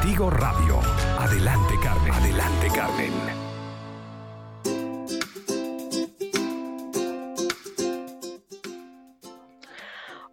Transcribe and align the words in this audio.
Contigo 0.00 0.28
Radio. 0.28 0.80
Adelante 1.18 1.74
Carmen, 1.82 2.12
adelante 2.12 2.66
Carmen. 2.74 3.12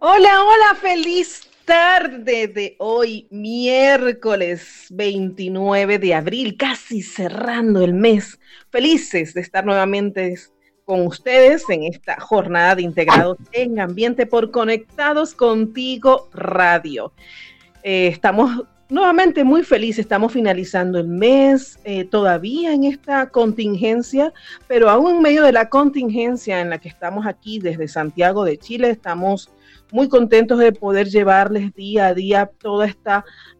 Hola, 0.00 0.44
hola, 0.44 0.74
feliz 0.80 1.48
tarde 1.64 2.48
de 2.48 2.76
hoy, 2.78 3.26
miércoles 3.30 4.86
29 4.90 5.98
de 5.98 6.14
abril, 6.14 6.56
casi 6.58 7.00
cerrando 7.00 7.82
el 7.82 7.94
mes. 7.94 8.38
Felices 8.70 9.32
de 9.32 9.40
estar 9.40 9.64
nuevamente 9.64 10.34
con 10.84 11.06
ustedes 11.06 11.64
en 11.70 11.84
esta 11.84 12.20
jornada 12.20 12.74
de 12.74 12.82
integrados 12.82 13.38
en 13.52 13.80
ambiente 13.80 14.26
por 14.26 14.50
Conectados 14.50 15.34
Contigo 15.34 16.28
Radio. 16.34 17.14
Eh, 17.82 18.08
estamos 18.08 18.64
nuevamente 18.94 19.42
muy 19.42 19.64
felices, 19.64 19.98
estamos 19.98 20.32
finalizando 20.32 21.00
el 21.00 21.08
mes 21.08 21.80
eh, 21.82 22.04
todavía 22.04 22.72
en 22.72 22.84
esta 22.84 23.28
contingencia, 23.28 24.32
pero 24.68 24.88
aún 24.88 25.16
en 25.16 25.22
medio 25.22 25.42
de 25.42 25.50
la 25.50 25.68
contingencia 25.68 26.60
en 26.60 26.70
la 26.70 26.78
que 26.78 26.88
estamos 26.88 27.26
aquí 27.26 27.58
desde 27.58 27.88
Santiago 27.88 28.44
de 28.44 28.56
Chile, 28.56 28.90
estamos 28.90 29.50
muy 29.90 30.08
contentos 30.08 30.60
de 30.60 30.70
poder 30.70 31.08
llevarles 31.08 31.74
día 31.74 32.06
a 32.06 32.14
día 32.14 32.50
todo 32.58 32.84
este 32.84 33.10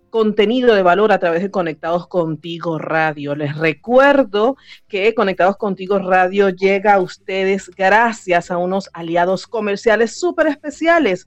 contenido 0.09 0.73
de 0.73 0.83
valor 0.83 1.11
a 1.11 1.19
través 1.19 1.43
de 1.43 1.51
Conectados 1.51 2.07
Contigo 2.07 2.79
Radio. 2.79 3.35
Les 3.35 3.57
recuerdo 3.57 4.57
que 4.87 5.13
Conectados 5.15 5.57
Contigo 5.57 5.99
Radio 5.99 6.51
llega 6.51 6.95
a 6.95 7.01
ustedes 7.01 7.69
gracias 7.77 8.53
a 8.53 8.57
unos 8.59 8.89
aliados 8.93 9.49
comerciales 9.49 10.17
súper 10.17 10.47
especiales 10.47 11.27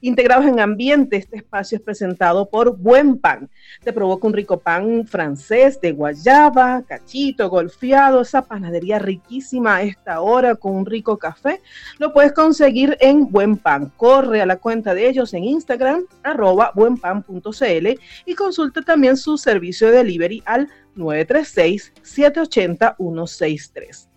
integrados 0.00 0.46
en 0.46 0.60
ambiente. 0.60 1.16
Este 1.16 1.36
espacio 1.36 1.76
es 1.76 1.82
presentado 1.82 2.48
por 2.48 2.76
Buen 2.76 3.18
Pan. 3.18 3.48
Te 3.82 3.92
provoca 3.92 4.26
un 4.26 4.32
rico 4.32 4.58
pan 4.58 5.06
francés 5.06 5.80
de 5.80 5.92
guayaba, 5.92 6.82
cachito, 6.86 7.48
golfeado, 7.48 8.20
esa 8.20 8.42
panadería 8.42 8.98
riquísima 8.98 9.76
a 9.76 9.82
esta 9.82 10.20
hora 10.20 10.54
con 10.54 10.74
un 10.74 10.86
rico 10.86 11.18
café. 11.18 11.60
Lo 11.98 12.12
puedes 12.12 12.32
conseguir 12.32 12.96
en 13.00 13.30
Buen 13.30 13.56
Pan. 13.56 13.92
Corre 13.96 14.40
a 14.40 14.46
la 14.46 14.56
cuenta 14.56 14.94
de 14.94 15.08
ellos 15.08 15.34
en 15.34 15.44
Instagram, 15.44 16.04
arroba 16.22 16.72
buenpan.cl 16.74 17.88
y 18.26 18.34
consulta 18.34 18.82
también 18.82 19.16
su 19.16 19.38
servicio 19.38 19.88
de 19.88 19.98
delivery 19.98 20.42
al 20.46 20.68
936 20.94 21.92
780 22.02 22.96
163 22.98 24.07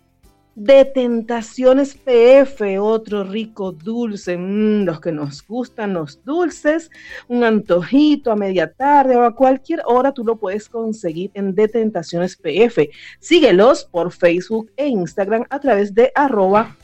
de 0.54 0.84
Tentaciones 0.84 1.94
PF, 1.94 2.78
otro 2.78 3.24
rico 3.24 3.72
dulce, 3.72 4.36
mm, 4.36 4.84
los 4.84 5.00
que 5.00 5.12
nos 5.12 5.46
gustan 5.46 5.94
los 5.94 6.22
dulces, 6.24 6.90
un 7.28 7.44
antojito 7.44 8.30
a 8.30 8.36
media 8.36 8.70
tarde 8.72 9.16
o 9.16 9.22
a 9.22 9.34
cualquier 9.34 9.82
hora 9.86 10.12
tú 10.12 10.24
lo 10.24 10.36
puedes 10.36 10.68
conseguir 10.68 11.30
en 11.34 11.54
De 11.54 11.68
Tentaciones 11.68 12.36
PF. 12.36 12.90
Síguelos 13.18 13.84
por 13.84 14.12
Facebook 14.12 14.70
e 14.76 14.88
Instagram 14.88 15.44
a 15.48 15.58
través 15.58 15.94
de 15.94 16.12
arroba 16.14 16.76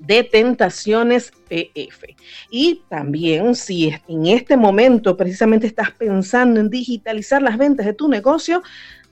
de 0.00 0.24
Tentaciones 0.24 1.30
PF. 1.48 2.16
Y 2.50 2.82
también 2.88 3.54
si 3.54 3.94
en 4.08 4.26
este 4.26 4.56
momento 4.56 5.16
precisamente 5.16 5.66
estás 5.66 5.90
pensando 5.92 6.58
en 6.58 6.70
digitalizar 6.70 7.42
las 7.42 7.58
ventas 7.58 7.86
de 7.86 7.92
tu 7.92 8.08
negocio, 8.08 8.62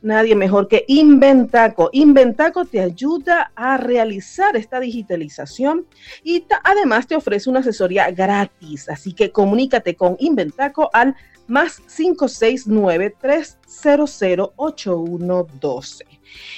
nadie 0.02 0.34
mejor 0.34 0.68
que 0.68 0.84
Inventaco. 0.88 1.90
Inventaco 1.92 2.64
te 2.64 2.80
ayuda 2.80 3.52
a 3.54 3.76
realizar 3.76 4.56
esta 4.56 4.80
digitalización 4.80 5.86
y 6.22 6.44
además 6.64 7.06
te 7.06 7.16
ofrece 7.16 7.50
una 7.50 7.60
asesoría 7.60 8.10
gratis. 8.10 8.88
Así 8.88 9.12
que 9.12 9.30
comunícate 9.30 9.94
con 9.96 10.16
Inventaco 10.18 10.90
al 10.92 11.14
más 11.46 11.80
569 11.80 13.14
300 13.20 14.52
8112. 14.56 16.07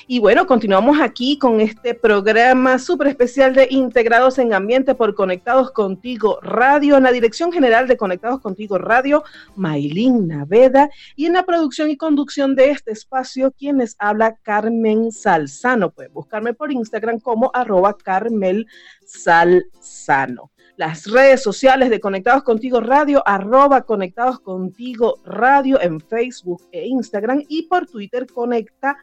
Y 0.06 0.18
bueno, 0.18 0.46
continuamos 0.46 1.00
aquí 1.00 1.38
con 1.38 1.60
este 1.60 1.94
programa 1.94 2.78
súper 2.78 3.08
especial 3.08 3.54
de 3.54 3.68
Integrados 3.70 4.38
en 4.38 4.52
Ambiente 4.52 4.94
por 4.94 5.14
Conectados 5.14 5.70
Contigo 5.70 6.38
Radio, 6.42 6.96
en 6.96 7.04
la 7.04 7.12
Dirección 7.12 7.52
General 7.52 7.86
de 7.86 7.96
Conectados 7.96 8.40
Contigo 8.40 8.78
Radio, 8.78 9.22
Maylin 9.56 10.26
Naveda, 10.26 10.90
y 11.16 11.26
en 11.26 11.34
la 11.34 11.44
producción 11.44 11.90
y 11.90 11.96
conducción 11.96 12.54
de 12.56 12.70
este 12.70 12.92
espacio, 12.92 13.52
quien 13.52 13.78
les 13.78 13.96
habla, 13.98 14.36
Carmen 14.42 15.12
Salzano. 15.12 15.90
Pueden 15.90 16.12
buscarme 16.12 16.54
por 16.54 16.72
Instagram 16.72 17.20
como 17.20 17.50
arroba 17.54 17.96
Carmel 17.96 18.66
Salzano 19.04 20.50
las 20.80 21.04
redes 21.04 21.42
sociales 21.42 21.90
de 21.90 22.00
Conectados 22.00 22.42
Contigo 22.42 22.80
Radio, 22.80 23.22
arroba 23.26 23.82
Conectados 23.82 24.40
Contigo 24.40 25.20
Radio 25.26 25.78
en 25.78 26.00
Facebook 26.00 26.62
e 26.72 26.86
Instagram 26.86 27.44
y 27.48 27.64
por 27.64 27.86
Twitter 27.86 28.26
Conecta 28.26 28.96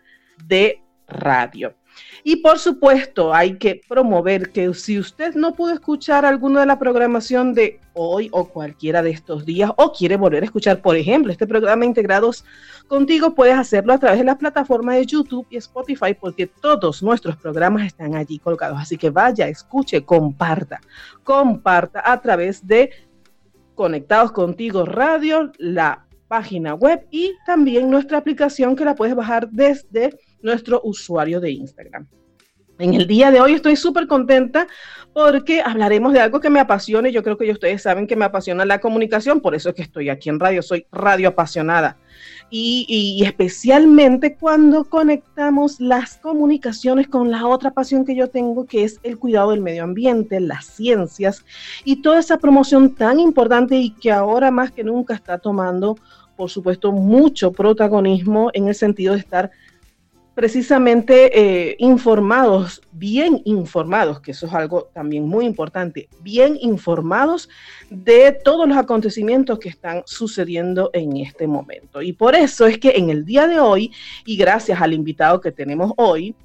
de 0.45 0.81
radio. 1.07 1.73
Y 2.23 2.37
por 2.37 2.59
supuesto, 2.59 3.33
hay 3.33 3.57
que 3.57 3.81
promover 3.87 4.51
que 4.51 4.73
si 4.73 4.99
usted 4.99 5.35
no 5.35 5.53
pudo 5.55 5.73
escuchar 5.73 6.25
alguna 6.25 6.59
de 6.59 6.65
la 6.65 6.77
programación 6.77 7.53
de 7.53 7.79
hoy 7.93 8.29
o 8.31 8.49
cualquiera 8.49 9.01
de 9.01 9.11
estos 9.11 9.45
días 9.45 9.71
o 9.77 9.91
quiere 9.91 10.17
volver 10.17 10.43
a 10.43 10.45
escuchar, 10.45 10.81
por 10.81 10.95
ejemplo, 10.95 11.31
este 11.31 11.47
programa 11.47 11.85
Integrados 11.85 12.45
contigo, 12.87 13.33
puedes 13.33 13.55
hacerlo 13.55 13.93
a 13.93 13.97
través 13.97 14.19
de 14.19 14.25
la 14.25 14.37
plataforma 14.37 14.95
de 14.95 15.05
YouTube 15.05 15.47
y 15.49 15.57
Spotify 15.57 16.13
porque 16.19 16.47
todos 16.47 17.01
nuestros 17.01 17.35
programas 17.37 17.87
están 17.87 18.15
allí 18.15 18.39
colgados. 18.39 18.79
Así 18.79 18.97
que 18.97 19.09
vaya, 19.09 19.47
escuche, 19.47 20.03
comparta, 20.03 20.79
comparta 21.23 22.01
a 22.05 22.21
través 22.21 22.65
de 22.67 22.91
Conectados 23.73 24.31
Contigo 24.31 24.85
Radio, 24.85 25.51
la 25.57 26.07
página 26.27 26.73
web 26.73 27.07
y 27.09 27.33
también 27.45 27.89
nuestra 27.89 28.17
aplicación 28.17 28.75
que 28.75 28.83
la 28.85 28.95
puedes 28.95 29.15
bajar 29.15 29.49
desde 29.49 30.17
nuestro 30.41 30.81
usuario 30.83 31.39
de 31.39 31.51
Instagram. 31.51 32.07
En 32.79 32.93
el 32.93 33.07
día 33.07 33.31
de 33.31 33.41
hoy 33.41 33.53
estoy 33.53 33.75
súper 33.75 34.05
contenta 34.05 34.67
porque 35.11 35.61
hablaremos 35.61 36.13
de 36.13 36.19
algo 36.19 36.39
que 36.39 36.51
me 36.51 36.59
apasiona 36.59 37.09
y 37.09 37.11
yo 37.11 37.23
creo 37.23 37.37
que 37.37 37.51
ustedes 37.51 37.81
saben 37.81 38.05
que 38.05 38.15
me 38.15 38.25
apasiona 38.25 38.65
la 38.65 38.79
comunicación, 38.79 39.41
por 39.41 39.55
eso 39.55 39.69
es 39.69 39.75
que 39.75 39.81
estoy 39.81 40.09
aquí 40.09 40.29
en 40.29 40.39
radio, 40.39 40.61
soy 40.61 40.85
radio 40.91 41.29
apasionada. 41.29 41.97
Y, 42.49 42.85
y, 42.87 43.25
especialmente 43.25 44.35
cuando 44.35 44.85
conectamos 44.85 45.81
las 45.81 46.17
comunicaciones 46.17 47.07
con 47.07 47.29
la 47.29 47.45
otra 47.45 47.71
pasión 47.71 48.05
que 48.05 48.15
yo 48.15 48.29
tengo, 48.29 48.65
que 48.65 48.83
es 48.83 48.99
el 49.03 49.17
cuidado 49.17 49.51
del 49.51 49.61
medio 49.61 49.83
ambiente, 49.83 50.39
las 50.39 50.65
ciencias 50.65 51.43
y 51.83 52.01
toda 52.01 52.19
esa 52.19 52.37
promoción 52.37 52.95
tan 52.95 53.19
importante 53.19 53.75
y 53.75 53.89
que 53.89 54.11
ahora 54.11 54.49
más 54.49 54.71
que 54.71 54.83
nunca 54.83 55.13
está 55.13 55.39
tomando, 55.39 55.97
por 56.35 56.49
supuesto, 56.49 56.91
mucho 56.91 57.51
protagonismo 57.51 58.49
en 58.53 58.67
el 58.67 58.75
sentido 58.75 59.15
de 59.15 59.19
estar 59.19 59.51
precisamente 60.37 61.31
eh, 61.33 61.75
informados, 61.79 62.83
bien 62.91 63.41
informados, 63.45 64.21
que 64.21 64.29
eso 64.29 64.45
es 64.45 64.53
algo 64.53 64.83
también 64.93 65.27
muy 65.27 65.47
importante, 65.47 66.09
bien 66.21 66.59
informados 66.61 67.49
de 67.89 68.33
todos 68.43 68.69
los 68.69 68.77
acontecimientos 68.77 69.57
que 69.57 69.69
están 69.69 70.03
sucediendo 70.05 70.91
en 70.93 71.17
este 71.17 71.47
momento. 71.47 72.03
Y 72.03 72.13
por 72.13 72.35
eso 72.35 72.67
es 72.67 72.77
que 72.77 72.91
en 72.91 73.09
el 73.09 73.25
día 73.25 73.47
de 73.47 73.59
hoy, 73.59 73.91
y 74.27 74.37
gracias 74.37 74.79
al 74.79 74.93
invitado 74.93 75.41
que 75.41 75.51
tenemos 75.51 75.91
hoy, 75.97 76.35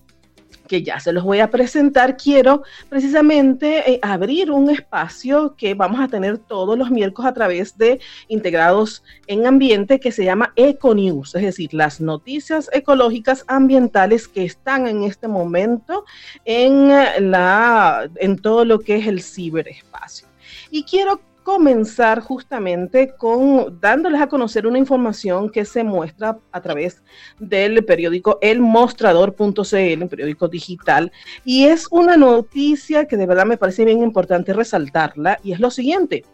que 0.67 0.82
ya 0.82 1.00
se 1.00 1.12
los 1.12 1.25
voy 1.25 1.41
a 1.41 1.50
presentar, 1.50 2.17
quiero 2.17 2.62
precisamente 2.88 3.93
eh, 3.93 3.99
abrir 4.03 4.50
un 4.50 4.70
espacio 4.70 5.55
que 5.56 5.75
vamos 5.75 6.00
a 6.00 6.09
tener 6.09 6.38
todos 6.38 6.79
los 6.79 6.91
miércoles 6.91 7.31
a 7.31 7.35
través 7.35 7.76
de 7.76 8.00
Integrados 8.29 9.03
en 9.26 9.47
Ambiente 9.47 10.00
que 10.00 10.12
se 10.12 10.25
llama 10.25 10.53
Econews, 10.56 11.35
es 11.35 11.43
decir, 11.43 11.75
las 11.75 12.00
noticias 12.00 12.69
ecológicas 12.73 13.44
ambientales 13.49 14.29
que 14.29 14.44
están 14.44 14.87
en 14.87 15.03
este 15.03 15.29
momento 15.29 16.05
en, 16.44 16.88
la, 17.31 18.09
en 18.17 18.37
todo 18.38 18.64
lo 18.64 18.81
que 18.81 18.97
es 18.97 19.06
el 19.06 19.23
ciberespacio. 19.23 20.29
Y 20.70 20.85
quiero 20.85 21.20
comenzar 21.43 22.21
justamente 22.21 23.15
con 23.17 23.81
dándoles 23.81 24.21
a 24.21 24.29
conocer 24.29 24.67
una 24.67 24.79
información 24.79 25.50
que 25.50 25.65
se 25.65 25.85
muestra 25.85 26.39
a 26.50 26.61
través 26.61 27.03
del 27.39 27.85
periódico 27.85 28.39
elmostrador.cl, 28.41 30.03
un 30.03 30.09
periódico 30.09 30.49
digital, 30.49 31.12
y 31.44 31.65
es 31.65 31.89
una 31.91 32.17
noticia 32.17 33.06
que 33.06 33.17
de 33.17 33.27
verdad 33.27 33.47
me 33.47 33.56
parece 33.56 33.85
bien 33.85 34.03
importante 34.03 34.53
resaltarla, 34.53 35.39
y 35.43 35.53
es 35.53 35.61
lo 35.61 35.71
siguiente. 35.71 36.25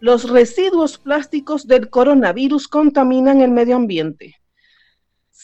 Los 0.00 0.28
residuos 0.28 0.98
plásticos 0.98 1.66
del 1.66 1.88
coronavirus 1.88 2.68
contaminan 2.68 3.40
el 3.40 3.50
medio 3.50 3.76
ambiente. 3.76 4.34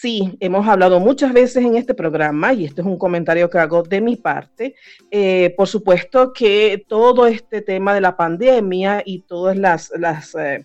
Sí, 0.01 0.35
hemos 0.41 0.67
hablado 0.67 0.99
muchas 0.99 1.31
veces 1.35 1.63
en 1.63 1.77
este 1.77 1.93
programa 1.93 2.55
y 2.55 2.65
este 2.65 2.81
es 2.81 2.87
un 2.87 2.97
comentario 2.97 3.51
que 3.51 3.59
hago 3.59 3.83
de 3.83 4.01
mi 4.01 4.17
parte. 4.17 4.75
Eh, 5.11 5.53
por 5.59 5.69
supuesto 5.69 6.33
que 6.33 6.83
todo 6.89 7.27
este 7.27 7.61
tema 7.61 7.93
de 7.93 8.01
la 8.01 8.17
pandemia 8.17 9.03
y 9.05 9.19
todas 9.19 9.59
las, 9.59 9.93
las, 9.99 10.35
eh, 10.37 10.65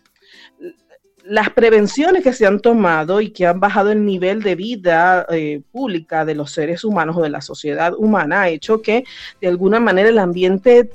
las 1.26 1.50
prevenciones 1.50 2.24
que 2.24 2.32
se 2.32 2.46
han 2.46 2.62
tomado 2.62 3.20
y 3.20 3.32
que 3.32 3.46
han 3.46 3.60
bajado 3.60 3.92
el 3.92 4.06
nivel 4.06 4.42
de 4.42 4.56
vida 4.56 5.26
eh, 5.30 5.62
pública 5.70 6.24
de 6.24 6.36
los 6.36 6.54
seres 6.54 6.86
humanos 6.86 7.18
o 7.18 7.22
de 7.22 7.30
la 7.30 7.42
sociedad 7.42 7.94
humana 7.94 8.44
ha 8.44 8.50
hecho 8.50 8.82
que 8.82 9.04
de 9.42 9.50
alguna 9.50 9.82
manera 9.82 10.08
el 10.08 10.20
ambiente 10.20 10.90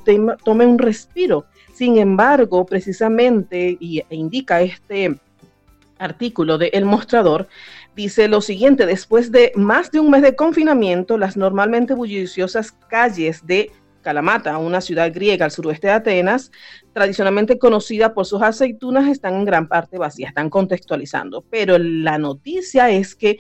tome 0.45 0.65
un 0.65 0.79
respiro. 0.79 1.45
Sin 1.75 1.99
embargo, 1.99 2.65
precisamente, 2.65 3.77
y, 3.79 3.99
e 3.99 4.17
indica 4.17 4.63
este 4.63 5.21
artículo 6.01 6.59
de 6.59 6.69
El 6.73 6.85
Mostrador, 6.85 7.47
dice 7.97 8.29
lo 8.29 8.41
siguiente, 8.41 8.87
después 8.87 9.33
de 9.33 9.53
más 9.57 9.91
de 9.91 10.01
un 10.01 10.11
mes 10.11 10.23
de 10.23 10.37
confinamiento, 10.37 11.19
las 11.19 11.37
normalmente 11.37 11.95
bulliciosas 11.95 12.73
calles 12.89 13.47
de 13.47 13.71
Kalamata, 14.03 14.57
una 14.59 14.81
ciudad 14.81 15.13
griega 15.13 15.45
al 15.45 15.51
suroeste 15.51 15.89
de 15.89 15.93
Atenas, 15.93 16.51
tradicionalmente 16.93 17.59
conocida 17.59 18.15
por 18.15 18.27
sus 18.27 18.43
aceitunas, 18.43 19.09
están 19.09 19.35
en 19.35 19.45
gran 19.45 19.69
parte 19.69 19.99
vacías, 19.99 20.31
están 20.31 20.51
contextualizando. 20.51 21.45
Pero 21.51 21.79
la 21.79 22.19
noticia 22.19 22.91
es 22.91 23.15
que 23.15 23.39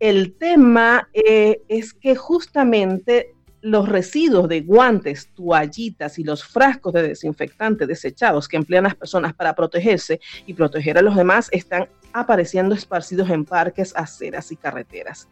el 0.00 0.34
tema 0.34 1.08
eh, 1.12 1.60
es 1.68 1.92
que 1.92 2.16
justamente 2.16 3.34
los 3.60 3.88
residuos 3.88 4.48
de 4.48 4.60
guantes, 4.60 5.30
toallitas 5.34 6.18
y 6.18 6.24
los 6.24 6.44
frascos 6.44 6.92
de 6.92 7.08
desinfectante 7.08 7.86
desechados 7.86 8.46
que 8.46 8.56
emplean 8.56 8.84
las 8.84 8.94
personas 8.94 9.34
para 9.34 9.54
protegerse 9.54 10.20
y 10.46 10.54
proteger 10.54 10.96
a 10.96 11.02
los 11.02 11.16
demás 11.16 11.48
están 11.50 11.88
apareciendo 12.12 12.74
esparcidos 12.74 13.30
en 13.30 13.44
parques, 13.44 13.92
aceras 13.96 14.50
y 14.52 14.56
carreteras. 14.56 15.28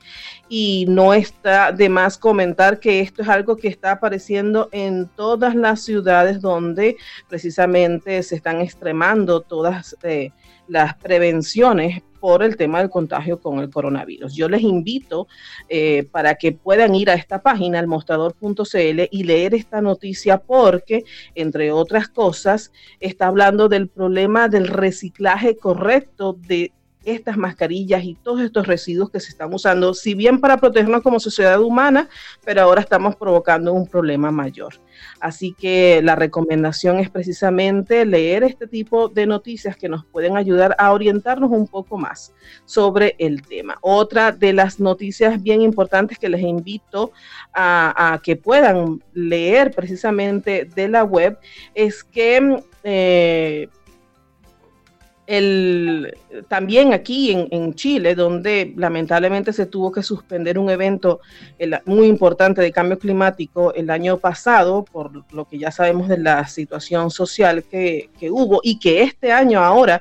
Y 0.48 0.86
no 0.88 1.14
está 1.14 1.72
de 1.72 1.88
más 1.88 2.18
comentar 2.18 2.80
que 2.80 3.00
esto 3.00 3.22
es 3.22 3.28
algo 3.28 3.56
que 3.56 3.68
está 3.68 3.92
apareciendo 3.92 4.68
en 4.72 5.08
todas 5.08 5.54
las 5.54 5.82
ciudades 5.82 6.40
donde 6.40 6.96
precisamente 7.28 8.22
se 8.22 8.36
están 8.36 8.60
extremando 8.60 9.40
todas 9.40 9.96
eh, 10.02 10.30
las 10.68 10.94
prevenciones 10.96 12.02
por 12.26 12.42
el 12.42 12.56
tema 12.56 12.80
del 12.80 12.90
contagio 12.90 13.40
con 13.40 13.60
el 13.60 13.70
coronavirus. 13.70 14.34
Yo 14.34 14.48
les 14.48 14.62
invito 14.62 15.28
eh, 15.68 16.08
para 16.10 16.34
que 16.34 16.50
puedan 16.50 16.92
ir 16.96 17.08
a 17.08 17.14
esta 17.14 17.40
página, 17.40 17.78
almostrador.cl, 17.78 19.02
y 19.12 19.22
leer 19.22 19.54
esta 19.54 19.80
noticia 19.80 20.38
porque, 20.38 21.04
entre 21.36 21.70
otras 21.70 22.08
cosas, 22.08 22.72
está 22.98 23.28
hablando 23.28 23.68
del 23.68 23.86
problema 23.86 24.48
del 24.48 24.66
reciclaje 24.66 25.56
correcto 25.56 26.32
de 26.32 26.72
estas 27.06 27.36
mascarillas 27.38 28.04
y 28.04 28.14
todos 28.14 28.42
estos 28.42 28.66
residuos 28.66 29.10
que 29.10 29.20
se 29.20 29.30
están 29.30 29.54
usando, 29.54 29.94
si 29.94 30.14
bien 30.14 30.40
para 30.40 30.58
protegernos 30.58 31.02
como 31.02 31.20
sociedad 31.20 31.60
humana, 31.60 32.08
pero 32.44 32.62
ahora 32.62 32.80
estamos 32.80 33.16
provocando 33.16 33.72
un 33.72 33.86
problema 33.86 34.30
mayor. 34.30 34.74
Así 35.20 35.54
que 35.56 36.00
la 36.02 36.16
recomendación 36.16 36.98
es 36.98 37.08
precisamente 37.08 38.04
leer 38.04 38.42
este 38.42 38.66
tipo 38.66 39.08
de 39.08 39.26
noticias 39.26 39.76
que 39.76 39.88
nos 39.88 40.04
pueden 40.04 40.36
ayudar 40.36 40.74
a 40.78 40.92
orientarnos 40.92 41.50
un 41.50 41.68
poco 41.68 41.96
más 41.96 42.32
sobre 42.64 43.14
el 43.18 43.42
tema. 43.42 43.78
Otra 43.80 44.32
de 44.32 44.52
las 44.52 44.80
noticias 44.80 45.42
bien 45.42 45.62
importantes 45.62 46.18
que 46.18 46.28
les 46.28 46.40
invito 46.40 47.12
a, 47.54 48.20
que 48.22 48.36
puedan 48.36 49.02
leer 49.12 49.70
precisamente 49.70 50.68
de 50.74 50.88
la 50.88 51.04
web 51.04 51.38
es 51.74 52.02
que 52.02 52.62
eh, 52.82 53.68
el, 55.26 56.16
también 56.48 56.92
aquí 56.92 57.48
en, 57.50 57.74
Chile, 57.74 58.14
donde 58.14 58.72
lamentablemente 58.76 59.52
se 59.52 59.66
tuvo 59.66 59.90
que 59.90 60.02
suspender 60.02 60.58
un 60.58 60.70
evento 60.70 61.20
muy 61.84 62.06
importante 62.06 62.62
de 62.62 62.72
cambio 62.72 62.98
climático 62.98 63.74
el 63.74 63.90
año 63.90 64.18
pasado, 64.18 64.84
por 64.84 65.24
lo 65.32 65.44
que 65.46 65.58
ya 65.58 65.70
sabemos 65.70 66.08
de 66.08 66.18
la 66.18 66.46
situación 66.46 67.10
social 67.10 67.64
que, 67.64 68.10
hubo 68.30 68.60
y 68.62 68.78
que 68.78 69.02
este 69.02 69.32
año 69.32 69.60
ahora 69.60 70.00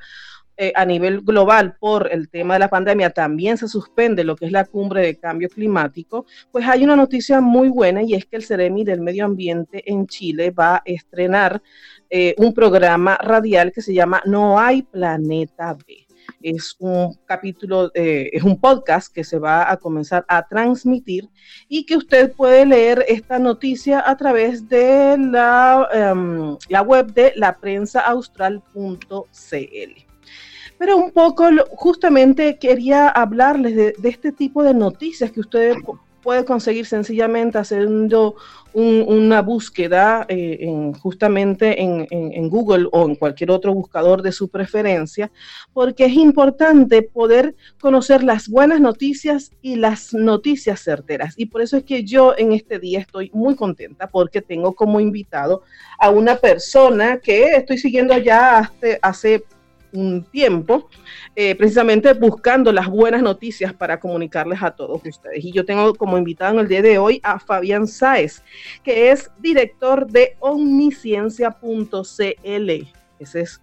eh, 0.58 0.72
a 0.76 0.86
nivel 0.86 1.22
global 1.22 1.76
por 1.80 2.10
el 2.12 2.30
tema 2.30 2.54
de 2.54 2.62
la 2.62 2.70
pandemia 2.70 3.10
también 3.10 3.58
se 3.58 3.68
suspende 3.68 4.24
lo 4.24 4.36
que 4.36 4.46
es 4.46 4.52
la 4.52 4.64
cumbre 4.64 5.02
de 5.02 5.18
cambio 5.18 5.50
climático, 5.50 6.26
pues 6.52 6.66
hay 6.66 6.84
una 6.84 6.96
noticia 6.96 7.42
muy 7.42 7.68
buena 7.68 8.04
y 8.04 8.14
es 8.14 8.26
que 8.26 8.38
el 8.38 8.44
Ceremi 8.44 8.86
del 8.86 9.02
Medio 9.02 9.26
Ambiente 9.26 9.84
en 9.92 10.08
Chile 10.08 10.52
va 10.52 10.78
a 10.78 10.82
estrenar 10.86 11.62
eh, 12.10 12.36
un 12.38 12.54
programa 12.54 13.18
radial 13.18 13.74
que 13.74 13.82
se 13.82 13.94
llama 13.94 14.22
No 14.26 14.58
hay 14.58 14.84
planeta 14.84 15.74
B. 15.74 16.06
Es 16.42 16.76
un 16.80 17.14
capítulo, 17.26 17.92
eh, 17.94 18.30
es 18.32 18.44
un 18.44 18.60
podcast 18.60 19.14
que 19.14 19.24
se 19.24 19.40
va 19.40 19.70
a 19.70 19.78
comenzar 19.78 20.26
a 20.28 20.48
transmitir 20.48 21.30
y 21.68 21.86
que 21.86 21.98
usted 21.98 22.32
puede 22.32 22.66
leer 22.66 23.04
esta 23.08 23.40
noticia 23.40 24.10
a 24.10 24.16
través 24.16 24.70
de 24.70 25.18
la, 25.18 25.90
em, 25.92 26.56
la 26.70 26.82
web 26.82 27.14
de 27.14 27.34
laprensaaustral.cl. 27.36 30.05
Pero 30.78 30.98
un 30.98 31.12
poco, 31.12 31.46
justamente 31.72 32.58
quería 32.58 33.08
hablarles 33.08 33.76
de, 33.76 33.96
este 34.04 34.32
tipo 34.32 34.64
de 34.64 34.74
noticias 34.74 35.32
que 35.32 35.40
ustedes 35.40 35.78
puede 36.22 36.44
conseguir 36.44 36.88
sencillamente 36.88 37.60
haciendo 37.60 38.36
una 38.74 39.42
búsqueda 39.42 40.26
eh, 40.28 40.58
en, 40.62 40.92
justamente 40.94 41.82
en, 41.82 42.50
Google 42.50 42.90
o 42.92 43.08
en 43.08 43.16
cualquier 43.16 43.52
otro 43.52 43.74
buscador 43.74 44.22
de 44.22 44.34
su 44.34 44.50
preferencia, 44.50 45.32
porque 45.72 46.06
es 46.06 46.14
importante 46.14 47.04
poder 47.04 47.56
conocer 47.80 48.24
las 48.24 48.50
buenas 48.50 48.82
noticias 48.82 49.52
y 49.62 49.76
las 49.76 50.14
noticias 50.14 50.82
certeras. 50.82 51.36
Y 51.38 51.46
por 51.46 51.62
eso 51.62 51.78
es 51.78 51.84
que 51.84 52.04
yo 52.04 52.34
en 52.38 52.52
este 52.52 52.80
día 52.80 53.00
estoy 53.00 53.30
muy 53.34 53.56
contenta 53.56 54.08
porque 54.08 54.42
tengo 54.42 54.74
como 54.74 55.00
invitado 55.00 55.62
a 56.00 56.10
una 56.10 56.36
persona 56.36 57.20
que 57.20 57.56
estoy 57.56 57.78
siguiendo 57.78 58.18
ya 58.18 58.58
hace, 58.58 59.00
hace 59.02 59.44
un 59.96 60.24
tiempo, 60.24 60.90
eh, 61.36 61.56
precisamente 61.56 62.14
buscando 62.14 62.72
las 62.72 62.88
buenas 62.88 63.22
noticias 63.22 63.74
para 63.74 64.00
comunicarles 64.00 64.62
a 64.62 64.72
todos 64.72 65.02
ustedes. 65.06 65.44
Y 65.44 65.52
yo 65.52 65.66
tengo 65.66 65.94
como 65.96 66.18
invitado 66.18 66.54
en 66.54 66.60
el 66.60 66.68
día 66.68 66.82
de 66.82 66.98
hoy 66.98 67.20
a 67.24 67.40
Fabián 67.40 67.88
Sáez, 67.88 68.44
que 68.84 69.12
es 69.12 69.32
director 69.40 70.08
de 70.08 70.36
omnisciencia.cl. 70.40 72.72
Ese 73.18 73.42
es 73.42 73.62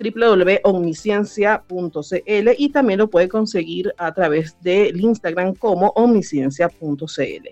www.omnisciencia.cl 0.00 2.48
y 2.58 2.68
también 2.70 2.98
lo 2.98 3.08
puede 3.08 3.28
conseguir 3.28 3.94
a 3.96 4.12
través 4.12 4.60
del 4.60 5.00
Instagram 5.00 5.54
como 5.54 5.92
omnisciencia.cl. 5.94 7.48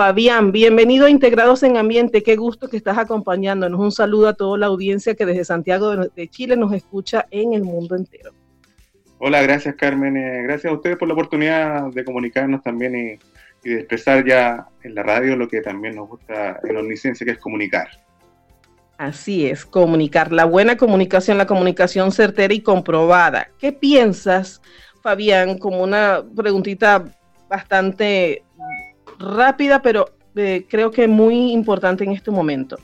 Fabián, 0.00 0.50
bienvenido 0.50 1.04
a 1.04 1.10
Integrados 1.10 1.62
en 1.62 1.76
Ambiente. 1.76 2.22
Qué 2.22 2.34
gusto 2.34 2.70
que 2.70 2.78
estás 2.78 2.96
acompañándonos. 2.96 3.78
Un 3.78 3.92
saludo 3.92 4.28
a 4.28 4.32
toda 4.32 4.56
la 4.56 4.64
audiencia 4.64 5.14
que 5.14 5.26
desde 5.26 5.44
Santiago 5.44 5.94
de 5.94 6.28
Chile 6.28 6.56
nos 6.56 6.72
escucha 6.72 7.26
en 7.30 7.52
el 7.52 7.64
mundo 7.64 7.96
entero. 7.96 8.30
Hola, 9.18 9.42
gracias 9.42 9.74
Carmen. 9.74 10.16
Eh, 10.16 10.42
gracias 10.44 10.72
a 10.72 10.74
ustedes 10.74 10.96
por 10.96 11.06
la 11.06 11.12
oportunidad 11.12 11.92
de 11.92 12.02
comunicarnos 12.02 12.62
también 12.62 12.96
y, 13.62 13.68
de 13.68 13.80
expresar 13.80 14.26
ya 14.26 14.68
en 14.82 14.94
la 14.94 15.02
radio 15.02 15.36
lo 15.36 15.46
que 15.46 15.60
también 15.60 15.96
nos 15.96 16.08
gusta 16.08 16.58
en 16.64 16.78
Omnisciencia, 16.78 17.26
que 17.26 17.32
es 17.32 17.38
comunicar. 17.38 17.88
Así 18.96 19.48
es, 19.48 19.66
comunicar. 19.66 20.32
La 20.32 20.46
buena 20.46 20.78
comunicación, 20.78 21.36
la 21.36 21.46
comunicación 21.46 22.10
certera 22.10 22.54
y 22.54 22.62
comprobada. 22.62 23.50
¿Qué 23.58 23.70
piensas, 23.70 24.62
Fabián, 25.02 25.58
como 25.58 25.82
una 25.82 26.24
preguntita 26.34 27.04
bastante 27.50 28.44
rápida, 29.20 29.82
pero 29.82 30.06
eh, 30.34 30.66
creo 30.68 30.90
que 30.90 31.06
muy 31.06 31.52
importante 31.52 32.04
en 32.04 32.12
este 32.12 32.30
momento. 32.30 32.76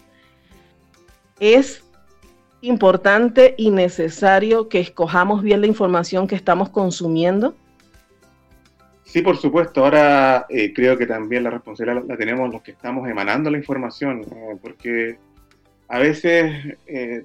Es 1.41 1.83
importante 2.61 3.55
y 3.57 3.71
necesario 3.71 4.69
que 4.69 4.81
escojamos 4.81 5.43
bien 5.43 5.61
la 5.61 5.67
información 5.67 6.27
que 6.27 6.35
estamos 6.35 6.69
consumiendo. 6.69 7.55
Sí, 9.05 9.23
por 9.23 9.37
supuesto. 9.37 9.85
Ahora 9.85 10.47
eh, 10.49 10.73
creo 10.73 10.97
que 10.99 11.07
también 11.07 11.45
la 11.45 11.51
responsabilidad 11.51 12.05
la 12.07 12.17
tenemos 12.17 12.53
los 12.53 12.63
que 12.63 12.73
estamos 12.73 13.09
emanando 13.09 13.51
la 13.51 13.59
información, 13.59 14.23
eh, 14.23 14.57
porque 14.61 15.19
a 15.89 16.01
veces 16.01 16.77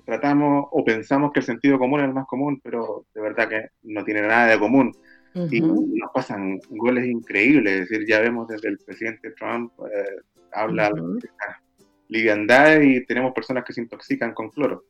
tratamos 0.06 0.68
o 0.70 0.86
pensamos 0.86 1.32
que 1.32 1.39
el 1.39 1.46
sentido 1.46 1.80
común 1.80 2.00
es 2.00 2.06
el 2.06 2.13
más 2.13 2.27
común, 2.27 2.62
pero 2.63 3.06
de 3.15 3.22
verdad 3.22 3.50
que 3.50 3.70
no 3.82 4.03
tiene 4.03 4.22
nada 4.22 4.46
de 4.46 4.60
común 4.60 4.94
y 5.33 5.61
nos 5.61 6.11
pasan 6.13 6.59
goles 6.69 7.07
increíbles, 7.07 7.73
es 7.73 7.89
decir, 7.89 8.07
ya 8.07 8.19
vemos 8.19 8.47
desde 8.47 8.69
el 8.69 8.77
presidente 8.79 9.31
Trump, 9.31 9.71
eh, 9.79 10.21
habla 10.51 10.89
de 10.89 11.29
liviandad 12.09 12.81
y 12.81 13.05
tenemos 13.05 13.33
personas 13.33 13.63
que 13.63 13.73
se 13.73 13.81
intoxican 13.81 14.33
con 14.33 14.50
cloro. 14.50 14.83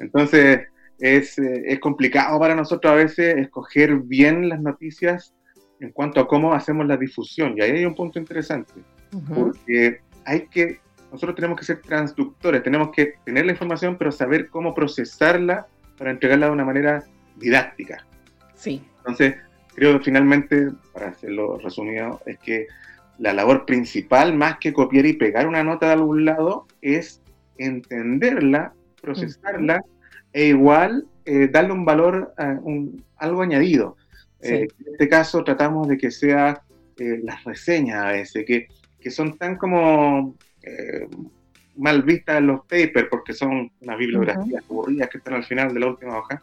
Entonces, 0.00 0.62
es, 0.98 1.38
eh, 1.38 1.62
es, 1.66 1.78
complicado 1.78 2.38
para 2.38 2.54
nosotros 2.54 2.92
a 2.92 2.96
veces 2.96 3.36
escoger 3.36 3.96
bien 3.98 4.48
las 4.48 4.60
noticias 4.60 5.34
en 5.80 5.90
cuanto 5.90 6.20
a 6.20 6.26
cómo 6.26 6.52
hacemos 6.52 6.86
la 6.86 6.96
difusión. 6.96 7.54
Y 7.56 7.62
ahí 7.62 7.70
hay 7.72 7.84
un 7.84 7.94
punto 7.94 8.18
interesante, 8.18 8.72
porque 9.32 10.00
hay 10.24 10.46
que, 10.48 10.80
nosotros 11.12 11.36
tenemos 11.36 11.58
que 11.58 11.64
ser 11.64 11.80
transductores, 11.80 12.62
tenemos 12.62 12.90
que 12.90 13.14
tener 13.24 13.46
la 13.46 13.52
información, 13.52 13.96
pero 13.96 14.10
saber 14.10 14.48
cómo 14.48 14.74
procesarla 14.74 15.68
para 15.96 16.10
entregarla 16.10 16.46
de 16.46 16.52
una 16.52 16.64
manera 16.64 17.04
didáctica. 17.36 18.04
Sí. 18.54 18.82
Entonces, 18.98 19.36
creo 19.74 19.98
que 19.98 20.04
finalmente, 20.04 20.70
para 20.92 21.08
hacerlo 21.08 21.58
resumido, 21.58 22.20
es 22.26 22.38
que 22.38 22.66
la 23.18 23.32
labor 23.32 23.64
principal, 23.64 24.34
más 24.34 24.58
que 24.58 24.72
copiar 24.72 25.06
y 25.06 25.12
pegar 25.12 25.46
una 25.46 25.62
nota 25.62 25.86
de 25.86 25.92
algún 25.92 26.24
lado, 26.24 26.66
es 26.82 27.20
entenderla, 27.58 28.72
procesarla 29.00 29.82
e 30.32 30.46
igual 30.46 31.06
eh, 31.24 31.48
darle 31.48 31.72
un 31.72 31.84
valor, 31.84 32.34
un, 32.62 33.04
algo 33.16 33.42
añadido. 33.42 33.96
Eh, 34.40 34.68
en 34.78 34.92
este 34.92 35.08
caso 35.08 35.42
tratamos 35.42 35.88
de 35.88 35.96
que 35.96 36.10
sea 36.10 36.62
eh, 36.98 37.20
las 37.22 37.44
reseñas 37.44 38.04
a 38.04 38.12
veces, 38.12 38.44
que, 38.46 38.68
que 39.00 39.10
son 39.10 39.38
tan 39.38 39.56
como 39.56 40.34
mal 41.76 42.02
vistas 42.02 42.38
en 42.38 42.46
los 42.46 42.60
papers 42.60 43.08
porque 43.10 43.32
son 43.32 43.70
unas 43.80 43.98
bibliografías 43.98 44.64
aburridas 44.68 45.08
que 45.10 45.18
están 45.18 45.34
al 45.34 45.44
final 45.44 45.74
de 45.74 45.80
la 45.80 45.88
última 45.88 46.18
hoja, 46.18 46.40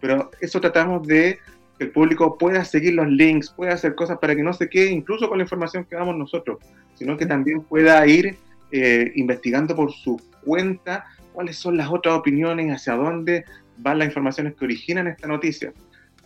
pero 0.00 0.30
eso 0.40 0.60
tratamos 0.60 1.06
de 1.06 1.38
el 1.80 1.90
público 1.90 2.36
pueda 2.36 2.62
seguir 2.64 2.94
los 2.94 3.08
links, 3.08 3.50
pueda 3.50 3.72
hacer 3.72 3.94
cosas 3.94 4.18
para 4.18 4.36
que 4.36 4.42
no 4.42 4.52
se 4.52 4.68
quede 4.68 4.90
incluso 4.90 5.28
con 5.28 5.38
la 5.38 5.44
información 5.44 5.84
que 5.84 5.96
damos 5.96 6.14
nosotros, 6.16 6.58
sino 6.94 7.16
que 7.16 7.24
también 7.24 7.62
pueda 7.62 8.06
ir 8.06 8.36
eh, 8.70 9.10
investigando 9.16 9.74
por 9.74 9.90
su 9.90 10.20
cuenta 10.44 11.06
cuáles 11.32 11.56
son 11.56 11.78
las 11.78 11.88
otras 11.90 12.14
opiniones, 12.16 12.70
hacia 12.70 12.94
dónde 12.94 13.44
van 13.78 13.98
las 13.98 14.08
informaciones 14.08 14.54
que 14.54 14.66
originan 14.66 15.06
esta 15.06 15.26
noticia. 15.26 15.72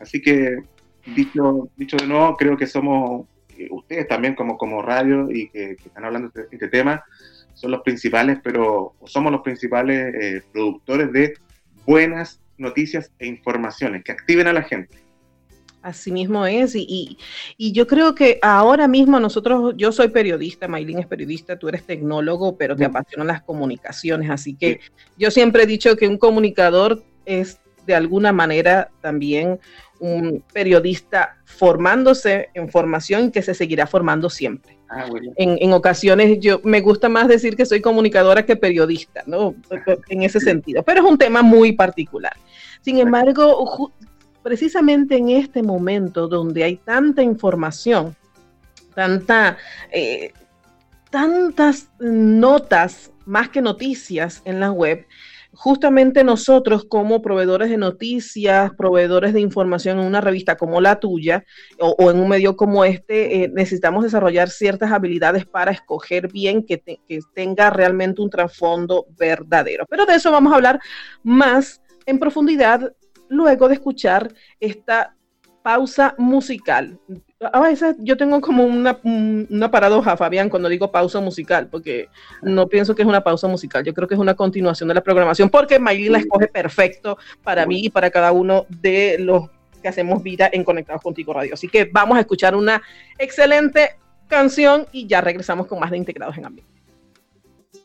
Así 0.00 0.20
que, 0.20 0.58
dicho, 1.14 1.70
dicho 1.76 1.96
de 1.98 2.08
nuevo, 2.08 2.36
creo 2.36 2.56
que 2.56 2.66
somos 2.66 3.26
eh, 3.56 3.68
ustedes 3.70 4.08
también 4.08 4.34
como, 4.34 4.58
como 4.58 4.82
radio 4.82 5.30
y 5.30 5.48
que, 5.50 5.76
están 5.84 6.04
hablando 6.04 6.30
de 6.30 6.42
este, 6.42 6.56
este 6.56 6.68
tema, 6.68 7.04
son 7.54 7.70
los 7.70 7.82
principales, 7.82 8.38
pero 8.42 8.94
somos 9.04 9.30
los 9.30 9.42
principales 9.42 10.14
eh, 10.20 10.42
productores 10.52 11.12
de 11.12 11.34
buenas 11.86 12.40
noticias 12.58 13.12
e 13.20 13.26
informaciones 13.28 14.02
que 14.02 14.10
activen 14.10 14.48
a 14.48 14.52
la 14.52 14.62
gente. 14.62 15.03
Así 15.84 16.10
mismo 16.10 16.46
es, 16.46 16.74
y, 16.74 17.18
y, 17.58 17.72
yo 17.72 17.86
creo 17.86 18.14
que 18.14 18.38
ahora 18.40 18.88
mismo 18.88 19.20
nosotros, 19.20 19.74
yo 19.76 19.92
soy 19.92 20.08
periodista, 20.08 20.66
Maylin 20.66 21.00
es 21.00 21.06
periodista, 21.06 21.58
tú 21.58 21.68
eres 21.68 21.84
tecnólogo, 21.84 22.56
pero 22.56 22.74
te 22.74 22.86
apasionan 22.86 23.26
las 23.26 23.42
comunicaciones, 23.42 24.30
así 24.30 24.54
que 24.54 24.80
yo 25.18 25.30
siempre 25.30 25.64
he 25.64 25.66
dicho 25.66 25.94
que 25.96 26.08
un 26.08 26.16
comunicador 26.16 27.02
es 27.26 27.60
de 27.86 27.94
alguna 27.94 28.32
manera 28.32 28.92
también 29.02 29.60
un 30.00 30.42
periodista 30.54 31.36
formándose 31.44 32.48
en 32.54 32.70
formación 32.70 33.30
que 33.30 33.42
se 33.42 33.52
seguirá 33.52 33.86
formando 33.86 34.30
siempre. 34.30 34.78
Ah, 34.88 35.06
en, 35.36 35.58
en, 35.60 35.72
ocasiones 35.74 36.38
yo 36.40 36.62
me 36.64 36.80
gusta 36.80 37.10
más 37.10 37.28
decir 37.28 37.56
que 37.56 37.66
soy 37.66 37.82
comunicadora 37.82 38.46
que 38.46 38.56
periodista, 38.56 39.22
¿no? 39.26 39.54
En 40.08 40.22
ese 40.22 40.40
sentido, 40.40 40.82
pero 40.82 41.00
es 41.02 41.10
un 41.10 41.18
tema 41.18 41.42
muy 41.42 41.72
particular. 41.72 42.32
Sin 42.80 42.98
embargo, 42.98 43.90
precisamente 44.44 45.16
en 45.16 45.30
este 45.30 45.62
momento 45.62 46.28
donde 46.28 46.62
hay 46.62 46.76
tanta 46.76 47.22
información, 47.22 48.14
eh, 49.90 50.32
tantas 51.10 51.88
notas 51.98 53.10
más 53.24 53.48
que 53.48 53.62
noticias 53.62 54.42
en 54.44 54.60
la 54.60 54.70
web, 54.70 55.06
justamente 55.54 56.24
nosotros 56.24 56.84
como 56.84 57.22
proveedores 57.22 57.70
de 57.70 57.78
noticias, 57.78 58.70
proveedores 58.76 59.32
de 59.32 59.40
información 59.40 59.98
en 59.98 60.04
una 60.04 60.20
revista 60.20 60.56
como 60.56 60.78
la 60.82 61.00
tuya 61.00 61.42
o, 61.80 62.10
en 62.10 62.18
un 62.18 62.28
medio 62.28 62.54
como 62.54 62.84
este, 62.84 63.44
eh, 63.44 63.50
necesitamos 63.50 64.04
desarrollar 64.04 64.50
ciertas 64.50 64.92
habilidades 64.92 65.46
para 65.46 65.72
escoger 65.72 66.30
bien 66.30 66.66
que, 66.66 66.82
que 66.82 67.20
tenga 67.34 67.70
realmente 67.70 68.20
un 68.20 68.28
trasfondo 68.28 69.06
verdadero. 69.16 69.86
Pero 69.88 70.04
de 70.04 70.16
eso 70.16 70.30
vamos 70.30 70.52
a 70.52 70.56
hablar 70.56 70.80
más 71.22 71.80
en 72.04 72.18
profundidad 72.18 72.92
luego 73.28 73.68
de 73.68 73.74
escuchar 73.74 74.32
esta 74.60 75.14
pausa 75.64 76.14
musical. 76.18 76.98
A 77.40 77.60
veces 77.60 77.96
yo 78.00 78.18
tengo 78.18 78.40
como 78.42 78.64
una, 78.64 78.98
una, 79.02 79.70
paradoja, 79.70 80.14
Fabián, 80.14 80.50
cuando 80.50 80.68
digo 80.68 80.92
pausa 80.92 81.20
musical, 81.20 81.68
porque 81.68 82.08
no 82.42 82.68
pienso 82.68 82.94
que 82.94 83.00
es 83.00 83.08
una 83.08 83.24
pausa 83.24 83.48
musical, 83.48 83.82
yo 83.82 83.94
creo 83.94 84.06
que 84.06 84.14
es 84.14 84.20
una 84.20 84.34
continuación 84.34 84.88
de 84.88 84.94
la 84.94 85.02
programación, 85.02 85.48
porque 85.48 85.78
Maylin 85.78 86.12
la 86.12 86.18
escoge 86.18 86.48
perfecto 86.48 87.16
para 87.42 87.64
mí 87.64 87.86
y 87.86 87.90
para 87.90 88.10
cada 88.10 88.32
uno 88.32 88.66
de 88.68 89.16
los 89.18 89.48
que 89.80 89.88
hacemos 89.88 90.22
vida 90.22 90.50
en 90.52 90.64
Conectados 90.64 91.02
Contigo 91.02 91.32
Radio. 91.32 91.54
Así 91.54 91.68
que 91.68 91.88
vamos 91.90 92.18
a 92.18 92.20
escuchar 92.20 92.54
una 92.54 92.82
excelente 93.18 93.96
canción 94.28 94.86
y 94.92 95.06
ya 95.06 95.22
regresamos 95.22 95.66
con 95.66 95.80
más 95.80 95.90
de 95.90 95.96
Integrados 95.96 96.36
en 96.36 96.44
Ambiente. 96.44 96.73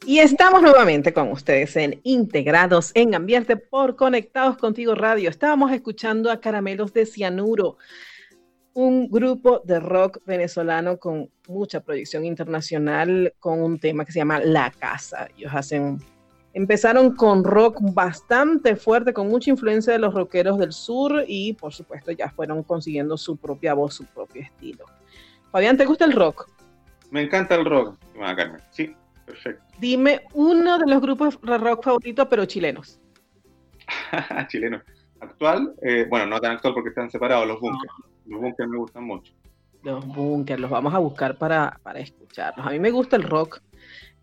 Y 0.05 0.19
estamos 0.19 0.61
nuevamente 0.61 1.13
con 1.13 1.29
ustedes 1.31 1.75
en 1.75 1.99
Integrados 2.03 2.91
en 2.95 3.13
Ambiente 3.13 3.57
por 3.57 3.95
Conectados 3.95 4.57
Contigo 4.57 4.95
Radio. 4.95 5.29
Estábamos 5.29 5.71
escuchando 5.71 6.31
a 6.31 6.39
Caramelos 6.39 6.93
de 6.93 7.05
Cianuro, 7.05 7.77
un 8.73 9.09
grupo 9.09 9.61
de 9.65 9.79
rock 9.79 10.19
venezolano 10.25 10.97
con 10.97 11.29
mucha 11.47 11.81
proyección 11.81 12.23
internacional, 12.25 13.33
con 13.39 13.61
un 13.61 13.77
tema 13.77 14.05
que 14.05 14.13
se 14.13 14.19
llama 14.19 14.39
La 14.39 14.71
Casa. 14.71 15.27
Ellos 15.37 15.51
hacen, 15.53 15.99
empezaron 16.53 17.13
con 17.15 17.43
rock 17.43 17.79
bastante 17.81 18.77
fuerte, 18.77 19.13
con 19.13 19.27
mucha 19.27 19.51
influencia 19.51 19.91
de 19.91 19.99
los 19.99 20.13
rockeros 20.13 20.57
del 20.57 20.71
sur 20.71 21.23
y 21.27 21.53
por 21.53 21.73
supuesto 21.73 22.11
ya 22.13 22.29
fueron 22.29 22.63
consiguiendo 22.63 23.17
su 23.17 23.35
propia 23.35 23.73
voz, 23.73 23.95
su 23.95 24.05
propio 24.05 24.43
estilo. 24.43 24.85
Fabián, 25.51 25.77
¿te 25.77 25.85
gusta 25.85 26.05
el 26.05 26.13
rock? 26.13 26.49
Me 27.11 27.21
encanta 27.23 27.55
el 27.55 27.65
rock, 27.65 27.97
Carmen. 28.17 28.61
Sí, 28.71 28.95
Perfecto. 29.29 29.63
Dime 29.79 30.21
uno 30.33 30.79
de 30.79 30.87
los 30.87 30.99
grupos 31.01 31.39
de 31.39 31.57
rock 31.59 31.83
favoritos, 31.83 32.27
pero 32.27 32.45
chilenos. 32.45 32.99
chilenos. 34.47 34.81
Actual, 35.19 35.75
eh, 35.83 36.07
bueno, 36.09 36.25
no 36.25 36.39
tan 36.39 36.53
actual 36.53 36.73
porque 36.73 36.89
están 36.89 37.11
separados, 37.11 37.47
los 37.47 37.59
bunkers. 37.59 37.93
Los 38.25 38.41
bunkers 38.41 38.69
me 38.69 38.77
gustan 38.77 39.03
mucho. 39.03 39.31
Los 39.83 40.03
bunkers, 40.07 40.59
los 40.59 40.71
vamos 40.71 40.95
a 40.95 40.97
buscar 40.97 41.37
para, 41.37 41.79
para 41.83 41.99
escucharlos. 41.99 42.65
A 42.65 42.71
mí 42.71 42.79
me 42.79 42.89
gusta 42.89 43.17
el 43.17 43.23
rock. 43.23 43.61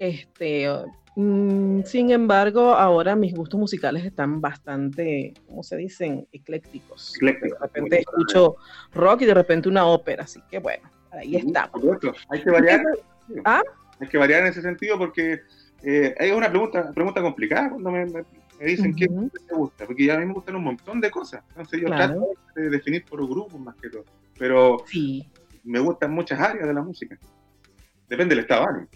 Este, 0.00 0.68
mm, 1.14 1.82
sin 1.82 2.10
embargo, 2.10 2.72
ahora 2.74 3.14
mis 3.14 3.32
gustos 3.32 3.60
musicales 3.60 4.04
están 4.04 4.40
bastante, 4.40 5.34
¿cómo 5.46 5.62
se 5.62 5.76
dicen? 5.76 6.26
Eclécticos. 6.32 7.14
Eclécticos. 7.14 7.60
De 7.60 7.66
repente 7.66 8.00
escucho 8.00 8.56
rock 8.92 9.22
y 9.22 9.26
de 9.26 9.34
repente 9.34 9.68
una 9.68 9.86
ópera, 9.86 10.24
así 10.24 10.40
que 10.50 10.58
bueno, 10.58 10.90
ahí 11.12 11.36
estamos. 11.36 11.80
Hay 12.28 12.42
que 12.42 12.50
variar. 12.50 12.82
¿Ah? 13.44 13.62
Hay 14.00 14.08
que 14.08 14.18
variar 14.18 14.42
en 14.42 14.48
ese 14.48 14.62
sentido 14.62 14.98
porque 14.98 15.40
eh, 15.82 16.14
es 16.18 16.32
una 16.32 16.48
pregunta, 16.50 16.92
pregunta 16.92 17.22
complicada 17.22 17.70
cuando 17.70 17.90
me, 17.90 18.06
dicen 18.60 18.94
qué 18.94 19.06
te 19.06 19.54
gusta, 19.54 19.86
porque 19.86 20.10
a 20.10 20.18
mí 20.18 20.26
me 20.26 20.32
gustan 20.32 20.56
un 20.56 20.64
montón 20.64 21.00
de 21.00 21.10
cosas. 21.10 21.42
Entonces 21.50 21.80
yo 21.80 21.88
trato 21.88 22.28
de 22.54 22.70
definir 22.70 23.04
por 23.04 23.26
grupos 23.26 23.60
más 23.60 23.76
que 23.76 23.90
todo. 23.90 24.04
Pero 24.38 24.84
me 25.64 25.78
gustan 25.80 26.12
muchas 26.12 26.40
áreas 26.40 26.66
de 26.66 26.74
la 26.74 26.82
música. 26.82 27.18
Depende 28.08 28.34
del 28.34 28.44
estado 28.44 28.66
de 28.72 28.86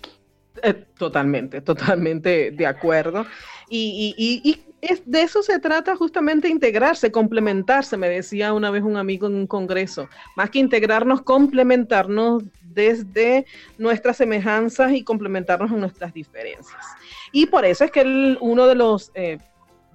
eh, 0.62 0.74
totalmente, 0.96 1.60
totalmente 1.60 2.50
de 2.50 2.66
acuerdo. 2.66 3.24
Y, 3.68 4.14
y, 4.16 4.50
y, 4.50 4.69
es, 4.80 5.02
de 5.04 5.22
eso 5.22 5.42
se 5.42 5.58
trata 5.58 5.96
justamente 5.96 6.48
integrarse, 6.48 7.12
complementarse, 7.12 7.96
me 7.96 8.08
decía 8.08 8.52
una 8.52 8.70
vez 8.70 8.82
un 8.82 8.96
amigo 8.96 9.26
en 9.26 9.34
un 9.34 9.46
congreso. 9.46 10.08
Más 10.36 10.50
que 10.50 10.58
integrarnos, 10.58 11.22
complementarnos 11.22 12.44
desde 12.62 13.46
nuestras 13.78 14.16
semejanzas 14.16 14.92
y 14.92 15.04
complementarnos 15.04 15.70
en 15.70 15.80
nuestras 15.80 16.14
diferencias. 16.14 16.84
Y 17.32 17.46
por 17.46 17.64
eso 17.64 17.84
es 17.84 17.90
que 17.90 18.36
uno 18.40 18.66
de 18.66 18.74
los, 18.74 19.10
eh, 19.14 19.38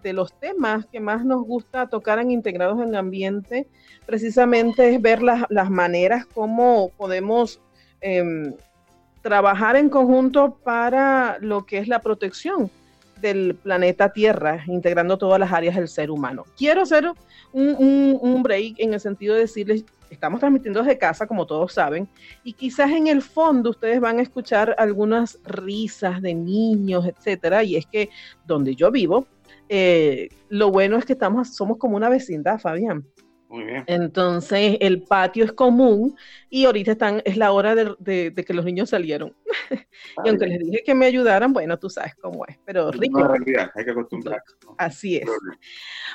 de 0.03 0.13
los 0.13 0.37
temas 0.39 0.85
que 0.85 0.99
más 0.99 1.25
nos 1.25 1.43
gusta 1.43 1.87
tocar 1.87 2.19
en 2.19 2.31
Integrados 2.31 2.79
en 2.81 2.95
Ambiente, 2.95 3.67
precisamente 4.05 4.93
es 4.93 5.01
ver 5.01 5.23
las, 5.23 5.45
las 5.49 5.69
maneras 5.69 6.25
como 6.27 6.89
podemos 6.89 7.59
em, 8.01 8.53
trabajar 9.21 9.75
en 9.77 9.89
conjunto 9.89 10.59
para 10.63 11.37
lo 11.39 11.65
que 11.65 11.79
es 11.79 11.87
la 11.87 11.99
protección 11.99 12.69
del 13.25 13.55
planeta 13.55 14.13
Tierra, 14.13 14.63
integrando 14.67 15.17
todas 15.17 15.39
las 15.39 15.51
áreas 15.51 15.75
del 15.75 15.87
ser 15.87 16.11
humano. 16.11 16.45
Quiero 16.55 16.83
hacer 16.83 17.11
un, 17.51 18.43
break 18.43 18.75
en 18.77 18.93
el 18.93 18.99
sentido 18.99 19.33
de 19.33 19.41
decirles, 19.41 19.83
estamos 20.11 20.39
transmitiendo 20.39 20.83
desde 20.83 20.99
casa, 20.99 21.25
como 21.25 21.47
todos 21.47 21.73
saben, 21.73 22.07
y 22.43 22.53
quizás 22.53 22.91
en 22.91 23.07
el 23.07 23.23
fondo 23.23 23.71
ustedes 23.71 23.99
van 23.99 24.19
a 24.19 24.21
escuchar 24.21 24.75
algunas 24.77 25.39
risas 25.43 26.21
de 26.21 26.35
niños, 26.35 27.05
etcétera, 27.07 27.63
y 27.63 27.75
es 27.75 27.87
que 27.87 28.09
donde 28.45 28.75
yo 28.75 28.91
vivo, 28.91 29.25
eh, 29.69 30.29
lo 30.49 30.69
bueno 30.69 30.97
es 30.97 31.05
que 31.05 31.13
estamos, 31.13 31.55
somos 31.55 31.77
como 31.77 31.97
una 31.97 32.09
vecindad, 32.09 32.59
Fabián. 32.59 33.05
Entonces, 33.87 34.77
el 34.79 35.03
patio 35.03 35.45
es 35.45 35.51
común 35.53 36.15
y 36.49 36.65
ahorita 36.65 36.93
están, 36.93 37.21
es 37.25 37.37
la 37.37 37.51
hora 37.51 37.75
de, 37.75 38.33
que 38.33 38.53
los 38.53 38.65
niños 38.65 38.89
salieron. 38.89 39.35
y 40.25 40.29
aunque 40.29 40.47
les 40.47 40.59
dije 40.59 40.83
que 40.85 40.95
me 40.95 41.05
ayudaran, 41.05 41.53
bueno, 41.53 41.77
tú 41.77 41.89
sabes 41.89 42.15
cómo 42.15 42.45
es, 42.45 42.57
pero 42.65 42.91
rico. 42.91 43.27
hay 43.33 43.85
que 43.85 43.91
acostumbrar. 43.91 44.41
Así 44.77 45.17
es. 45.17 45.29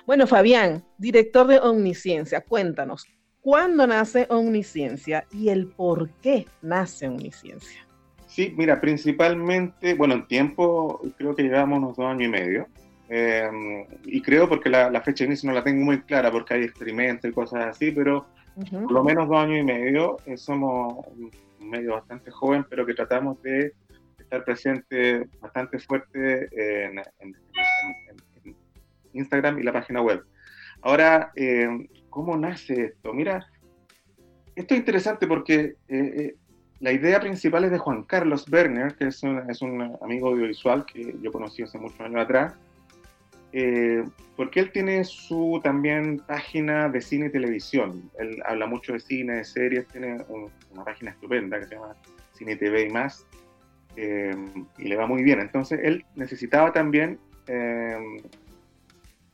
Bueno, 0.06 0.26
Fabián, 0.26 0.84
director 0.98 1.46
de 1.46 1.58
Omnisciencia, 1.58 2.40
cuéntanos, 2.42 3.06
¿cuándo 3.40 3.86
nace 3.86 4.26
Omnisciencia 4.28 5.26
y 5.32 5.48
el 5.48 5.68
por 5.68 6.10
qué 6.22 6.46
nace 6.62 7.08
Omnisciencia? 7.08 7.86
Sí, 8.26 8.54
mira, 8.56 8.80
principalmente, 8.80 9.94
bueno, 9.94 10.14
en 10.14 10.26
tiempo 10.28 11.00
creo 11.18 11.34
que 11.34 11.42
llevamos 11.42 11.78
unos 11.78 11.96
dos 11.96 12.06
años 12.06 12.22
y 12.22 12.28
medio. 12.28 12.68
Em, 13.12 13.84
y 14.04 14.22
creo 14.22 14.48
porque 14.48 14.70
la, 14.70 14.88
fecha 15.02 15.24
de 15.24 15.30
inicio 15.30 15.48
no 15.48 15.56
la 15.56 15.64
tengo 15.64 15.84
muy 15.84 16.00
clara 16.02 16.30
porque 16.30 16.54
hay 16.54 16.62
experimentos 16.62 17.28
y 17.28 17.34
cosas 17.34 17.66
así, 17.66 17.90
pero 17.90 18.24
por 18.70 18.92
lo 18.92 19.02
menos 19.02 19.28
dos 19.28 19.36
años 19.36 19.58
y 19.58 19.64
medio. 19.64 20.16
Eh, 20.26 20.36
somos 20.36 21.04
un 21.08 21.30
medio 21.68 21.94
bastante 21.94 22.30
joven, 22.30 22.64
pero 22.70 22.86
que 22.86 22.94
tratamos 22.94 23.42
de 23.42 23.72
estar 24.16 24.44
presente 24.44 25.28
bastante 25.40 25.80
fuerte 25.80 26.48
en, 26.52 27.02
Instagram 29.12 29.58
y 29.58 29.64
la 29.64 29.72
página 29.72 30.00
web. 30.00 30.22
Ahora, 30.82 31.32
eh, 31.34 31.68
¿cómo 32.10 32.36
nace 32.36 32.84
esto? 32.84 33.12
Mira, 33.12 33.44
esto 34.54 34.74
es 34.74 34.78
interesante 34.78 35.26
porque 35.26 35.74
eh, 35.88 36.36
la 36.78 36.92
idea 36.92 37.18
principal 37.18 37.64
es 37.64 37.72
de 37.72 37.78
Juan 37.78 38.04
Carlos 38.04 38.46
Werner, 38.48 38.94
que 38.94 39.08
es 39.08 39.20
un, 39.24 39.50
es 39.50 39.62
un 39.62 39.98
amigo 40.00 40.28
audiovisual 40.28 40.86
que 40.86 41.16
yo 41.20 41.32
conocí 41.32 41.64
hace 41.64 41.76
muchos 41.76 42.00
años 42.00 42.20
atrás, 42.20 42.54
eh, 43.52 44.04
porque 44.36 44.60
él 44.60 44.70
tiene 44.70 45.04
su 45.04 45.60
también 45.62 46.18
página 46.18 46.88
de 46.88 47.00
cine 47.00 47.26
y 47.26 47.30
televisión. 47.30 48.10
Él 48.18 48.40
habla 48.46 48.66
mucho 48.66 48.92
de 48.92 49.00
cine, 49.00 49.34
de 49.34 49.44
series, 49.44 49.86
tiene 49.88 50.18
una 50.70 50.84
página 50.84 51.10
estupenda 51.10 51.58
que 51.58 51.66
se 51.66 51.74
llama 51.74 51.96
Cine 52.32 52.56
TV 52.56 52.86
y 52.86 52.90
más, 52.90 53.26
eh, 53.96 54.34
y 54.78 54.84
le 54.84 54.96
va 54.96 55.06
muy 55.06 55.22
bien. 55.22 55.40
Entonces 55.40 55.80
él 55.82 56.04
necesitaba 56.14 56.72
también, 56.72 57.18
eh, 57.48 57.98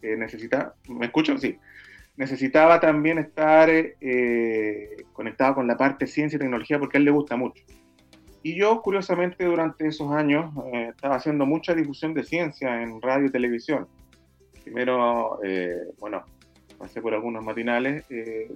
necesita, 0.00 0.74
¿me 0.88 1.06
escucho? 1.06 1.36
Sí. 1.38 1.58
Necesitaba 2.16 2.80
también 2.80 3.18
estar 3.18 3.68
conectado 5.12 5.56
con 5.56 5.66
la 5.66 5.76
parte 5.76 6.06
ciencia 6.06 6.36
y 6.36 6.40
tecnología 6.40 6.78
porque 6.78 6.96
él 6.96 7.04
le 7.04 7.10
gusta 7.10 7.36
mucho. 7.36 7.62
Y 8.42 8.56
yo, 8.56 8.80
curiosamente, 8.80 9.44
durante 9.44 9.88
esos 9.88 10.10
años 10.12 10.50
estaba 10.72 11.16
haciendo 11.16 11.44
mucha 11.44 11.74
difusión 11.74 12.14
de 12.14 12.24
ciencia 12.24 12.82
en 12.82 13.02
radio 13.02 13.26
y 13.26 13.30
televisión 13.30 13.86
primero, 14.66 15.38
eh, 15.44 15.92
bueno, 16.00 16.24
pasé 16.76 17.00
por 17.00 17.14
algunos 17.14 17.44
matinales, 17.44 18.04
eh, 18.10 18.50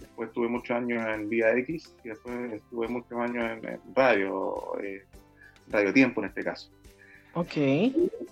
después 0.00 0.28
estuve 0.28 0.48
muchos 0.48 0.74
años 0.74 1.06
en 1.06 1.28
Vía 1.28 1.54
X 1.58 1.94
y 2.02 2.08
después 2.08 2.54
estuve 2.54 2.88
muchos 2.88 3.12
años 3.18 3.58
en, 3.62 3.78
radio, 3.94 4.72
eh, 4.82 5.04
Radio 5.68 5.92
Tiempo 5.92 6.22
en 6.22 6.28
este 6.28 6.42
caso. 6.42 6.70
Ok. 7.34 7.56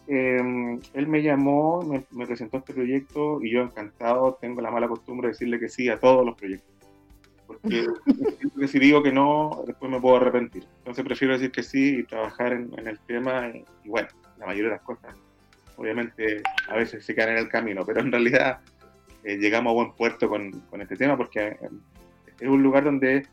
Em, 0.07 0.81
él 0.95 1.07
me 1.07 1.23
llamó, 1.23 1.83
me, 1.83 2.27
presentó 2.27 2.57
este 2.57 2.73
proyecto 2.73 3.43
y 3.43 3.51
yo 3.51 3.61
encantado 3.61 4.39
tengo 4.41 4.63
la 4.63 4.71
mala 4.71 4.89
costumbre 4.89 5.29
de 5.29 5.33
decirle 5.33 5.61
que 5.61 5.69
sí 5.69 5.91
a 5.91 6.01
todos 6.01 6.25
los 6.25 6.37
proyectos. 6.37 6.71
Porque 7.47 7.85
si 8.67 8.79
digo 8.79 9.03
que 9.03 9.13
no, 9.13 9.63
después 9.67 9.93
me 9.93 10.01
puedo 10.01 10.17
arrepentir. 10.17 10.65
Entonces 10.79 11.05
prefiero 11.05 11.35
decir 11.35 11.51
que 11.51 11.63
sí 11.63 11.99
y 11.99 12.05
trabajar 12.05 12.55
en, 12.55 12.71
el 12.79 12.99
tema 13.01 13.49
y, 13.49 13.63
y, 13.85 13.91
bueno, 13.91 14.09
la 14.39 14.47
mayoría 14.47 14.71
de 14.71 14.77
las 14.77 14.85
cosas 14.85 15.15
obviamente 15.81 16.43
a 16.69 16.77
veces 16.77 17.05
se 17.05 17.15
quedan 17.15 17.31
en 17.31 17.39
el 17.39 17.49
camino, 17.49 17.85
pero 17.87 18.01
en 18.01 18.13
realidad 18.13 18.61
eh, 19.25 19.39
llegamos 19.39 19.71
a 19.71 19.75
buen 19.75 19.93
puerto 19.93 20.29
con, 20.29 20.61
con, 20.69 20.83
este 20.83 20.95
tema 20.95 21.17
porque 21.17 21.41
eh, 21.41 21.59
es 22.39 22.49
un 22.49 22.63
lugar 22.63 22.85
donde 22.85 23.27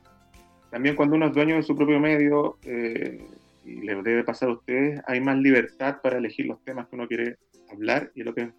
también 0.71 0.95
cuando 0.95 1.17
uno 1.17 1.27
es 1.27 1.33
dueño 1.33 1.55
de 1.55 1.63
su 1.63 1.75
propio 1.75 1.99
medio, 1.99 2.57
eh, 2.63 3.21
y 3.65 3.81
le 3.81 4.01
debe 4.01 4.23
pasar 4.23 4.47
a 4.49 4.53
ustedes, 4.53 5.01
hay 5.07 5.19
más 5.19 5.37
libertad 5.37 5.99
para 6.01 6.19
elegir 6.19 6.45
los 6.45 6.63
temas 6.63 6.87
que 6.87 6.95
uno 6.95 7.07
quiere 7.07 7.37
hablar 7.69 8.11
y 8.15 8.23
lo 8.23 8.33
que 8.33 8.43
es 8.43 8.49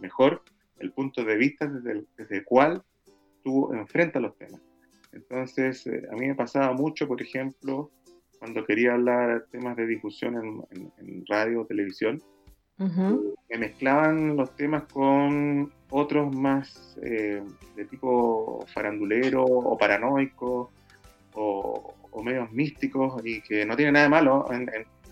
mejor, 0.00 0.42
el 0.78 0.92
punto 0.92 1.24
de 1.24 1.36
vista 1.36 1.66
desde 1.66 1.92
el, 1.92 2.08
desde 2.18 2.44
cual 2.44 2.82
tú 3.42 3.72
enfrentas 3.72 4.20
los 4.20 4.36
temas. 4.36 4.60
Entonces, 5.12 5.86
a 6.10 6.14
mí 6.14 6.28
me 6.28 6.34
pasaba 6.34 6.74
mucho, 6.74 7.08
por 7.08 7.22
ejemplo, 7.22 7.90
cuando 8.38 8.64
quería 8.66 8.92
hablar 8.92 9.46
temas 9.50 9.76
de 9.76 9.86
difusión 9.86 10.36
en, 10.70 10.90
en 10.98 11.24
radio 11.26 11.62
o 11.62 11.66
televisión, 11.66 12.22
me 12.80 13.58
mezclaban 13.58 14.36
los 14.36 14.56
temas 14.56 14.84
con 14.84 15.70
otros 15.90 16.34
más 16.34 16.96
eh, 17.02 17.42
de 17.76 17.84
tipo 17.84 18.64
farandulero 18.72 19.44
o 19.44 19.76
paranoico 19.76 20.72
o, 21.34 21.94
medios 22.24 22.50
místicos 22.52 23.22
y 23.24 23.40
que 23.40 23.64
no 23.64 23.76
tiene 23.76 23.92
nada 23.92 24.04
de 24.04 24.10
malo, 24.10 24.46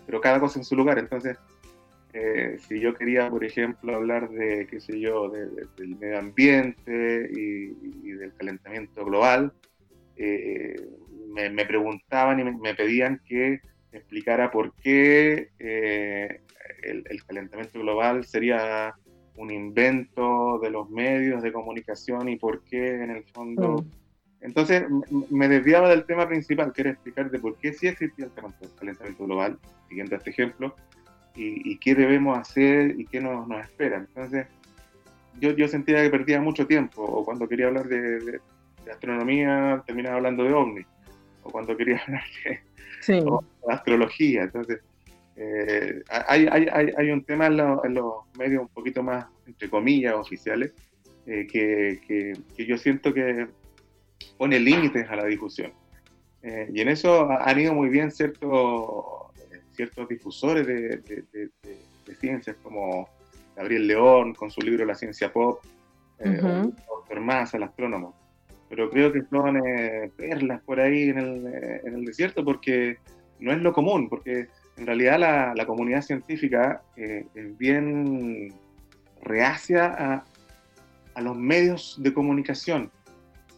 pero 0.05 0.21
cada 0.21 0.41
cosa 0.41 0.59
en 0.59 0.65
su 0.65 0.77
lugar. 0.77 0.99
Entonces, 0.99 1.39
eh, 2.13 2.59
si 2.69 2.81
yo 2.81 2.95
quería, 2.95 3.31
por 3.31 3.45
ejemplo, 3.45 3.95
hablar 3.95 4.29
de, 4.29 4.67
qué 4.67 4.79
sé 4.79 5.01
yo, 5.01 5.31
del 5.31 5.97
medio 5.97 6.19
ambiente 6.19 7.31
y, 7.33 8.11
del 8.13 8.35
calentamiento 8.35 9.05
global, 9.07 9.53
eh, 10.17 10.77
me, 11.29 11.65
preguntaban 11.65 12.41
y 12.41 12.45
me, 12.45 12.75
pedían 12.75 13.23
que 13.27 13.61
explicara 13.93 14.51
por 14.51 14.75
qué 14.75 15.49
el, 16.83 17.25
calentamiento 17.25 17.79
global 17.81 18.25
sería 18.25 18.95
un 19.37 19.51
invento 19.51 20.59
de 20.59 20.71
los 20.71 20.91
medios 20.91 21.43
de 21.43 21.53
comunicación 21.53 22.29
y 22.29 22.37
por 22.37 22.63
qué 22.65 23.03
en 23.03 23.11
el 23.11 23.25
fondo... 23.25 23.83
Mm. 23.83 23.91
Entonces 24.41 24.85
me 25.31 25.49
desviaba 25.49 25.89
del 25.89 26.05
tema 26.05 26.29
principal, 26.29 26.73
que 26.73 26.83
era 26.83 26.91
explicar 26.91 27.29
de 27.29 27.41
por 27.41 27.57
qué 27.57 27.73
sí 27.73 27.89
existía 27.89 28.27
el 28.27 28.33
calentamiento 28.79 29.27
global, 29.27 29.59
siguiendo 29.89 30.15
este 30.15 30.31
ejemplo, 30.31 30.77
y, 31.35 31.77
qué 31.79 31.95
debemos 31.95 32.39
hacer 32.39 32.99
y 32.99 33.05
qué 33.05 33.21
nos, 33.21 33.49
nos 33.49 33.63
espera. 33.65 33.97
Entonces 33.99 34.47
yo, 35.41 35.51
yo 35.53 35.69
sentía 35.69 36.03
que 36.03 36.11
perdía 36.11 36.41
mucho 36.41 36.67
tiempo, 36.67 37.03
o 37.03 37.25
cuando 37.25 37.49
quería 37.49 37.67
hablar 37.67 37.87
de, 37.87 38.41
astronomía 38.91 39.83
terminaba 39.87 40.17
hablando 40.17 40.45
de 40.45 40.53
ovnis, 40.53 40.87
o 41.43 41.51
cuando 41.51 41.77
quería 41.77 41.99
hablar 42.07 42.23
de, 42.45 42.61
de 43.17 43.73
astrología. 43.73 44.43
Entonces 44.45 44.81
eh, 45.41 46.03
hay, 46.09 46.49
hay, 46.51 46.91
hay, 46.97 47.11
un 47.13 47.23
tema 47.23 47.47
en, 47.47 47.57
los 47.59 48.15
medios 48.37 48.63
un 48.63 48.69
poquito 48.69 49.05
más, 49.05 49.27
entre 49.47 49.71
comillas, 49.71 50.15
oficiales, 50.15 50.75
eh, 51.27 51.47
que, 51.47 52.01
que, 52.57 52.67
yo 52.67 52.77
siento 52.77 53.15
que 53.15 53.47
pone 54.37 54.59
límites 54.59 55.09
a 55.09 55.15
la 55.15 55.25
discusión. 55.27 55.73
Eh, 56.43 56.69
y 56.75 56.81
en 56.81 56.89
eso 56.89 57.31
han 57.31 57.61
ido 57.61 57.73
muy 57.73 57.89
bien 57.89 58.11
ciertos, 58.11 59.31
ciertos 59.71 60.09
difusores 60.09 60.67
de, 60.67 60.97
de, 60.97 61.51
ciencias 62.19 62.57
como 62.61 63.09
Gabriel 63.55 63.87
León 63.87 64.35
con 64.35 64.51
su 64.51 64.61
libro 64.61 64.85
La 64.85 64.97
ciencia 64.97 65.33
pop, 65.33 65.61
uh 66.19 66.25
-huh. 66.25 67.55
el 67.55 67.63
astrónomo. 67.63 68.17
Pero 68.69 68.91
creo 68.91 69.13
que 69.13 69.23
son 69.31 69.61
perlas 70.17 70.63
por 70.63 70.81
ahí 70.81 71.11
en 71.11 71.19
el, 71.19 71.47
en 71.85 71.95
el 71.95 72.05
desierto 72.05 72.45
porque 72.45 72.99
no 73.39 73.53
es 73.53 73.59
lo 73.59 73.73
común, 73.73 74.09
porque 74.09 74.49
en 74.79 74.87
realidad 74.87 75.55
la, 75.55 75.67
comunidad 75.67 76.03
científica 76.03 76.83
eh, 76.97 77.27
es 77.35 77.59
bien 77.59 78.55
reacia 79.23 80.25
a, 81.15 81.21
los 81.21 81.37
medios 81.37 81.97
de 81.99 82.15
comunicación. 82.15 82.93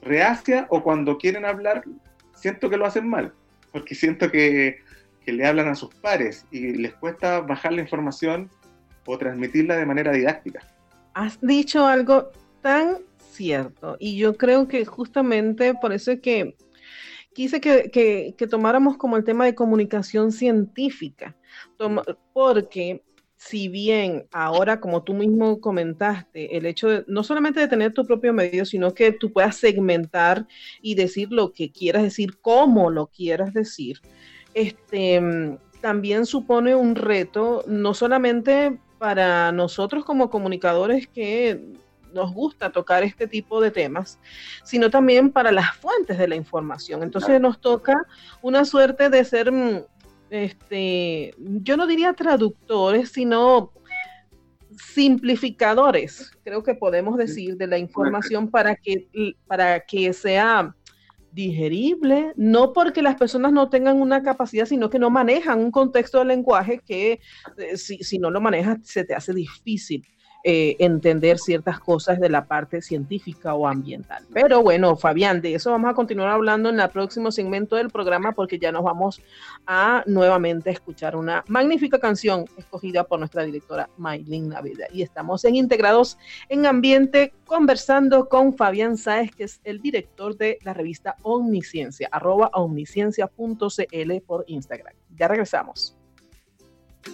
Reacia 0.01 0.67
o 0.71 0.83
cuando 0.83 1.19
quieren 1.19 1.45
hablar, 1.45 1.85
siento 2.35 2.71
que 2.71 2.79
lo 2.79 2.87
hacen 2.87 3.07
mal, 3.07 3.35
porque 3.71 3.95
siento 3.95 4.31
que, 4.31 4.79
que 5.23 5.33
le 5.33 5.47
hablan 5.47 5.69
a 5.69 5.75
sus 5.75 5.95
pares 5.97 6.47
y 6.51 6.73
les 6.73 6.95
cuesta 6.95 7.41
bajar 7.41 7.75
la 7.75 7.83
información 7.83 8.49
o 9.05 9.19
transmitirla 9.19 9.77
de 9.77 9.85
manera 9.85 10.11
didáctica. 10.13 10.67
Has 11.13 11.39
dicho 11.43 11.87
algo 11.87 12.31
tan 12.63 12.97
cierto 13.31 13.99
y 14.01 14.17
yo 14.17 14.39
creo 14.39 14.67
que 14.67 14.87
justamente 14.87 15.75
por 15.75 15.93
eso 15.93 16.13
es 16.13 16.21
que 16.21 16.57
quise 17.33 17.61
que, 17.61 18.35
tomáramos 18.51 18.97
como 18.97 19.17
el 19.17 19.25
tema 19.25 19.45
de 19.45 19.55
comunicación 19.55 20.33
científica, 20.33 21.37
porque 22.33 23.03
si 23.37 23.69
bien 23.69 24.27
ahora, 24.33 24.81
como 24.81 25.03
tú 25.03 25.15
mismo 25.15 25.61
comentaste, 25.61 26.59
el 26.59 26.67
hecho 26.67 26.89
de 26.89 27.05
no 27.07 27.25
solamente 27.25 27.61
de 27.61 27.69
tener 27.69 27.95
tu 27.95 28.05
propio 28.05 28.35
medio, 28.35 28.67
sino 28.67 28.93
que 28.93 29.13
tú 29.13 29.33
puedas 29.33 29.57
segmentar 29.57 30.47
y 30.83 30.95
decir 30.95 31.29
lo 31.31 31.53
que 31.53 31.73
quieras 31.73 32.03
decir, 32.03 32.39
cómo 32.43 32.91
lo 32.91 33.07
quieras 33.07 33.55
decir, 33.55 34.01
este, 34.53 35.59
también 35.81 36.27
supone 36.27 36.75
un 36.75 36.95
reto, 36.95 37.65
no 37.67 37.95
solamente 37.95 38.79
para 38.99 39.53
nosotros 39.53 40.05
como 40.05 40.29
comunicadores 40.29 41.07
que 41.07 41.65
nos 42.13 42.33
gusta 42.33 42.71
tocar 42.71 43.03
este 43.03 43.27
tipo 43.27 43.61
de 43.61 43.71
temas, 43.71 44.19
sino 44.65 44.91
también 44.91 45.31
para 45.31 45.53
las 45.53 45.77
fuentes 45.77 46.19
de 46.19 46.29
la 46.29 46.37
información. 46.37 47.03
Entonces 47.03 47.41
nos 47.41 47.61
toca 47.61 48.07
una 48.43 48.65
suerte 48.65 49.11
de 49.11 49.25
ser, 49.25 49.53
mm, 49.53 49.85
este, 50.31 51.35
yo 51.39 51.77
no 51.77 51.87
diría 51.87 52.13
traductores, 52.13 53.11
sino 53.11 53.73
simplificadores, 54.77 56.31
creo 56.45 56.63
que 56.63 56.75
podemos 56.75 57.17
decir, 57.19 57.57
de 57.57 57.67
la 57.67 57.79
información 57.79 58.51
para 58.51 58.77
que, 58.77 59.09
para 59.47 59.81
que 59.81 60.13
sea 60.13 60.75
digerible, 61.33 62.33
no 62.37 62.73
porque 62.73 63.03
las 63.03 63.17
personas 63.17 63.53
no 63.53 63.69
tengan 63.69 64.01
una 64.01 64.23
capacidad, 64.23 64.67
sino 64.67 64.91
que 64.91 64.99
no 64.99 65.11
manejan 65.11 65.61
un 65.61 65.71
contexto 65.71 66.19
del 66.19 66.29
lenguaje 66.29 66.81
que 66.85 67.21
eh, 67.57 67.77
si, 67.77 67.99
si, 67.99 68.19
no 68.19 68.31
lo 68.31 68.41
manejas 68.41 68.79
se 68.83 69.05
te 69.05 69.15
hace 69.15 69.33
difícil 69.33 70.05
eh, 70.43 70.77
entender 70.79 71.39
ciertas 71.39 71.81
cosas 71.81 72.19
de 72.19 72.31
la 72.31 72.47
parte 72.47 72.81
científica 72.81 73.55
o 73.55 73.67
ambiental. 73.67 74.25
Pero 74.33 74.63
bueno, 74.63 74.97
Fabián, 74.97 75.43
de 75.43 75.55
eso 75.55 75.71
vamos 75.71 75.91
a 75.91 75.95
continuar 75.95 76.31
hablando 76.31 76.71
en 76.71 76.81
el 76.81 76.89
próximo 76.89 77.31
segmento 77.31 77.77
del 77.77 77.91
programa 77.91 78.33
porque 78.33 78.59
ya 78.59 78.73
nos 78.73 78.83
vamos 78.83 79.21
a 79.67 80.03
nuevamente 80.07 80.71
escuchar 80.71 81.15
una 81.15 81.45
magnífica 81.47 81.99
canción 81.99 82.47
escogida 82.57 83.05
por 83.05 83.19
nuestra 83.19 83.43
directora 83.43 83.91
Maylin 83.99 84.49
Navidad. 84.49 84.89
Y 84.93 85.03
estamos 85.03 85.45
en 85.45 85.57
Integrados 85.57 86.17
en 86.49 86.65
Ambiente 86.65 87.35
conversando 87.45 88.29
con 88.29 88.55
Fabián 88.55 88.97
Sáez, 88.97 89.33
que 89.35 89.45
es 89.45 89.61
el 89.65 89.83
director 89.83 90.37
de 90.39 90.59
la 90.63 90.73
revista 90.73 91.17
Omnisciencia, 91.23 92.09
arroba 92.11 92.51
omnisciencia.cl 92.55 94.21
por 94.27 94.45
Instagram. 94.47 94.95
Ya 95.17 95.29
regresamos. 95.29 96.00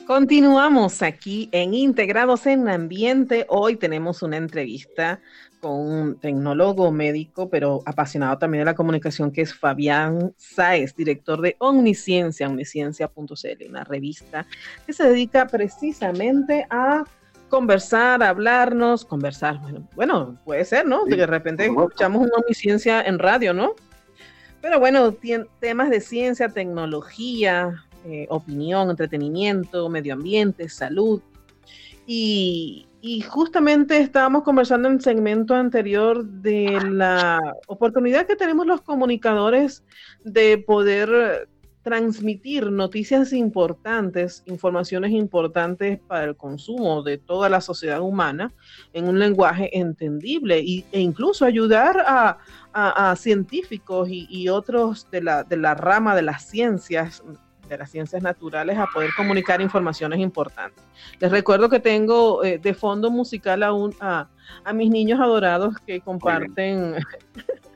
Continuamos 0.07 1.03
aquí 1.03 1.49
en 1.53 1.72
Integrados 1.72 2.46
en 2.46 2.68
Ambiente. 2.68 3.46
Hoy 3.49 3.77
tenemos 3.77 4.22
una 4.22 4.37
entrevista 4.37 5.20
con 5.61 5.72
un 5.81 6.18
tecnólogo 6.18 6.90
médico, 6.90 7.49
pero 7.49 7.83
apasionado 7.87 8.37
también 8.38 8.62
de 8.62 8.66
la 8.66 8.75
comunicación, 8.75 9.31
que 9.31 9.42
es 9.42 9.55
Fabián 9.55 10.35
Sáez, 10.37 10.94
director 10.96 11.40
de 11.40 11.57
Omnisciencia, 11.59 12.49
omnisciencia.cl, 12.49 13.68
una 13.68 13.85
revista 13.85 14.46
que 14.87 14.92
se 14.92 15.09
dedica 15.09 15.46
precisamente 15.46 16.66
a 16.68 17.05
conversar, 17.49 18.25
hablarnos, 18.25 19.05
conversar. 19.05 19.61
Bueno, 19.94 20.37
puede 20.44 20.64
ser, 20.64 20.87
¿no? 20.87 21.05
de 21.05 21.27
repente 21.27 21.66
escuchamos 21.66 22.22
una 22.22 22.37
omnisciencia 22.38 23.03
en 23.03 23.20
radio, 23.20 23.55
¿no? 23.55 23.75
Pero 24.61 24.81
bueno, 24.81 25.16
temas 25.61 25.90
de 25.90 26.01
ciencia, 26.01 26.49
tecnología, 26.49 27.86
eh, 28.09 28.27
opinión, 28.31 28.88
entretenimiento, 28.88 29.88
medio 29.88 30.14
ambiente, 30.14 30.69
salud. 30.69 31.21
Y, 32.07 32.87
justamente 33.29 33.99
estábamos 33.99 34.42
conversando 34.42 34.88
en 34.88 34.95
el 34.95 35.01
segmento 35.01 35.55
anterior 35.55 36.25
de 36.25 36.79
la 36.88 37.40
oportunidad 37.66 38.27
que 38.27 38.37
tenemos 38.37 38.66
los 38.66 38.81
comunicadores 38.81 39.85
de 40.25 40.59
poder 40.59 41.49
transmitir 41.83 42.71
noticias 42.71 43.33
importantes, 43.33 44.42
informaciones 44.47 45.12
importantes 45.12 46.01
para 46.01 46.25
el 46.25 46.37
consumo 46.37 47.03
de 47.03 47.19
toda 47.19 47.49
la 47.49 47.61
sociedad 47.61 48.01
humana 48.01 48.53
en 48.92 49.09
un 49.09 49.21
lenguaje 49.21 49.77
entendible 49.77 50.59
e 50.59 51.01
incluso 51.01 51.45
ayudar 51.45 52.05
a, 52.07 52.38
científicos 53.16 54.09
y, 54.11 54.27
y, 54.29 54.49
otros 54.49 55.09
de 55.11 55.23
la, 55.23 55.45
de 55.45 55.57
la 55.57 55.75
rama 55.75 56.14
de 56.14 56.23
las 56.23 56.45
ciencias 56.47 57.23
de 57.68 57.79
las 57.79 57.90
ciencias 57.90 58.22
naturales 58.22 58.79
a 58.79 58.87
poder 58.87 59.11
comunicar 59.16 59.61
informaciones 59.61 60.20
importantes. 60.20 60.83
Les 61.18 61.31
recuerdo 61.31 61.68
que 61.68 61.81
tengo 61.81 62.44
eh, 62.44 62.59
de 62.59 62.74
fondo 62.74 63.11
musical 63.11 63.62
aún 63.62 63.94
a, 64.00 64.29
a, 64.64 64.72
mis 64.72 64.90
niños 64.90 65.20
adorados 65.20 65.74
que 65.87 66.00
comparten. 66.00 66.96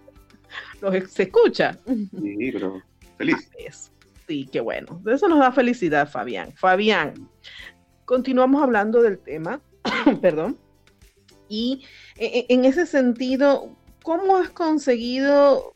los, 0.81 1.11
¿Se 1.11 1.25
escucha? 1.25 1.79
Sí, 1.87 2.51
pero 2.53 2.83
feliz. 3.17 3.51
Sí, 4.27 4.49
qué 4.51 4.61
bueno. 4.61 5.03
Eso 5.07 5.29
nos 5.29 5.41
da 5.41 5.51
felicidad, 5.51 6.09
Fabián. 6.09 6.53
Fabián, 6.55 7.29
continuamos 8.05 8.63
hablando 8.63 9.03
del 9.03 9.19
tema, 9.19 9.61
perdón. 10.23 10.57
Y 11.49 11.85
e, 12.17 12.47
e, 12.49 12.55
en 12.55 12.65
ese 12.65 12.87
sentido, 12.87 13.75
¿cómo 14.05 14.37
has 14.37 14.51
conseguido, 14.51 15.73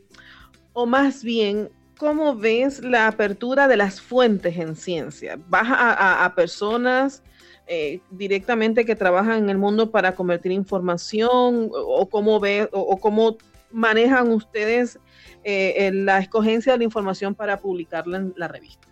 o 0.72 0.87
más 0.87 1.24
bien, 1.24 1.68
¿cómo 1.98 2.35
ves 2.35 2.80
la 2.80 3.09
apertura 3.09 3.68
de 3.68 3.76
las 3.76 4.00
fuentes 4.00 4.57
en 4.57 4.76
ciencia? 4.76 5.38
¿Vas 5.48 5.66
a, 5.68 6.33
personas 6.35 7.22
eh, 7.66 8.00
directamente 8.11 8.85
que 8.85 8.96
trabajan 8.96 9.44
en 9.44 9.50
el 9.50 9.59
mundo 9.59 9.90
para 9.90 10.14
convertir 10.14 10.52
información? 10.52 11.70
¿O 11.72 12.09
cómo, 12.09 12.40
ve, 12.40 12.68
o, 12.72 12.98
cómo 12.98 13.37
manejan 13.70 14.30
ustedes 14.30 14.98
eh, 15.42 15.90
la 15.92 16.18
escogencia 16.18 16.72
de 16.72 16.78
la 16.78 16.85
información 16.85 17.35
para 17.35 17.59
publicarla 17.59 18.18
en 18.18 18.35
la 18.37 18.48
revista? 18.48 18.88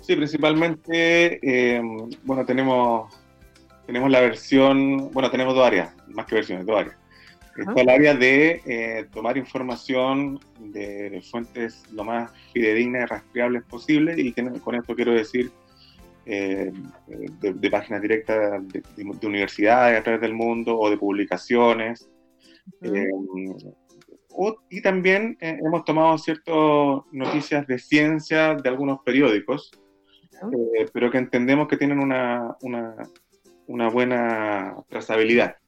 Sí, 0.00 0.16
principalmente, 0.16 1.76
em, 1.76 2.08
bueno, 2.24 2.44
tenemos, 2.44 3.14
tenemos 3.86 4.10
la 4.10 4.20
versión, 4.20 5.10
bueno, 5.12 5.30
tenemos 5.30 5.54
dos 5.54 5.66
áreas, 5.66 5.94
más 6.08 6.26
que 6.26 6.36
versiones, 6.36 6.66
dos 6.66 6.80
áreas. 6.80 6.99
Está 7.56 7.80
el 7.80 7.88
área 7.88 8.14
de 8.14 8.62
eh, 8.64 9.06
tomar 9.12 9.36
información 9.36 10.38
de 10.58 11.22
fuentes 11.30 11.82
lo 11.92 12.04
más 12.04 12.30
fidedignas 12.52 13.02
y 13.02 13.06
rastreables 13.06 13.64
posible, 13.64 14.14
y 14.16 14.32
con 14.32 14.74
esto 14.74 14.94
quiero 14.94 15.12
decir 15.12 15.50
eh, 16.26 16.72
de, 17.40 17.70
páginas 17.70 18.02
directas 18.02 18.62
de, 18.68 18.82
universidades 19.26 19.98
a 19.98 20.02
través 20.02 20.20
del 20.20 20.34
mundo 20.34 20.78
o 20.78 20.88
de 20.88 20.96
publicaciones. 20.96 22.08
Eh, 22.82 23.08
y 24.70 24.80
también 24.80 25.36
hemos 25.40 25.84
tomado 25.84 26.16
ciertas 26.16 26.54
noticias 27.10 27.66
de 27.66 27.78
ciencia 27.78 28.54
de 28.54 28.68
algunos 28.68 29.00
periódicos, 29.04 29.70
pero 30.94 31.10
que 31.10 31.18
entendemos 31.18 31.68
que 31.68 31.76
tienen 31.76 31.98
una, 31.98 32.56
una, 32.62 32.94
una 33.66 33.90
buena 33.90 34.76
trazabilidad. 34.88 35.59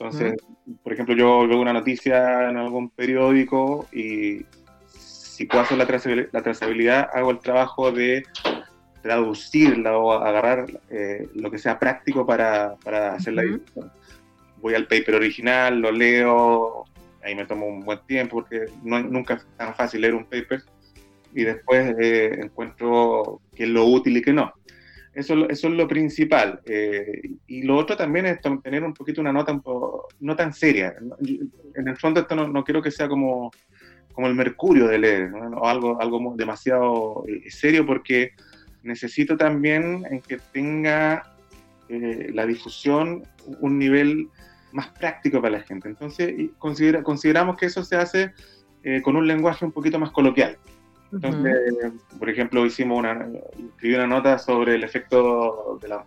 Entonces, 0.00 0.34
por 0.82 0.94
ejemplo, 0.94 1.14
yo 1.14 1.46
veo 1.46 1.60
una 1.60 1.74
noticia 1.74 2.48
en 2.48 2.56
algún 2.56 2.88
periódico 2.88 3.86
y 3.92 4.46
si 4.88 5.44
puedo 5.44 5.62
hacer 5.62 5.76
la 5.76 6.42
trazabilidad, 6.42 7.10
hago 7.12 7.30
el 7.30 7.38
trabajo 7.38 7.92
de 7.92 8.22
traducirla 9.02 9.98
o 9.98 10.12
agarrar 10.12 10.66
eh, 10.88 11.28
lo 11.34 11.50
que 11.50 11.58
sea 11.58 11.78
práctico 11.78 12.24
para, 12.24 12.76
para 12.82 13.12
hacer 13.12 13.34
la 13.34 13.42
edición. 13.42 13.92
Voy 14.62 14.72
al 14.72 14.86
paper 14.86 15.16
original, 15.16 15.78
lo 15.78 15.92
leo, 15.92 16.84
ahí 17.22 17.34
me 17.34 17.44
tomo 17.44 17.66
un 17.66 17.80
buen 17.80 18.00
tiempo 18.06 18.36
porque 18.36 18.72
no, 18.82 19.02
nunca 19.02 19.34
es 19.34 19.46
tan 19.58 19.74
fácil 19.74 20.00
leer 20.00 20.14
un 20.14 20.24
paper 20.24 20.62
y 21.34 21.44
después 21.44 21.94
eh, 22.00 22.40
encuentro 22.42 23.42
qué 23.54 23.64
es 23.64 23.68
lo 23.68 23.84
útil 23.84 24.16
y 24.16 24.22
qué 24.22 24.32
no. 24.32 24.50
Eso, 25.12 25.48
eso 25.48 25.68
es 25.68 25.74
lo 25.74 25.88
principal. 25.88 26.60
Eh, 26.66 27.30
y 27.48 27.62
lo 27.62 27.76
otro 27.76 27.96
también 27.96 28.26
es 28.26 28.38
tener 28.62 28.84
un 28.84 28.94
poquito 28.94 29.20
una 29.20 29.32
nota 29.32 29.60
no 30.20 30.36
tan 30.36 30.52
seria. 30.52 30.94
En 31.74 31.88
el 31.88 31.96
fondo 31.96 32.20
esto 32.20 32.36
no, 32.36 32.64
quiero 32.64 32.80
que 32.80 32.92
sea 32.92 33.08
como, 33.08 33.50
como 34.12 34.28
el 34.28 34.34
mercurio 34.34 34.86
de 34.86 34.98
leer, 34.98 35.32
o 35.32 35.66
algo, 35.66 36.00
algo 36.00 36.34
demasiado 36.36 37.24
eh, 37.26 37.50
serio, 37.50 37.84
porque 37.84 38.32
necesito 38.82 39.36
también 39.36 40.04
en 40.10 40.20
que 40.20 40.38
tenga 40.52 41.34
eh, 41.88 42.30
la 42.32 42.46
difusión 42.46 43.24
un 43.60 43.78
nivel 43.78 44.28
más 44.72 44.88
práctico 44.90 45.40
para 45.42 45.58
la 45.58 45.62
gente. 45.64 45.88
Entonces, 45.88 46.32
considera, 46.58 47.02
consideramos 47.02 47.56
que 47.56 47.66
eso 47.66 47.82
se 47.82 47.96
hace 47.96 48.32
con 49.02 49.14
un 49.14 49.26
lenguaje 49.26 49.62
un 49.62 49.72
poquito 49.72 49.98
más 49.98 50.10
coloquial. 50.10 50.56
Entonces, 51.12 51.92
por 52.18 52.30
ejemplo, 52.30 52.64
hicimos 52.64 52.98
una, 52.98 53.28
escribí 53.74 53.94
una 53.94 54.06
nota 54.06 54.38
sobre 54.38 54.76
el 54.76 54.84
efecto 54.84 55.78
de 55.82 55.88
la, 55.88 56.04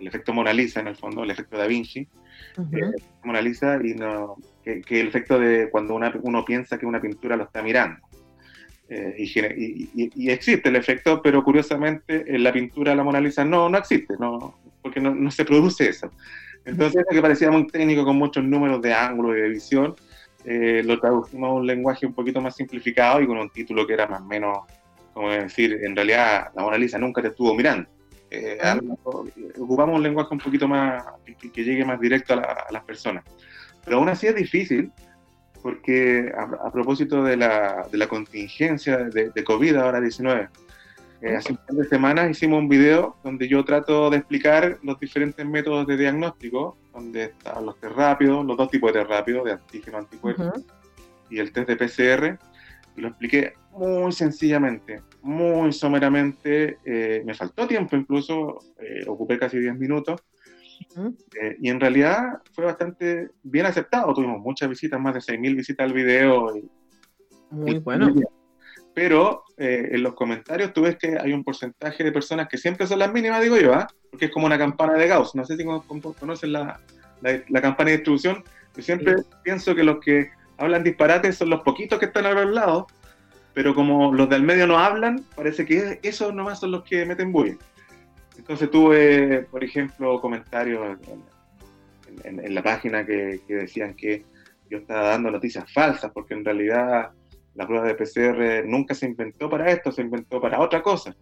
el 0.00 0.06
efecto 0.06 0.32
Mona 0.32 0.52
Lisa, 0.52 0.80
en 0.80 0.88
el 0.88 0.96
fondo, 0.96 1.22
el 1.22 1.30
efecto 1.30 1.56
Da 1.56 1.66
Vinci, 1.66 2.00
eh, 2.00 2.92
Mona 3.24 3.40
Lisa, 3.40 3.78
y 3.82 3.94
no, 3.94 4.36
que, 4.64 4.82
el 4.88 5.08
efecto 5.08 5.38
de 5.38 5.70
cuando 5.70 5.94
uno 5.94 6.44
piensa 6.44 6.78
que 6.78 6.86
una 6.86 7.00
pintura 7.00 7.36
lo 7.36 7.44
está 7.44 7.62
mirando. 7.62 8.00
Eh, 8.88 9.16
y, 9.18 10.10
y, 10.14 10.30
existe 10.30 10.68
el 10.68 10.76
efecto, 10.76 11.20
pero 11.20 11.42
curiosamente 11.42 12.24
en 12.32 12.44
la 12.44 12.52
pintura 12.52 12.92
de 12.92 12.96
la 12.96 13.04
Mona 13.04 13.20
Lisa 13.20 13.44
no, 13.44 13.68
no 13.68 13.78
existe, 13.78 14.14
no, 14.18 14.58
porque 14.80 15.00
no, 15.00 15.14
no 15.14 15.30
se 15.30 15.44
produce 15.44 15.88
eso. 15.88 16.10
Entonces, 16.64 17.04
que 17.08 17.22
parecía 17.22 17.50
muy 17.50 17.66
técnico, 17.68 18.04
con 18.04 18.16
muchos 18.16 18.44
números 18.44 18.82
de 18.82 18.92
ángulo 18.92 19.36
y 19.36 19.40
de 19.40 19.48
visión, 19.48 19.94
eh, 20.48 20.82
lo 20.84 21.00
traducimos 21.00 21.48
a 21.48 21.52
un 21.54 21.66
lenguaje 21.66 22.06
un 22.06 22.14
poquito 22.14 22.40
más 22.40 22.54
simplificado 22.54 23.20
y 23.20 23.26
con 23.26 23.36
un 23.36 23.50
título 23.50 23.84
que 23.84 23.94
era 23.94 24.06
más 24.06 24.20
o 24.20 24.26
menos, 24.26 24.58
como 25.12 25.30
decir, 25.30 25.80
en 25.82 25.96
realidad 25.96 26.52
la 26.54 26.62
Mona 26.62 26.78
Lisa 26.78 26.98
nunca 26.98 27.20
te 27.20 27.28
estuvo 27.28 27.52
mirando. 27.52 27.90
Eh, 28.30 28.58
ocupamos 29.58 29.96
un 29.96 30.02
lenguaje 30.04 30.28
un 30.32 30.38
poquito 30.38 30.68
más, 30.68 31.02
que, 31.24 31.64
llegue 31.64 31.84
más 31.84 32.00
directo 32.00 32.34
a, 32.34 32.66
las 32.70 32.84
personas. 32.84 33.24
Pero 33.84 33.98
aún 33.98 34.08
así 34.08 34.28
es 34.28 34.36
difícil, 34.36 34.92
porque 35.62 36.32
a, 36.36 36.70
propósito 36.70 37.24
de 37.24 37.36
la, 37.36 37.88
de 37.90 37.98
la, 37.98 38.06
contingencia 38.06 38.98
de, 38.98 39.30
de 39.30 39.44
COVID 39.44 39.74
ahora 39.76 40.00
19, 40.00 40.48
eh, 41.22 41.34
hace 41.34 41.52
un 41.52 41.58
par 41.58 41.76
de 41.76 41.84
semanas 41.84 42.30
hicimos 42.30 42.58
un 42.58 42.68
video 42.68 43.16
donde 43.24 43.48
yo 43.48 43.64
trato 43.64 44.10
de 44.10 44.18
explicar 44.18 44.78
los 44.82 45.00
diferentes 45.00 45.44
métodos 45.46 45.86
de 45.86 45.96
diagnóstico, 45.96 46.76
donde 46.92 47.24
están 47.24 47.64
los 47.64 47.78
test 47.80 47.94
rápidos, 47.94 48.44
los 48.44 48.56
dos 48.56 48.70
tipos 48.70 48.92
de 48.92 49.00
test 49.00 49.10
rápidos, 49.10 49.44
de 49.44 49.52
antígeno 49.52 49.98
anticuerpo, 49.98 50.52
y 51.30 51.38
el 51.38 51.52
test 51.52 51.68
de 51.68 51.76
PCR, 51.76 52.38
y 52.96 53.00
lo 53.00 53.08
expliqué 53.08 53.54
muy 53.72 54.12
sencillamente, 54.12 55.02
muy 55.22 55.72
someramente, 55.72 56.78
eh, 56.84 57.22
me 57.24 57.34
faltó 57.34 57.66
tiempo 57.66 57.96
incluso, 57.96 58.58
eh, 58.78 59.04
ocupé 59.06 59.38
casi 59.38 59.58
10 59.58 59.74
minutos, 59.76 60.22
y 61.60 61.70
en 61.70 61.80
realidad 61.80 62.42
fue 62.52 62.66
bastante 62.66 63.30
bien 63.42 63.64
aceptado, 63.64 64.12
tuvimos 64.12 64.40
muchas 64.40 64.68
visitas, 64.68 65.00
más 65.00 65.14
de 65.14 65.20
6.000 65.20 65.56
visitas 65.56 65.84
al 65.86 65.94
video. 65.94 66.52
muy 67.50 67.78
bueno. 67.78 68.14
Pero 68.96 69.44
eh, 69.58 69.90
en 69.92 70.02
los 70.02 70.14
comentarios 70.14 70.72
tú 70.72 70.80
ves 70.80 70.96
que 70.96 71.18
hay 71.20 71.30
un 71.34 71.44
porcentaje 71.44 72.02
de 72.02 72.10
personas 72.10 72.48
que 72.48 72.56
siempre 72.56 72.86
son 72.86 72.98
las 72.98 73.12
mínimas, 73.12 73.42
digo 73.42 73.58
yo, 73.58 73.74
¿ah? 73.74 73.86
porque 74.10 74.24
es 74.24 74.30
como 74.30 74.46
una 74.46 74.56
campana 74.56 74.94
de 74.94 75.06
Gauss. 75.06 75.34
No 75.34 75.44
sé 75.44 75.54
si 75.54 75.64
conocen 76.18 76.52
la, 76.54 76.80
la, 77.20 77.60
campana 77.60 77.90
de 77.90 77.98
distribución. 77.98 78.42
Yo 78.74 78.82
siempre 78.82 79.16
pienso 79.42 79.74
que 79.74 79.84
los 79.84 80.00
que 80.00 80.30
hablan 80.56 80.82
disparates 80.82 81.36
son 81.36 81.50
los 81.50 81.60
poquitos 81.60 81.98
que 81.98 82.06
están 82.06 82.24
a 82.24 82.30
los 82.30 82.50
lados, 82.54 82.86
pero 83.52 83.74
como 83.74 84.14
los 84.14 84.30
del 84.30 84.44
medio 84.44 84.66
no 84.66 84.78
hablan, 84.78 85.22
parece 85.34 85.66
que 85.66 86.00
esos 86.02 86.32
nomás 86.32 86.60
son 86.60 86.70
los 86.70 86.82
que 86.82 87.04
meten 87.04 87.32
bulla. 87.32 87.56
Entonces 88.38 88.70
tuve, 88.70 89.42
por 89.50 89.62
ejemplo, 89.62 90.22
comentarios 90.22 90.96
en, 92.24 92.54
la 92.54 92.62
página 92.62 93.04
que, 93.04 93.42
decían 93.46 93.92
que 93.92 94.24
yo 94.70 94.78
estaba 94.78 95.08
dando 95.08 95.30
noticias 95.30 95.70
falsas, 95.70 96.10
porque 96.14 96.32
en 96.32 96.46
realidad 96.46 97.10
la 97.56 97.66
prueba 97.66 97.86
de 97.86 97.94
PCR 97.94 98.66
nunca 98.66 98.94
se 98.94 99.06
inventó 99.06 99.48
para 99.48 99.70
esto, 99.70 99.90
se 99.90 100.02
inventó 100.02 100.40
para 100.40 100.60
otra 100.60 100.82
cosa, 100.82 101.16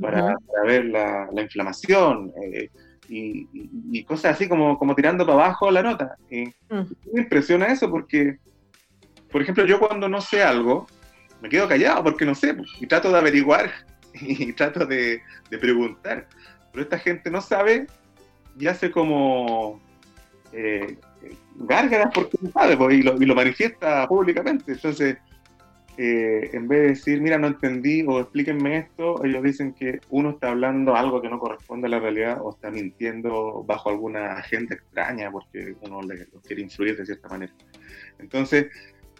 para, 0.00 0.36
ver 0.64 0.86
la, 0.86 1.28
inflamación 1.36 2.32
eh, 2.42 2.70
y, 3.08 4.02
cosas 4.04 4.34
así 4.34 4.48
como, 4.48 4.78
como 4.78 4.94
tirando 4.94 5.26
para 5.26 5.44
abajo 5.44 5.70
la 5.70 5.82
nota. 5.82 6.16
Y 6.30 6.46
mm. 6.46 6.86
me 7.12 7.20
impresiona 7.22 7.66
eso 7.66 7.90
porque, 7.90 8.38
por 9.30 9.42
ejemplo, 9.42 9.66
yo 9.66 9.78
cuando 9.78 10.08
no 10.08 10.20
sé 10.20 10.42
algo, 10.42 10.86
me 11.40 11.48
quedo 11.48 11.68
callado 11.68 12.02
porque 12.02 12.24
no 12.24 12.34
sé, 12.34 12.54
pues, 12.54 12.70
y 12.80 12.86
trato 12.86 13.10
de 13.12 13.18
averiguar 13.18 13.70
y 14.14 14.52
trato 14.54 14.86
de, 14.86 15.20
de 15.50 15.58
preguntar. 15.58 16.26
Pero 16.72 16.82
esta 16.82 16.98
gente 16.98 17.30
no 17.30 17.40
sabe 17.40 17.86
y 18.58 18.66
hace 18.66 18.90
como 18.90 19.80
eh, 20.52 20.96
gárgaras 21.56 22.10
porque 22.14 22.38
no 22.40 22.50
sabe 22.50 22.76
pues, 22.76 22.96
y, 22.96 23.02
lo, 23.02 23.20
y, 23.20 23.26
lo, 23.26 23.34
manifiesta 23.34 24.06
públicamente. 24.08 24.72
Entonces, 24.72 25.18
eh, 25.96 26.50
en 26.52 26.66
vez 26.66 26.80
de 26.80 26.88
decir, 26.88 27.20
mira, 27.20 27.38
no 27.38 27.46
entendí 27.46 28.02
o 28.06 28.20
explíquenme 28.20 28.78
esto, 28.78 29.24
ellos 29.24 29.42
dicen 29.44 29.72
que 29.72 30.00
uno 30.10 30.30
está 30.30 30.50
hablando 30.50 30.96
algo 30.96 31.22
que 31.22 31.28
no 31.28 31.38
corresponde 31.38 31.86
a 31.86 31.90
la 31.90 32.00
realidad 32.00 32.38
o 32.42 32.50
está 32.50 32.70
mintiendo 32.70 33.62
bajo 33.64 33.90
alguna 33.90 34.32
agenda 34.32 34.74
extraña 34.74 35.30
porque 35.30 35.76
uno 35.82 36.02
le, 36.02 36.26
quiere 36.46 36.62
influir 36.62 36.96
de 36.96 37.06
cierta 37.06 37.28
manera. 37.28 37.52
Entonces, 38.18 38.66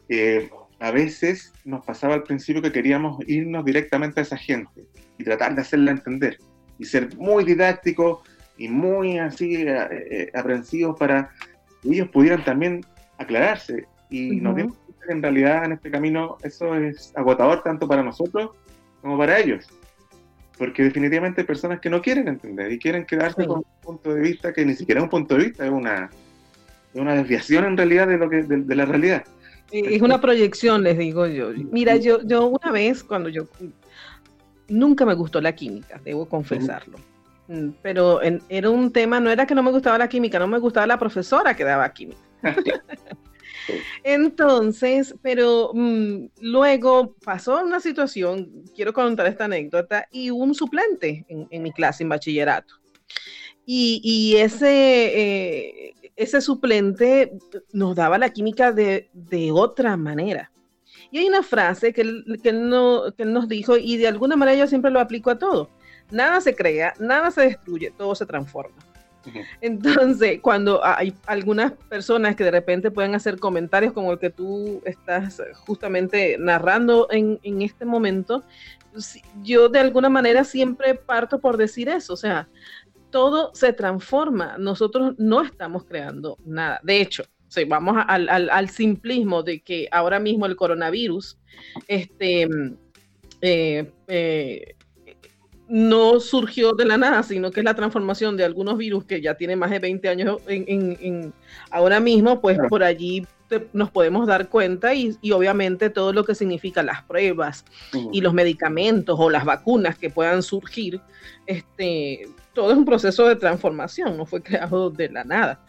eh, 0.09 0.51
a 0.81 0.91
veces 0.91 1.53
nos 1.65 1.85
pasaba 1.85 2.15
al 2.15 2.25
principio 2.25 2.61
que 2.61 2.73
queríamos 2.73 3.19
irnos 3.29 3.65
directamente 3.65 4.21
a 4.21 4.25
esa 4.25 4.37
gente 4.37 4.85
y 5.17 5.25
tratar 5.25 5.55
de 5.55 5.61
hacerla 5.61 5.93
entender 5.93 6.39
y 6.79 6.85
ser 6.85 7.17
muy 7.17 7.45
didácticos 7.45 8.29
y 8.59 8.69
muy 8.69 9.19
así 9.19 9.55
eh, 9.55 9.89
eh, 10.11 10.31
aprensivos 10.35 10.99
para 10.99 11.31
que 11.83 11.89
ellos 11.91 12.09
pudieran 12.09 12.45
también 12.45 12.85
aclararse. 13.19 13.87
Y 14.11 14.41
nos 14.41 14.57
dimos 14.57 14.77
en 15.09 15.23
realidad 15.23 15.65
en 15.65 15.73
este 15.73 15.91
camino 15.91 16.37
eso 16.43 16.75
es 16.75 17.13
agotador 17.15 17.63
tanto 17.63 17.87
para 17.89 18.03
nosotros 18.03 18.51
como 19.01 19.19
para 19.19 19.39
ellos. 19.39 19.67
Porque 20.57 20.85
definitivamente 20.85 21.41
hay 21.41 21.47
personas 21.47 21.81
que 21.81 21.91
no 21.91 22.01
quieren 22.01 22.29
entender 22.29 22.71
y 22.71 22.79
quieren 22.79 23.05
quedarse 23.05 23.47
con 23.47 23.59
un 23.59 23.65
punto 23.83 24.15
de 24.15 24.21
vista 24.21 24.53
que 24.53 24.65
ni 24.65 24.75
siquiera 24.75 25.01
es 25.01 25.05
un 25.05 25.11
punto 25.11 25.37
de 25.37 25.45
vista, 25.45 25.67
es 25.67 25.73
una, 25.73 26.11
es 26.95 27.01
una 27.01 27.15
desviación 27.15 27.65
en 27.65 27.77
realidad 27.77 28.07
de, 28.07 28.19
lo 28.19 28.31
que, 28.31 28.43
de, 28.43 28.75
la 28.75 28.85
realidad. 28.85 29.25
Es 29.73 30.01
una 30.01 30.21
proyección, 30.21 30.85
les 30.85 30.97
digo 30.97 31.27
yo. 31.27 31.51
Mira, 31.73 31.97
yo, 31.97 32.23
yo 32.23 32.47
una 32.47 32.71
vez 32.71 33.03
cuando 33.03 33.29
yo 33.29 33.49
nunca 34.69 35.05
me 35.05 35.15
gustó 35.15 35.41
la 35.41 35.55
química, 35.55 36.01
debo 36.05 36.27
confesarlo. 36.29 36.99
Mm, 37.49 37.71
pero 37.83 38.21
era 38.23 38.71
un 38.71 38.93
tema, 38.93 39.21
no 39.21 39.31
era 39.31 39.47
que 39.47 39.55
no 39.55 39.63
me 39.63 39.71
gustaba 39.71 39.99
la 39.99 40.09
química, 40.09 40.39
no 40.39 40.47
me 40.47 40.59
gustaba 40.59 40.87
la 40.87 40.99
profesora 40.99 41.55
que 41.55 41.65
daba 41.65 41.93
química. 41.93 42.21
Entonces, 44.03 45.15
pero 45.23 45.71
mm, 45.75 46.27
luego 46.41 47.15
pasó 47.25 47.63
una 47.63 47.81
situación, 47.81 48.65
quiero 48.75 48.93
contar 48.93 49.27
esta 49.27 49.47
anécdota, 49.47 50.09
y 50.11 50.31
un 50.31 50.55
suplente 50.55 51.25
en, 51.29 51.63
mi 51.63 51.73
clase 51.73 52.03
en 52.03 52.09
bachillerato. 52.09 52.75
Y, 53.67 54.35
ese, 54.37 54.69
eh, 54.69 55.95
ese 56.17 56.41
suplente 56.43 57.33
nos 57.73 57.97
daba 57.97 58.19
la 58.19 58.31
química 58.31 58.73
de, 58.73 59.09
otra 59.53 59.97
manera. 59.97 60.51
Y 61.11 61.19
hay 61.19 61.29
una 61.29 61.43
frase 61.43 61.93
que 61.93 62.03
él, 62.03 62.41
que 62.43 62.51
él 62.51 62.69
nos 62.69 63.49
dijo, 63.49 63.77
y 63.77 63.97
de 63.97 64.09
alguna 64.09 64.37
manera 64.37 64.59
yo 64.59 64.67
siempre 64.67 64.91
lo 64.91 65.01
aplico 65.01 65.31
a 65.31 65.39
todo 65.39 65.71
nada 66.11 66.41
se 66.41 66.55
crea, 66.55 66.95
nada 66.99 67.31
se 67.31 67.43
destruye, 67.43 67.91
todo 67.91 68.15
se 68.15 68.27
transforma. 68.27 68.77
Entonces, 69.61 70.41
cuando 70.41 70.85
hay 70.85 71.15
algunas 71.27 71.73
personas 71.73 72.37
que 72.37 72.45
de 72.45 72.51
repente 72.51 72.91
pueden 72.91 73.15
hacer 73.15 73.39
comentarios 73.39 73.93
como 73.93 74.13
el 74.13 74.19
que 74.19 74.31
tú 74.31 74.83
estás 74.85 75.43
justamente 75.67 76.37
narrando 76.39 77.09
en, 77.11 77.63
este 77.63 77.85
momento, 77.85 78.45
yo 79.43 79.69
de 79.69 79.81
alguna 79.81 80.09
manera 80.09 80.45
siempre 80.45 80.95
parto 80.95 81.41
por 81.41 81.57
decir 81.57 81.89
eso, 81.89 82.13
o 82.13 82.17
sea, 82.17 82.49
todo 83.11 83.51
se 83.55 83.73
transforma, 83.73 84.57
nosotros 84.59 85.15
no 85.19 85.43
estamos 85.43 85.85
creando 85.85 86.37
nada. 86.45 86.81
De 86.83 87.01
hecho, 87.01 87.25
si 87.49 87.65
vamos 87.65 87.97
al, 88.09 88.69
simplismo 88.69 89.43
de 89.43 89.61
que 89.61 89.89
ahora 89.91 90.19
mismo 90.19 90.47
el 90.47 90.57
coronavirus, 90.57 91.39
este, 91.87 92.49
eh, 93.41 93.93
eh, 94.09 94.75
no 95.69 96.21
surgió 96.21 96.73
de 96.73 96.85
la 96.85 96.99
nada, 96.99 97.23
sino 97.23 97.51
que 97.51 97.61
es 97.61 97.65
la 97.65 97.75
transformación 97.75 98.37
de 98.37 98.45
algunos 98.45 98.77
virus 98.77 99.05
que 99.05 99.21
ya 99.21 99.35
tienen 99.35 99.59
más 99.59 99.71
de 99.71 99.79
20 99.79 100.09
años 100.09 100.39
en, 100.47 101.33
ahora 101.71 102.01
mismo, 102.01 102.41
pues 102.41 102.59
por 102.69 102.83
allí 102.83 103.27
nos 103.73 103.91
podemos 103.91 104.27
dar 104.27 104.49
cuenta 104.49 104.95
y, 104.95 105.17
obviamente 105.33 105.91
todo 105.91 106.13
lo 106.13 106.25
que 106.25 106.35
significa 106.35 106.83
las 106.83 107.03
pruebas 107.03 107.65
y 108.13 108.21
los 108.21 108.35
medicamentos 108.35 109.17
o 109.19 109.31
las 109.31 109.45
vacunas 109.45 109.99
que 109.99 110.11
puedan 110.11 110.43
surgir, 110.43 111.01
este, 111.47 112.29
todo 112.53 112.71
es 112.73 112.79
un 112.79 112.85
proceso 112.85 113.29
de 113.29 113.37
transformación, 113.37 114.17
no 114.17 114.27
fue 114.27 114.43
creado 114.43 114.91
de 114.91 115.11
la 115.11 115.25
nada. 115.25 115.61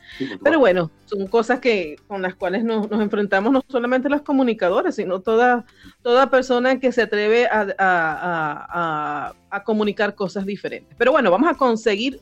Pero 0.43 0.59
bueno, 0.59 0.91
son 1.05 1.27
cosas 1.27 1.59
que 1.59 1.97
con 2.07 2.21
las 2.21 2.35
cuales 2.35 2.63
nos, 2.63 2.89
enfrentamos 2.91 3.51
no 3.51 3.63
solamente 3.67 4.09
los 4.09 4.21
comunicadores, 4.21 4.95
sino 4.95 5.19
toda, 5.19 5.65
toda 6.01 6.29
persona 6.29 6.79
que 6.79 6.91
se 6.91 7.03
atreve 7.03 7.47
a, 7.47 9.35
a 9.49 9.63
comunicar 9.63 10.15
cosas 10.15 10.45
diferentes. 10.45 10.95
Pero 10.97 11.11
bueno, 11.11 11.31
vamos 11.31 11.49
a 11.49 11.55
conseguir 11.55 12.21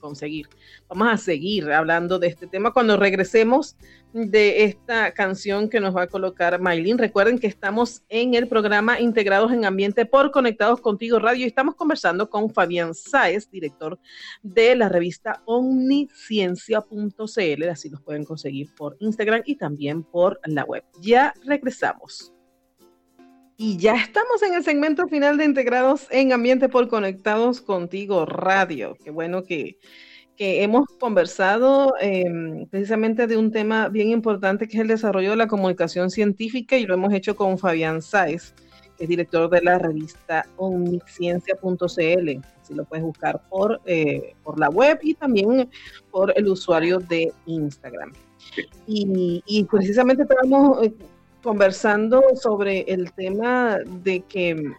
conseguir. 0.00 0.48
Vamos 0.88 1.08
a 1.08 1.16
seguir 1.16 1.70
hablando 1.72 2.18
de 2.18 2.28
este 2.28 2.46
tema 2.46 2.72
cuando 2.72 2.96
regresemos 2.96 3.76
de 4.12 4.64
esta 4.64 5.12
canción 5.12 5.68
que 5.68 5.80
nos 5.80 5.94
va 5.94 6.02
a 6.02 6.06
colocar 6.06 6.60
Maylin. 6.60 6.98
Recuerden 6.98 7.38
que 7.38 7.46
estamos 7.46 8.02
en 8.08 8.34
el 8.34 8.48
programa 8.48 9.00
Integrados 9.00 9.52
en 9.52 9.64
Ambiente 9.64 10.06
por 10.06 10.30
Conectados 10.30 10.80
Contigo 10.80 11.18
Radio 11.18 11.44
y 11.44 11.48
estamos 11.48 11.74
conversando 11.74 12.30
con 12.30 12.50
Fabián 12.50 12.94
Sáez, 12.94 13.50
director 13.50 13.98
de 14.42 14.76
la 14.76 14.88
revista 14.88 15.42
omniciencia.cl. 15.44 17.68
Así 17.68 17.90
los 17.90 18.02
pueden 18.02 18.24
conseguir 18.24 18.74
por 18.74 18.96
Instagram 19.00 19.42
y 19.44 19.56
también 19.56 20.02
por 20.02 20.40
la 20.46 20.64
web. 20.64 20.84
Ya 21.00 21.34
regresamos. 21.44 22.35
Y 23.58 23.78
ya 23.78 23.94
estamos 23.94 24.42
en 24.42 24.52
el 24.52 24.62
segmento 24.62 25.06
final 25.08 25.38
de 25.38 25.46
Integrados 25.46 26.08
en 26.10 26.34
Ambiente 26.34 26.68
por 26.68 26.88
Conectados 26.88 27.62
Contigo 27.62 28.26
Radio. 28.26 28.98
Qué 29.02 29.10
bueno 29.10 29.44
que, 29.44 29.78
hemos 30.38 30.84
conversado 31.00 31.94
em, 31.98 32.66
precisamente 32.66 33.26
de 33.26 33.38
un 33.38 33.50
tema 33.50 33.88
bien 33.88 34.10
importante 34.10 34.68
que 34.68 34.76
es 34.76 34.82
el 34.82 34.88
desarrollo 34.88 35.30
de 35.30 35.36
la 35.36 35.46
comunicación 35.48 36.10
científica 36.10 36.76
y 36.76 36.84
lo 36.84 36.92
hemos 36.92 37.14
hecho 37.14 37.34
con 37.34 37.56
Fabián 37.56 38.02
Sáez, 38.02 38.52
que 38.98 39.04
es 39.04 39.08
director 39.08 39.48
de 39.48 39.62
la 39.62 39.78
revista 39.78 40.46
omniciencia.cl. 40.58 42.46
Así 42.60 42.74
lo 42.74 42.84
puedes 42.84 43.06
buscar 43.06 43.40
por, 43.48 43.80
eh, 43.86 44.34
por 44.44 44.60
la 44.60 44.68
web 44.68 44.98
y 45.00 45.14
también 45.14 45.70
por 46.10 46.34
el 46.36 46.46
usuario 46.48 46.98
de 46.98 47.32
Instagram. 47.46 48.12
Y, 48.86 49.42
y 49.46 49.64
precisamente 49.64 50.24
estamos 50.24 50.84
eh, 50.84 50.92
conversando 51.46 52.24
sobre 52.34 52.80
el 52.88 53.12
tema 53.12 53.78
de 54.02 54.20
que 54.22 54.72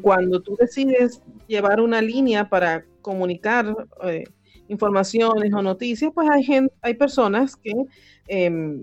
cuando 0.00 0.40
tú 0.40 0.56
decides 0.56 1.20
llevar 1.48 1.80
una 1.80 2.00
línea 2.00 2.48
para 2.48 2.84
comunicar 3.02 3.74
eh, 4.04 4.22
informaciones 4.68 5.52
o 5.52 5.60
noticias, 5.60 6.12
pues 6.14 6.30
hay, 6.30 6.44
gente, 6.44 6.72
hay 6.82 6.94
personas 6.94 7.56
que 7.56 7.72
em, 8.28 8.80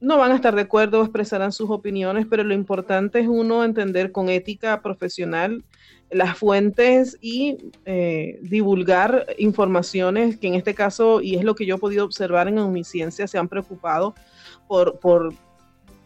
no 0.00 0.18
van 0.18 0.30
a 0.30 0.36
estar 0.36 0.54
de 0.54 0.62
acuerdo, 0.62 1.02
expresarán 1.02 1.50
sus 1.50 1.68
opiniones, 1.68 2.26
pero 2.30 2.44
lo 2.44 2.54
importante 2.54 3.18
es 3.18 3.26
uno 3.26 3.64
entender 3.64 4.12
con 4.12 4.28
ética 4.28 4.82
profesional 4.82 5.64
las 6.12 6.38
fuentes 6.38 7.18
y 7.20 7.56
eh, 7.86 8.38
divulgar 8.42 9.26
informaciones 9.36 10.36
que 10.36 10.46
en 10.46 10.54
este 10.54 10.74
caso, 10.74 11.20
y 11.22 11.34
es 11.34 11.42
lo 11.42 11.56
que 11.56 11.66
yo 11.66 11.74
he 11.74 11.78
podido 11.78 12.04
observar 12.04 12.46
en 12.46 12.58
Omnisciencia, 12.58 13.26
se 13.26 13.36
han 13.36 13.48
preocupado 13.48 14.14
por, 14.68 15.00
por 15.00 15.34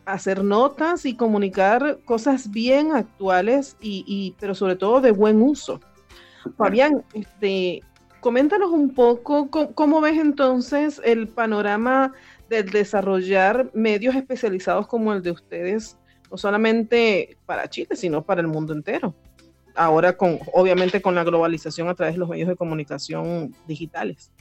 hacer 0.06 0.44
notas 0.44 1.04
y 1.04 1.14
comunicar 1.14 1.98
cosas 2.04 2.50
bien 2.50 2.92
actuales 2.92 3.76
y, 3.80 4.34
pero 4.40 4.54
sobre 4.54 4.76
todo 4.76 5.00
de 5.00 5.10
buen 5.10 5.42
uso. 5.42 5.80
Fabián, 6.56 7.04
este, 7.12 7.82
coméntanos 8.20 8.70
un 8.70 8.94
poco 8.94 9.50
cómo, 9.50 10.00
ves 10.00 10.18
entonces 10.18 11.02
el 11.04 11.26
panorama 11.28 12.12
del 12.48 12.70
desarrollar 12.70 13.70
medios 13.74 14.14
especializados 14.14 14.86
como 14.86 15.12
el 15.12 15.22
de 15.22 15.32
ustedes 15.32 15.98
no 16.30 16.36
solamente 16.36 17.36
para 17.44 17.68
Chile, 17.68 17.94
sino 17.94 18.24
para 18.24 18.40
el 18.40 18.48
mundo 18.48 18.72
entero. 18.72 19.14
Ahora 19.74 20.16
con, 20.16 20.38
obviamente 20.52 21.02
con 21.02 21.14
la 21.14 21.24
globalización 21.24 21.88
a 21.88 21.94
través 21.94 22.14
de 22.14 22.20
los 22.20 22.28
medios 22.28 22.48
de 22.48 22.56
comunicación 22.56 23.54
digitales. 23.66 24.32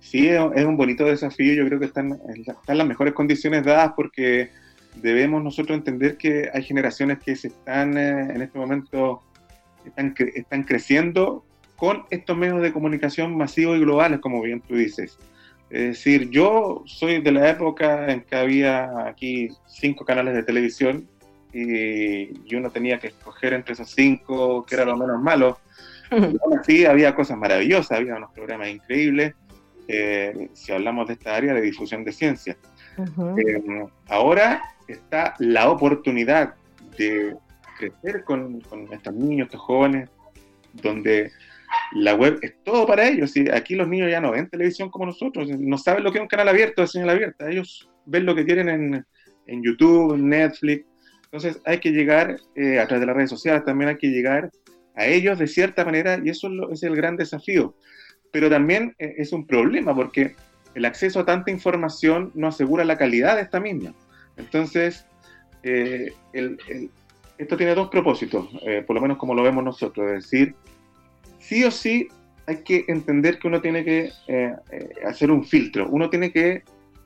Sí, 0.00 0.28
es 0.28 0.64
un 0.64 0.76
bonito 0.76 1.04
desafío, 1.04 1.54
yo 1.54 1.66
creo 1.66 1.78
que 1.78 1.86
están, 1.86 2.18
están 2.34 2.78
las 2.78 2.86
mejores 2.86 3.14
condiciones 3.14 3.64
dadas 3.64 3.92
porque 3.94 4.50
debemos 5.00 5.42
nosotros 5.42 5.76
entender 5.76 6.16
que 6.16 6.50
hay 6.52 6.62
generaciones 6.62 7.18
que 7.18 7.36
se 7.36 7.48
están 7.48 7.96
eh, 7.96 8.34
en 8.34 8.42
este 8.42 8.58
momento 8.58 9.22
están, 9.84 10.14
están 10.34 10.62
creciendo 10.64 11.44
con 11.76 12.04
estos 12.10 12.36
medios 12.36 12.60
de 12.60 12.72
comunicación 12.72 13.36
masivos 13.36 13.76
y 13.76 13.80
globales, 13.80 14.20
como 14.20 14.42
bien 14.42 14.60
tú 14.60 14.74
dices. 14.74 15.18
Es 15.70 15.82
decir, 15.82 16.30
yo 16.30 16.82
soy 16.86 17.20
de 17.20 17.30
la 17.30 17.50
época 17.50 18.10
en 18.10 18.22
que 18.22 18.36
había 18.36 19.06
aquí 19.06 19.48
cinco 19.66 20.04
canales 20.04 20.34
de 20.34 20.42
televisión 20.42 21.06
y, 21.52 22.56
uno 22.56 22.70
tenía 22.70 22.98
que 22.98 23.08
escoger 23.08 23.52
entre 23.52 23.74
esos 23.74 23.90
cinco, 23.90 24.64
que 24.64 24.74
era 24.74 24.84
lo 24.84 24.96
menos 24.96 25.20
malo. 25.22 25.58
Sí, 26.64 26.86
había 26.86 27.14
cosas 27.14 27.36
maravillosas, 27.36 27.98
había 27.98 28.16
unos 28.16 28.32
programas 28.32 28.70
increíbles, 28.70 29.34
eh, 29.86 30.48
si 30.54 30.72
hablamos 30.72 31.06
de 31.06 31.14
esta 31.14 31.36
área 31.36 31.54
de 31.54 31.60
difusión 31.60 32.02
de 32.02 32.12
ciencia. 32.12 32.56
Eh, 33.36 33.62
ahora 34.08 34.62
está 34.88 35.34
la 35.38 35.70
oportunidad 35.70 36.54
de 36.96 37.36
crecer 37.78 38.24
con, 38.24 38.60
con 38.62 38.92
estos 38.92 39.14
niños, 39.14 39.46
estos 39.46 39.60
jóvenes, 39.60 40.10
donde 40.82 41.30
la 41.92 42.14
web 42.14 42.38
es 42.42 42.54
todo 42.64 42.86
para 42.86 43.08
ellos. 43.08 43.36
Y 43.36 43.48
aquí 43.50 43.74
los 43.74 43.88
niños 43.88 44.10
ya 44.10 44.20
no 44.20 44.32
ven 44.32 44.48
televisión 44.48 44.90
como 44.90 45.06
nosotros, 45.06 45.48
no 45.48 45.78
saben 45.78 46.04
lo 46.04 46.12
que 46.12 46.18
es 46.18 46.22
un 46.22 46.28
canal 46.28 46.48
abierto, 46.48 46.82
de 46.82 46.88
señal 46.88 47.10
abierta. 47.10 47.48
Ellos 47.50 47.88
ven 48.06 48.26
lo 48.26 48.34
que 48.34 48.44
quieren 48.44 48.68
en, 48.68 49.06
en 49.46 49.62
YouTube, 49.62 50.16
Netflix. 50.16 50.86
Entonces 51.24 51.60
hay 51.64 51.78
que 51.78 51.90
llegar 51.90 52.36
eh, 52.54 52.78
a 52.78 52.86
través 52.86 53.00
de 53.00 53.06
las 53.06 53.16
redes 53.16 53.30
sociales, 53.30 53.64
también 53.64 53.90
hay 53.90 53.96
que 53.96 54.08
llegar 54.08 54.50
a 54.94 55.06
ellos 55.06 55.38
de 55.38 55.46
cierta 55.46 55.84
manera 55.84 56.18
y 56.22 56.30
eso 56.30 56.48
es, 56.72 56.82
el 56.82 56.96
gran 56.96 57.16
desafío. 57.16 57.74
Pero 58.32 58.48
también 58.48 58.94
eh, 58.98 59.14
es 59.18 59.32
un 59.32 59.46
problema 59.46 59.94
porque 59.94 60.34
el 60.74 60.84
acceso 60.84 61.20
a 61.20 61.26
tanta 61.26 61.50
información 61.50 62.30
no 62.34 62.48
asegura 62.48 62.84
la 62.84 62.96
calidad 62.96 63.36
de 63.36 63.42
esta 63.42 63.60
misma. 63.60 63.94
Entonces, 64.38 65.06
eh, 65.62 66.12
esto 67.36 67.56
tiene 67.56 67.74
dos 67.74 67.88
propósitos, 67.88 68.48
por 68.86 68.94
lo 68.94 69.02
menos 69.02 69.18
como 69.18 69.34
lo 69.34 69.42
vemos 69.42 69.62
nosotros, 69.62 70.06
es 70.06 70.24
decir, 70.24 70.54
sí 71.38 71.64
o 71.64 71.70
sí 71.70 72.08
hay 72.48 72.62
que 72.62 72.86
entender 72.88 73.38
que 73.38 73.46
uno 73.46 73.60
tiene 73.60 73.84
que 73.84 74.10
eh, 74.26 74.54
eh, 74.72 74.88
hacer 75.06 75.30
un 75.30 75.44
filtro. 75.44 75.86
Uno 75.90 76.08
tiene 76.08 76.32
que, 76.32 76.62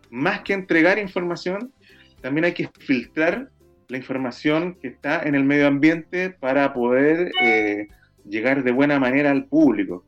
más 0.09 0.42
que 0.42 0.53
entregar 0.53 1.01
información, 1.01 1.73
también 2.21 2.45
hay 2.45 2.55
que 2.55 2.71
filtrar 2.79 3.51
la 3.88 3.97
información 3.97 4.77
que 4.81 4.87
está 4.87 5.23
en 5.25 5.35
el 5.35 5.42
medio 5.42 5.66
ambiente 5.66 6.31
para 6.31 6.73
poder 6.73 7.33
eh, 7.42 7.88
llegar 8.25 8.62
de 8.62 8.71
buena 8.71 9.01
manera 9.01 9.33
al 9.33 9.47
público. 9.47 10.05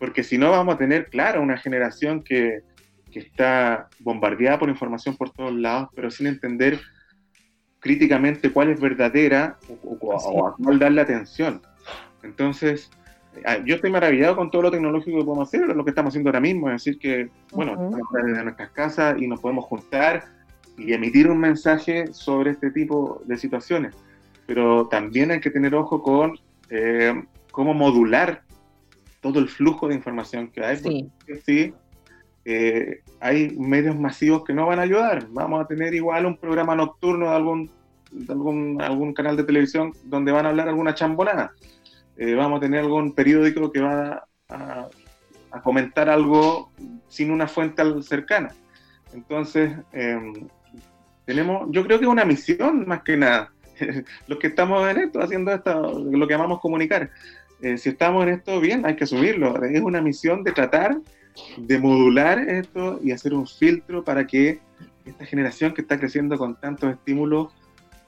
porque 0.00 0.24
si 0.24 0.36
no 0.36 0.50
vamos 0.50 0.74
a 0.74 0.78
tener, 0.78 1.06
claro, 1.06 1.40
una 1.40 1.56
generación 1.56 2.24
que, 2.24 2.62
que 3.12 3.20
está 3.20 3.88
bombardeada 4.00 4.58
por 4.58 4.68
información 4.68 5.16
por 5.16 5.30
todos 5.30 5.52
lados, 5.52 5.88
pero 5.94 6.10
sin 6.10 6.26
entender 6.26 6.80
críticamente 7.78 8.50
cuál 8.50 8.70
es 8.70 8.80
verdadera 8.80 9.58
o, 9.84 9.98
o 10.00 10.46
a 10.46 10.56
cuál 10.56 10.78
darle 10.78 11.00
atención. 11.00 11.60
Entonces, 12.22 12.90
ah, 13.44 13.58
yo 13.64 13.74
estoy 13.74 13.90
maravillado 13.90 14.36
con 14.36 14.50
todo 14.50 14.62
lo 14.62 14.70
tecnológico 14.70 15.18
que 15.18 15.24
podemos 15.24 15.48
hacer, 15.48 15.76
lo 15.76 15.84
que 15.84 15.90
estamos 15.90 16.10
haciendo 16.10 16.30
ahora 16.30 16.40
mismo, 16.40 16.68
es 16.68 16.84
decir, 16.84 16.98
que, 16.98 17.28
bueno, 17.52 17.74
uh 17.74 17.98
desde 18.24 18.42
nuestras 18.44 18.70
casas 18.70 19.20
y 19.20 19.26
nos 19.26 19.40
podemos 19.40 19.64
juntar 19.64 20.24
y 20.78 20.92
emitir 20.92 21.28
un 21.28 21.38
mensaje 21.38 22.12
sobre 22.12 22.52
este 22.52 22.70
tipo 22.70 23.22
de 23.26 23.36
situaciones. 23.36 23.94
Pero 24.46 24.86
también 24.88 25.30
hay 25.30 25.40
que 25.40 25.50
tener 25.50 25.74
ojo 25.74 26.02
con 26.02 26.38
eh, 26.70 27.22
cómo 27.50 27.74
modular 27.74 28.42
todo 29.20 29.38
el 29.38 29.48
flujo 29.48 29.88
de 29.88 29.94
información 29.94 30.48
que 30.48 30.64
hay. 30.64 30.76
Sí. 30.76 31.10
Porque 31.18 31.36
sí, 31.42 31.74
eh, 32.44 33.00
hay 33.20 33.50
medios 33.56 33.96
masivos 33.98 34.44
que 34.44 34.52
no 34.52 34.66
van 34.66 34.78
a 34.78 34.82
ayudar. 34.82 35.26
Vamos 35.30 35.62
a 35.62 35.66
tener 35.66 35.94
igual 35.94 36.26
un 36.26 36.36
programa 36.36 36.74
nocturno 36.74 37.30
de 37.30 37.36
algún, 37.36 37.70
de 38.10 38.32
algún, 38.32 38.82
algún 38.82 39.14
canal 39.14 39.36
de 39.36 39.44
televisión 39.44 39.92
donde 40.04 40.32
van 40.32 40.46
a 40.46 40.50
hablar 40.50 40.68
alguna 40.68 40.94
chambonada 40.94 41.52
eh, 42.16 42.34
vamos 42.34 42.58
a 42.58 42.60
tener 42.60 42.80
algún 42.80 43.14
periódico 43.14 43.72
que 43.72 43.80
va 43.80 44.26
a, 44.48 44.88
comentar 45.62 46.08
algo 46.08 46.70
sin 47.08 47.30
una 47.30 47.46
fuente 47.46 47.82
cercana. 48.02 48.50
Entonces, 49.12 49.72
em, 49.92 50.48
tenemos, 51.26 51.68
yo 51.70 51.84
creo 51.84 51.98
que 51.98 52.06
es 52.06 52.10
una 52.10 52.24
misión 52.24 52.86
más 52.86 53.02
que 53.02 53.16
nada. 53.16 53.52
Los 54.28 54.38
que 54.38 54.46
estamos 54.46 54.88
en 54.88 54.98
esto, 54.98 55.20
haciendo 55.20 55.52
esto, 55.52 56.04
lo 56.10 56.26
que 56.26 56.34
llamamos 56.34 56.60
comunicar. 56.60 57.10
Eh, 57.60 57.76
si 57.76 57.90
estamos 57.90 58.22
en 58.22 58.30
esto, 58.30 58.60
bien, 58.60 58.86
hay 58.86 58.96
que 58.96 59.04
asumirlo. 59.04 59.62
Es 59.64 59.80
una 59.82 60.00
misión 60.00 60.42
de 60.42 60.52
tratar 60.52 60.96
de 61.56 61.78
modular 61.78 62.38
esto 62.38 63.00
y 63.02 63.12
hacer 63.12 63.34
un 63.34 63.46
filtro 63.46 64.04
para 64.04 64.26
que 64.26 64.60
esta 65.04 65.24
generación 65.24 65.74
que 65.74 65.82
está 65.82 65.98
creciendo 65.98 66.38
con 66.38 66.56
tantos 66.56 66.92
estímulos 66.92 67.52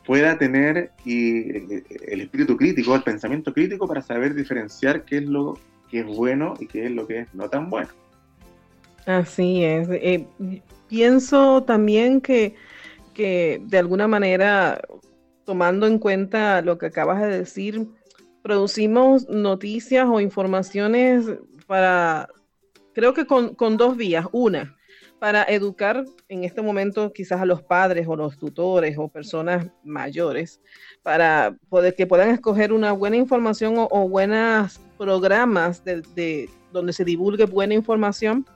pueda 0.06 0.38
tener 0.38 0.92
y, 1.04 1.50
el 1.50 2.20
espíritu 2.20 2.56
crítico, 2.56 2.94
el 2.94 3.02
pensamiento 3.02 3.52
crítico 3.52 3.88
para 3.88 4.02
saber 4.02 4.34
diferenciar 4.34 5.04
qué 5.04 5.18
es 5.18 5.24
lo 5.24 5.58
que 5.90 6.00
es 6.00 6.06
bueno 6.06 6.54
y 6.60 6.66
qué 6.66 6.86
es 6.86 6.90
lo 6.90 7.06
que 7.06 7.20
es 7.20 7.34
no 7.34 7.48
tan 7.48 7.70
bueno. 7.70 7.88
Así 9.06 9.64
es. 9.64 9.88
Eh, 9.90 10.26
pienso 10.88 11.62
también 11.62 12.20
que, 12.20 12.54
que 13.12 13.60
de 13.64 13.78
alguna 13.78 14.08
manera, 14.08 14.80
tomando 15.44 15.86
en 15.86 15.98
cuenta 15.98 16.62
lo 16.62 16.78
que 16.78 16.86
acabas 16.86 17.20
de 17.20 17.38
decir, 17.38 17.86
producimos 18.42 19.28
noticias 19.28 20.06
o 20.08 20.20
informaciones 20.20 21.26
para, 21.66 22.28
creo 22.94 23.12
que 23.14 23.26
con, 23.26 23.54
con 23.54 23.76
dos 23.76 23.96
vías. 23.96 24.26
Una, 24.32 24.76
para 25.24 25.42
educar 25.44 26.04
en 26.28 26.44
este 26.44 26.60
momento 26.60 27.12
quizás 27.12 27.40
a 27.40 27.46
los 27.46 27.62
padres 27.62 28.06
o 28.06 28.14
los 28.14 28.36
tutores 28.36 28.96
o 28.98 29.08
personas 29.08 29.68
mayores 29.82 30.60
para 31.02 31.56
poder 31.70 31.94
que 31.94 32.06
puedan 32.06 32.28
escoger 32.28 32.74
una 32.74 32.92
buena 32.92 33.16
información 33.16 33.74
o, 33.78 34.08
buenos 34.08 34.80
programas 34.98 35.82
de, 35.82 36.50
donde 36.72 36.92
se 36.92 37.06
divulgue 37.06 37.46
buena 37.46 37.72
información 37.72 38.46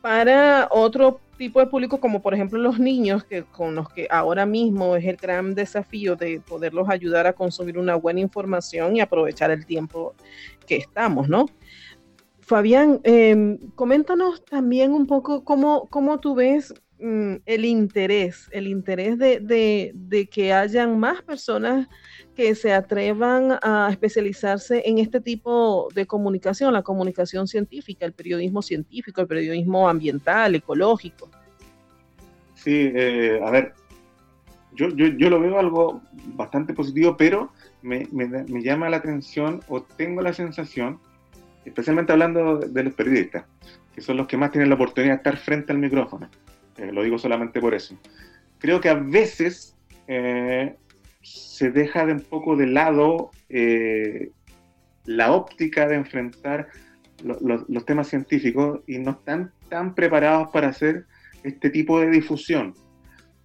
para 0.00 0.66
otro 0.72 1.20
tipo 1.38 1.60
de 1.60 1.66
público 1.66 2.00
como 2.00 2.20
por 2.20 2.34
ejemplo 2.34 2.58
los 2.58 2.80
niños 2.80 3.22
que 3.22 3.44
con 3.44 3.76
los 3.76 3.88
que 3.90 4.08
ahora 4.10 4.46
mismo 4.46 4.96
es 4.96 5.04
el 5.04 5.16
gran 5.16 5.54
desafío 5.54 6.16
de 6.16 6.40
poderlos 6.40 6.88
ayudar 6.88 7.28
a 7.28 7.34
consumir 7.34 7.78
una 7.78 7.94
buena 7.94 8.18
información 8.18 8.96
y 8.96 9.00
aprovechar 9.00 9.52
el 9.52 9.64
tiempo 9.64 10.14
que 10.66 10.76
estamos, 10.76 11.28
¿no? 11.28 11.46
Fabián, 12.50 13.00
em, 13.04 13.58
coméntanos 13.76 14.44
también 14.44 14.90
un 14.90 15.06
poco 15.06 15.44
cómo, 15.44 15.86
cómo 15.88 16.18
tú 16.18 16.34
ves 16.34 16.74
mm, 16.98 17.34
el 17.46 17.64
interés, 17.64 18.48
el 18.50 18.66
interés 18.66 19.18
de, 19.18 20.28
que 20.32 20.52
hayan 20.52 20.98
más 20.98 21.22
personas 21.22 21.86
que 22.34 22.56
se 22.56 22.72
atrevan 22.72 23.56
a 23.62 23.86
especializarse 23.92 24.82
en 24.84 24.98
este 24.98 25.20
tipo 25.20 25.90
de 25.94 26.06
comunicación, 26.06 26.72
la 26.72 26.82
comunicación 26.82 27.46
científica, 27.46 28.04
el 28.04 28.14
periodismo 28.14 28.62
científico, 28.62 29.20
el 29.20 29.28
periodismo 29.28 29.88
ambiental, 29.88 30.56
ecológico. 30.56 31.30
Sí, 32.56 32.90
eh, 32.92 33.38
a 33.44 33.50
ver, 33.52 33.74
yo, 34.74 34.88
yo, 34.88 35.30
lo 35.30 35.38
veo 35.38 35.56
algo 35.56 36.02
bastante 36.34 36.74
positivo, 36.74 37.16
pero 37.16 37.52
me, 37.80 38.08
me 38.10 38.60
llama 38.60 38.90
la 38.90 38.96
atención 38.96 39.60
o 39.68 39.82
tengo 39.82 40.20
la 40.20 40.32
sensación 40.32 40.98
especialmente 41.70 42.12
hablando 42.12 42.58
de 42.58 42.82
los 42.82 42.94
periodistas, 42.94 43.44
que 43.94 44.00
son 44.00 44.16
los 44.16 44.26
que 44.26 44.36
más 44.36 44.50
tienen 44.50 44.68
la 44.68 44.74
oportunidad 44.74 45.14
de 45.14 45.16
estar 45.16 45.36
frente 45.36 45.72
al 45.72 45.78
micrófono. 45.78 46.28
Eh, 46.76 46.92
lo 46.92 47.02
digo 47.02 47.18
solamente 47.18 47.60
por 47.60 47.74
eso. 47.74 47.96
Creo 48.58 48.80
que 48.80 48.88
a 48.88 48.94
veces 48.94 49.76
eh, 50.06 50.74
se 51.22 51.70
deja 51.70 52.06
de 52.06 52.12
un 52.12 52.20
poco 52.20 52.56
de 52.56 52.66
lado 52.66 53.30
eh, 53.48 54.30
la 55.04 55.32
óptica 55.32 55.86
de 55.86 55.94
enfrentar 55.96 56.68
los 57.22 57.84
temas 57.84 58.08
científicos 58.08 58.80
y 58.86 58.98
no 58.98 59.10
están 59.10 59.52
tan 59.68 59.94
preparados 59.94 60.48
para 60.52 60.68
hacer 60.68 61.04
este 61.44 61.68
tipo 61.68 62.00
de 62.00 62.08
difusión. 62.08 62.74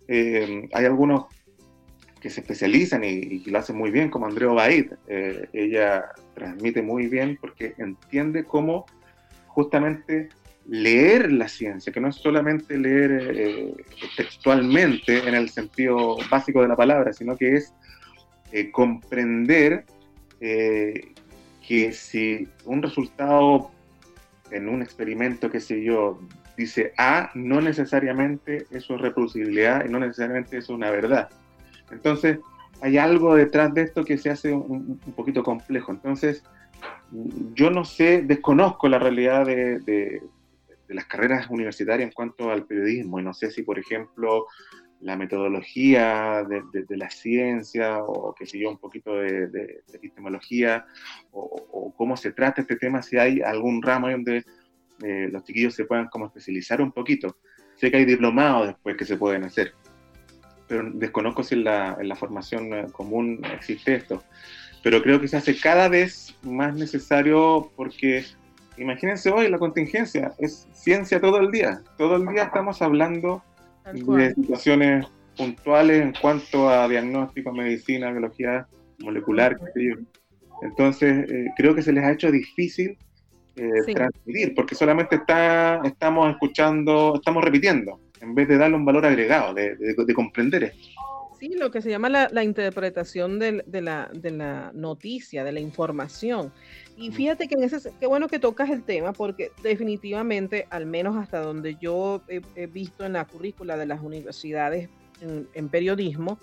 hay 0.07 0.85
algunos 0.85 1.25
que 2.21 2.29
se 2.29 2.39
especializan 2.39 3.03
y, 3.03 3.39
lo 3.39 3.59
hacen 3.59 3.75
muy 3.75 3.91
bien, 3.91 4.09
como 4.09 4.27
Andrea 4.27 4.47
Baid. 4.47 4.93
Ella 5.51 6.05
transmite 6.35 6.81
muy 6.81 7.07
bien 7.07 7.37
porque 7.39 7.73
entiende 7.77 8.43
cómo 8.43 8.85
justamente 9.47 10.29
leer 10.67 11.31
la 11.31 11.47
ciencia, 11.47 11.93
que 11.93 12.01
no 12.01 12.09
es 12.09 12.15
solamente 12.15 12.77
leer 12.77 13.11
eh, 13.35 13.73
textualmente 14.17 15.27
en 15.27 15.35
el 15.35 15.49
sentido 15.49 16.17
básico 16.29 16.61
de 16.61 16.67
la 16.67 16.75
palabra, 16.75 17.13
sino 17.13 17.37
que 17.37 17.55
es 17.55 17.73
eh, 18.51 18.71
comprender 18.71 19.85
que 20.39 21.91
si 21.91 22.47
un 22.65 22.83
resultado 22.83 23.71
en 24.51 24.69
un 24.69 24.83
experimento, 24.83 25.49
qué 25.49 25.59
sé 25.59 25.83
yo, 25.83 26.19
dice 26.57 26.93
A, 26.97 27.31
no 27.33 27.61
necesariamente 27.61 28.65
eso 28.71 28.95
es 28.95 29.01
reproducibilidad 29.01 29.85
y 29.85 29.89
no 29.89 29.99
necesariamente 29.99 30.57
eso 30.57 30.73
es 30.73 30.77
una 30.77 30.91
verdad 30.91 31.29
Entonces, 31.91 32.39
hay 32.81 32.97
algo 32.97 33.35
detrás 33.35 33.73
de 33.73 33.83
esto 33.83 34.03
que 34.03 34.17
se 34.17 34.29
hace 34.29 34.53
un, 34.53 34.99
poquito 35.15 35.43
complejo. 35.43 35.91
Entonces, 35.91 36.43
yo 37.53 37.69
no 37.69 37.85
sé, 37.85 38.21
desconozco 38.23 38.87
la 38.87 38.99
realidad 38.99 39.45
de, 39.45 39.79
de, 39.79 40.21
las 40.87 41.05
carreras 41.05 41.49
universitarias 41.49 42.07
en 42.07 42.13
cuanto 42.13 42.51
al 42.51 42.65
periodismo 42.65 43.19
y 43.19 43.23
no 43.23 43.33
sé 43.33 43.49
si, 43.49 43.63
por 43.63 43.79
ejemplo, 43.79 44.45
la 45.01 45.15
metodología 45.15 46.43
de, 46.43 46.97
la 46.97 47.09
ciencia 47.09 47.99
o 47.99 48.33
qué 48.33 48.45
sé 48.45 48.59
yo, 48.59 48.69
un 48.69 48.77
poquito 48.77 49.15
de, 49.15 49.83
epistemología 49.93 50.85
o, 51.31 51.93
cómo 51.95 52.17
se 52.17 52.31
trata 52.31 52.61
este 52.61 52.75
tema, 52.75 53.01
si 53.01 53.17
hay 53.17 53.41
algún 53.41 53.81
ramo 53.81 54.09
donde 54.09 54.43
eh, 55.03 55.29
los 55.31 55.43
chiquillos 55.43 55.75
se 55.75 55.85
puedan 55.85 56.07
como 56.07 56.25
especializar 56.27 56.81
un 56.81 56.91
poquito. 56.91 57.37
Sé 57.75 57.91
que 57.91 57.97
hay 57.97 58.05
diplomados 58.05 58.67
después 58.67 58.95
que 58.95 59.05
se 59.05 59.17
pueden 59.17 59.43
hacer, 59.43 59.73
pero 60.67 60.89
desconozco 60.93 61.43
si 61.43 61.55
en 61.55 61.63
la, 61.63 61.97
en 61.99 62.07
la 62.07 62.15
formación 62.15 62.73
eh, 62.73 62.85
común 62.91 63.41
existe 63.53 63.95
esto. 63.95 64.23
Pero 64.83 65.01
creo 65.01 65.19
que 65.19 65.27
se 65.27 65.37
hace 65.37 65.57
cada 65.57 65.87
vez 65.89 66.35
más 66.43 66.75
necesario 66.75 67.71
porque 67.75 68.25
imagínense 68.77 69.31
hoy 69.31 69.49
la 69.49 69.57
contingencia, 69.57 70.33
es 70.37 70.67
ciencia 70.73 71.19
todo 71.19 71.39
el 71.39 71.51
día. 71.51 71.81
Todo 71.97 72.17
el 72.17 72.27
día 72.27 72.43
estamos 72.43 72.81
hablando 72.81 73.43
de 73.83 74.33
situaciones 74.33 75.07
puntuales 75.37 76.01
en 76.01 76.13
cuanto 76.13 76.69
a 76.69 76.87
diagnóstico, 76.87 77.51
medicina, 77.51 78.11
biología 78.11 78.67
molecular, 78.99 79.57
Entonces, 80.61 81.29
eh, 81.29 81.47
creo 81.57 81.75
que 81.75 81.81
se 81.81 81.91
les 81.91 82.03
ha 82.03 82.11
hecho 82.11 82.31
difícil 82.31 82.97
eh, 83.57 83.93
transmitir, 83.93 84.53
porque 84.55 84.75
solamente 84.75 85.15
está, 85.15 85.81
estamos 85.83 86.29
escuchando, 86.31 87.13
estamos 87.15 87.43
repitiendo, 87.43 87.99
en 88.25 88.35
vez 88.35 88.47
de 88.47 88.57
darle 88.57 88.75
un 88.75 88.85
valor 88.85 89.05
agregado, 89.05 89.53
de, 89.53 89.95
comprender 90.13 90.63
esto. 90.63 90.89
Sí, 91.39 91.49
lo 91.49 91.69
que 91.69 91.81
se 91.81 91.89
llama 91.89 92.09
la, 92.09 92.43
interpretación 92.43 93.39
de, 93.39 93.63
la, 93.81 94.09
de 94.13 94.31
la 94.31 94.71
noticia, 94.73 95.43
de 95.43 95.51
la 95.51 95.59
información. 95.59 96.51
Y 96.97 97.11
fíjate 97.11 97.47
que 97.47 97.55
en 97.55 97.63
ese, 97.63 97.91
qué 97.99 98.07
bueno 98.07 98.27
que 98.27 98.39
tocas 98.39 98.69
el 98.69 98.83
tema, 98.83 99.13
porque 99.13 99.51
definitivamente, 99.61 100.65
al 100.69 100.85
menos 100.85 101.17
hasta 101.17 101.39
donde 101.39 101.75
yo 101.79 102.21
he, 102.27 102.67
visto 102.67 103.05
en 103.05 103.13
la 103.13 103.25
currícula 103.25 103.77
de 103.77 103.85
las 103.85 104.01
universidades 104.01 104.89
en, 105.21 105.69
periodismo, 105.69 106.39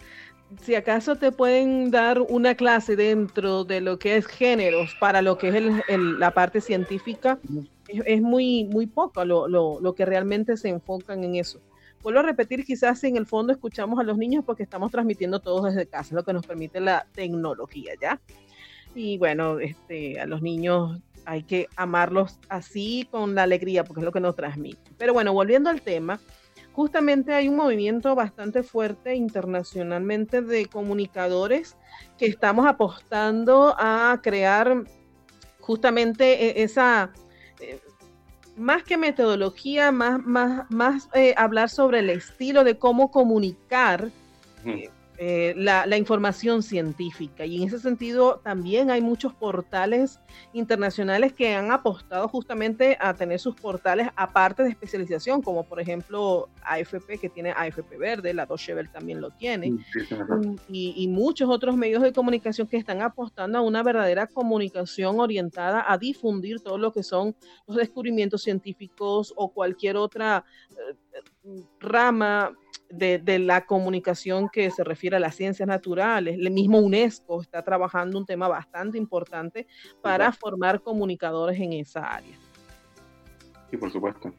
si 0.61 0.75
acaso 0.75 1.17
te 1.17 1.33
pueden 1.33 1.91
dar 1.91 2.21
una 2.21 2.55
clase 2.55 2.95
dentro 2.95 3.65
de 3.65 3.81
lo 3.81 3.99
que 3.99 4.17
es 4.17 4.27
géneros 4.27 4.95
para 5.01 5.23
lo 5.23 5.39
que 5.39 5.49
es 5.49 5.63
la 5.89 6.33
parte 6.33 6.61
científica, 6.61 7.39
es, 7.89 8.21
muy, 8.21 8.65
muy 8.65 8.87
poco 8.87 9.25
lo, 9.25 9.49
lo, 9.49 9.95
que 9.95 10.05
realmente 10.05 10.57
se 10.57 10.69
enfocan 10.69 11.25
en 11.25 11.37
eso. 11.37 11.61
Vuelvo 12.03 12.21
a 12.21 12.23
repetir, 12.23 12.65
quizás 12.65 13.03
en 13.05 13.17
el 13.17 13.27
fondo 13.27 13.53
escuchamos 13.53 13.99
a 13.99 14.03
los 14.03 14.19
niños 14.19 14.45
porque 14.45 14.63
estamos 14.63 14.91
transmitiendo 14.91 15.41
todos 15.41 15.67
desde 15.67 15.87
casa, 15.87 16.15
lo 16.15 16.25
que 16.25 16.33
nos 16.33 16.47
permite 16.47 16.81
la 16.81 17.07
tecnología, 17.13 17.93
¿ya? 18.01 18.21
Y 18.95 19.19
bueno, 19.19 19.59
este, 19.61 20.21
a 20.21 20.27
los 20.27 20.43
niños 20.43 21.01
hay 21.25 21.45
que 21.45 21.69
amarlos 21.77 22.39
así 22.49 23.07
con 23.11 23.35
la 23.35 23.45
alegría, 23.45 23.85
porque 23.85 24.01
es 24.01 24.05
lo 24.05 24.13
que 24.13 24.21
nos 24.21 24.35
transmite. 24.35 24.91
Pero 24.99 25.13
bueno, 25.13 25.33
volviendo 25.33 25.71
al 25.71 25.83
tema, 25.83 26.21
justamente 26.73 27.33
hay 27.33 27.49
un 27.49 27.57
movimiento 27.57 28.15
bastante 28.15 28.63
fuerte 28.63 29.15
internacionalmente 29.15 30.43
de 30.43 30.67
comunicadores 30.67 31.77
que 32.19 32.27
estamos 32.27 32.67
apostando 32.67 33.75
a 33.79 34.21
crear 34.23 34.85
justamente 35.61 36.61
e, 36.61 36.63
esa, 36.65 37.13
más 38.57 38.83
que 38.83 38.97
metodología, 38.97 39.93
más, 39.93 40.21
más, 40.25 40.71
más 40.71 41.09
eh, 41.15 41.35
hablar 41.37 41.69
sobre 41.69 42.01
el 42.01 42.11
estilo 42.11 42.65
de 42.65 42.79
cómo 42.79 43.11
comunicar. 43.11 44.11
La, 45.57 45.97
información 45.97 46.63
científica. 46.63 47.45
Y 47.47 47.57
en 47.57 47.69
ese 47.69 47.79
sentido 47.79 48.41
también 48.43 48.91
hay 48.91 49.01
muchos 49.01 49.33
portales 49.35 50.19
internacionales 50.53 51.33
que 51.33 51.55
han 51.55 51.71
apostado 51.71 52.27
justamente 52.29 52.97
a 53.01 53.15
tener 53.15 53.39
sus 53.39 53.55
portales 53.55 54.09
aparte 54.17 54.63
de 54.63 54.71
especialización, 54.71 55.43
como 55.43 55.65
por 55.65 55.81
ejemplo 55.81 56.49
AFP, 56.65 57.19
que 57.19 57.29
tiene 57.29 57.53
AFP 57.53 57.97
Verde, 57.97 58.35
la 58.35 58.47
Deutsche 58.47 58.75
también 58.93 59.21
lo 59.21 59.31
tiene, 59.31 59.71
mm, 59.71 60.57
y, 60.69 61.09
muchos 61.09 61.49
otros 61.49 61.77
medios 61.77 62.03
de 62.03 62.13
comunicación 62.13 62.67
que 62.67 62.77
están 62.77 63.03
apostando 63.03 63.59
a 63.59 63.61
una 63.61 63.83
verdadera 63.83 64.27
comunicación 64.27 65.21
orientada 65.21 65.85
a 65.87 65.99
difundir 65.99 66.61
todo 66.61 66.79
lo 66.79 66.93
que 66.93 67.03
son 67.03 67.37
los 67.67 67.77
descubrimientos 67.77 68.43
científicos 68.43 69.33
o 69.37 69.53
cualquier 69.53 69.97
otra 69.97 70.45
eh, 70.71 70.75
eh, 70.91 70.97
rama 71.81 72.53
de, 72.93 73.39
la 73.39 73.65
comunicación 73.65 74.49
que 74.49 74.71
se 74.71 74.85
refiere 74.85 75.17
a 75.17 75.21
las 75.21 75.35
ciencias 75.35 75.67
naturales. 75.67 76.37
El 76.39 76.51
mismo 76.51 76.79
UNESCO 76.79 77.41
está 77.41 77.63
trabajando 77.63 78.19
un 78.19 78.27
tema 78.27 78.49
bastante 78.49 78.99
importante 78.99 79.67
para 80.03 80.33
formar 80.33 80.83
comunicadores 80.83 81.59
en 81.59 81.73
esa 81.73 82.01
área. 82.01 82.37
Sí, 83.71 83.77
por 83.77 83.91
supuesto. 83.91 84.33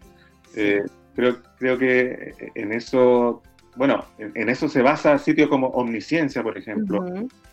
Eh, 0.55 0.83
creo, 1.15 1.37
creo 1.57 1.77
que 1.77 2.51
en 2.53 2.71
eso, 2.73 3.41
bueno, 3.75 4.05
en, 4.19 4.49
eso 4.49 4.69
se 4.69 4.81
basa 4.81 5.17
sitios 5.17 5.49
como 5.49 5.67
Omnisciencia, 5.69 6.43
por 6.43 6.57
ejemplo, 6.57 7.03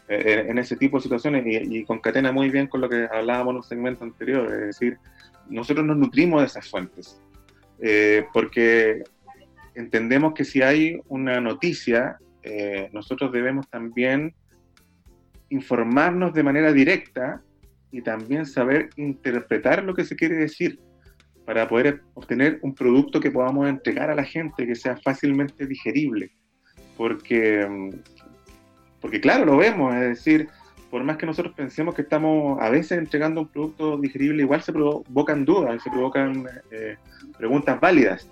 eh, 0.09 0.47
en, 0.49 0.59
ese 0.59 0.77
tipo 0.77 0.99
de 0.99 1.03
situaciones 1.03 1.45
y, 1.47 1.85
concatena 1.85 2.31
muy 2.31 2.51
bien 2.51 2.67
con 2.67 2.83
lo 2.83 2.89
que 2.89 3.09
hablábamos 3.11 3.53
en 3.53 3.57
un 3.57 3.63
segmento 3.63 4.05
anterior, 4.05 4.53
es 4.53 4.79
decir, 4.79 4.99
nosotros 5.49 5.87
nos 5.87 5.97
nutrimos 5.97 6.41
de 6.43 6.47
esas 6.47 6.69
fuentes. 6.69 7.21
Eh, 7.83 8.27
porque 8.33 9.03
entendemos 9.75 10.35
que 10.35 10.45
si 10.45 10.63
hay 10.63 11.01
una 11.09 11.41
noticia, 11.41 12.19
eh, 12.43 12.91
nosotros 12.93 13.33
debemos 13.33 13.69
también 13.69 14.35
informarnos 15.49 16.33
de 16.33 16.43
manera 16.43 16.73
directa 16.73 17.43
y 17.91 18.03
también 18.03 18.47
saber 18.47 18.91
interpretar 18.97 19.83
lo 19.83 19.95
que 19.95 20.05
se 20.05 20.17
quiere 20.17 20.37
decir 20.37 20.79
para 21.45 21.67
poder 21.67 22.03
obtener 22.15 22.61
un 22.63 22.75
producto 22.75 23.21
que 23.21 23.31
podamos 23.31 23.69
entregar 23.69 24.11
a 24.11 24.15
la 24.15 24.25
gente 24.25 24.67
que 24.67 24.77
sea 24.77 24.97
fácilmente 24.97 25.67
digerible. 25.67 26.31
Porque, 26.97 27.67
mm, 27.69 27.91
porque 29.01 29.21
claro, 29.21 29.47
lo 29.47 29.57
vemos, 29.57 29.95
es 29.95 30.01
decir, 30.01 30.49
por 30.91 31.05
más 31.05 31.17
que 31.17 31.27
nosotros 31.27 31.55
pensemos 31.55 31.95
que 31.95 32.03
estamos 32.03 32.61
a 32.61 32.69
veces 32.69 32.99
entregando 32.99 33.43
un 33.43 33.49
producto 33.49 33.97
digerible, 33.97 34.43
igual 34.43 34.63
se 34.63 34.73
provocan 34.73 35.45
dudas, 35.45 35.83
se 35.83 35.91
provocan 35.91 36.49
eh, 36.71 36.97
preguntas 37.39 37.81
válidas. 37.81 38.29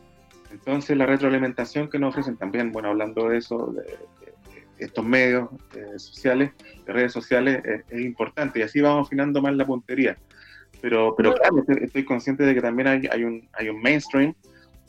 Entonces 0.51 0.97
la 0.97 1.07
retroalimentación 1.07 1.89
que 1.89 1.99
nos 1.99 2.11
ofrecen 2.11 2.37
también, 2.37 2.73
bueno, 2.73 2.89
hablando 2.89 3.29
de 3.29 3.39
eso, 3.39 3.73
de, 3.73 3.97
estos 4.79 5.05
medios 5.05 5.49
eh, 5.75 5.99
sociales, 5.99 6.51
de 6.87 6.93
redes 6.93 7.13
sociales, 7.13 7.63
es, 7.91 8.01
importante 8.01 8.61
y 8.61 8.63
así 8.63 8.81
vamos 8.81 9.07
afinando 9.07 9.41
más 9.41 9.55
la 9.55 9.67
puntería. 9.67 10.17
Pero, 10.81 11.15
pero 11.17 11.35
claro, 11.35 11.65
estoy, 11.67 12.05
consciente 12.05 12.45
de 12.45 12.55
que 12.55 12.61
también 12.61 12.87
hay, 12.89 13.09
hay, 13.11 13.25
un, 13.25 13.49
hay 13.53 13.69
un 13.69 13.81
mainstream 13.83 14.35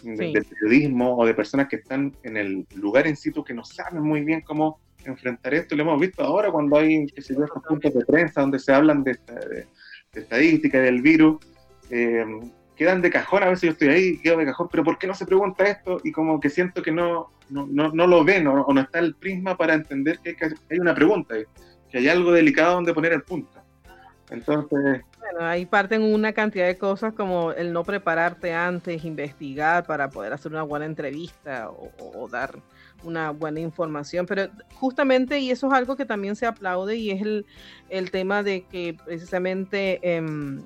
de, 0.04 0.44
periodismo 0.44 1.18
o 1.18 1.26
de 1.26 1.34
personas 1.34 1.68
que 1.68 1.78
están 1.78 2.16
en 2.24 2.38
el 2.38 2.68
lugar 2.76 3.08
en 3.08 3.16
situ 3.16 3.44
que 3.44 3.54
no 3.54 3.64
saben 3.64 4.02
muy 4.02 4.22
bien 4.22 4.42
cómo 4.42 4.80
enfrentar 5.10 5.54
esto. 5.54 5.76
Lo 5.76 5.84
hemos 5.84 6.00
visto 6.00 6.24
ahora 6.24 6.52
cuando 6.52 6.78
hay, 6.78 7.08
sé 7.18 7.36
yo, 7.36 7.44
estos 7.44 7.64
puntos 7.64 7.94
de 7.94 8.06
prensa 8.06 8.42
donde 8.42 8.60
se 8.60 8.74
hablan 8.74 9.04
de, 9.04 9.14
de, 9.14 9.68
de 10.14 10.22
estadística 10.22 10.80
del 10.80 11.02
virus. 11.02 11.38
Eh, 11.90 12.26
quedan 12.80 13.02
de 13.02 13.10
cajón, 13.10 13.44
a 13.44 13.50
veces 13.50 13.64
yo 13.64 13.72
estoy 13.72 13.88
ahí, 13.90 14.18
quedo 14.20 14.38
de 14.38 14.46
cajón, 14.46 14.70
pero 14.72 14.86
¿por 14.86 14.98
qué 14.98 15.06
no 15.06 15.14
se 15.14 15.26
pregunta 15.26 15.66
esto? 15.66 16.00
Y 16.04 16.14
como 16.14 16.40
que 16.40 16.50
siento 16.50 16.82
que 16.82 16.94
no, 16.94 17.30
no, 17.50 17.68
no, 17.68 18.08
lo 18.08 18.24
ven 18.24 18.48
o, 18.48 18.66
no 18.72 18.82
está 18.82 19.00
el 19.00 19.16
prisma 19.16 19.58
para 19.58 19.74
entender 19.74 20.20
que 20.20 20.38
hay 20.72 20.80
una 20.80 20.96
pregunta, 20.96 21.36
que 21.92 21.98
hay 21.98 22.08
algo 22.08 22.32
delicado 22.32 22.76
donde 22.76 22.94
poner 22.94 23.12
el 23.12 23.24
punto. 23.24 23.60
Entonces... 24.30 25.02
Bueno, 25.20 25.46
ahí 25.46 25.66
parten 25.66 26.02
una 26.04 26.32
cantidad 26.32 26.68
de 26.68 26.78
cosas 26.78 27.14
como 27.14 27.52
el 27.52 27.74
no 27.74 27.84
prepararte 27.84 28.54
antes, 28.54 29.04
investigar 29.04 29.86
para 29.86 30.10
poder 30.10 30.32
hacer 30.32 30.52
una 30.52 30.64
buena 30.64 30.86
entrevista 30.86 31.70
o, 31.70 32.28
dar 32.30 32.60
una 33.04 33.32
buena 33.32 33.60
información, 33.60 34.26
pero 34.26 34.50
justamente, 34.76 35.40
y 35.40 35.52
eso 35.52 35.68
es 35.68 35.74
algo 35.74 35.96
que 35.96 36.06
también 36.06 36.36
se 36.36 36.46
aplaude, 36.46 36.96
y 36.96 37.12
es 37.12 37.22
el, 37.22 37.46
el 37.90 38.12
tema 38.12 38.44
de 38.44 38.64
que 38.66 38.96
precisamente... 39.06 40.00
Eh, 40.04 40.62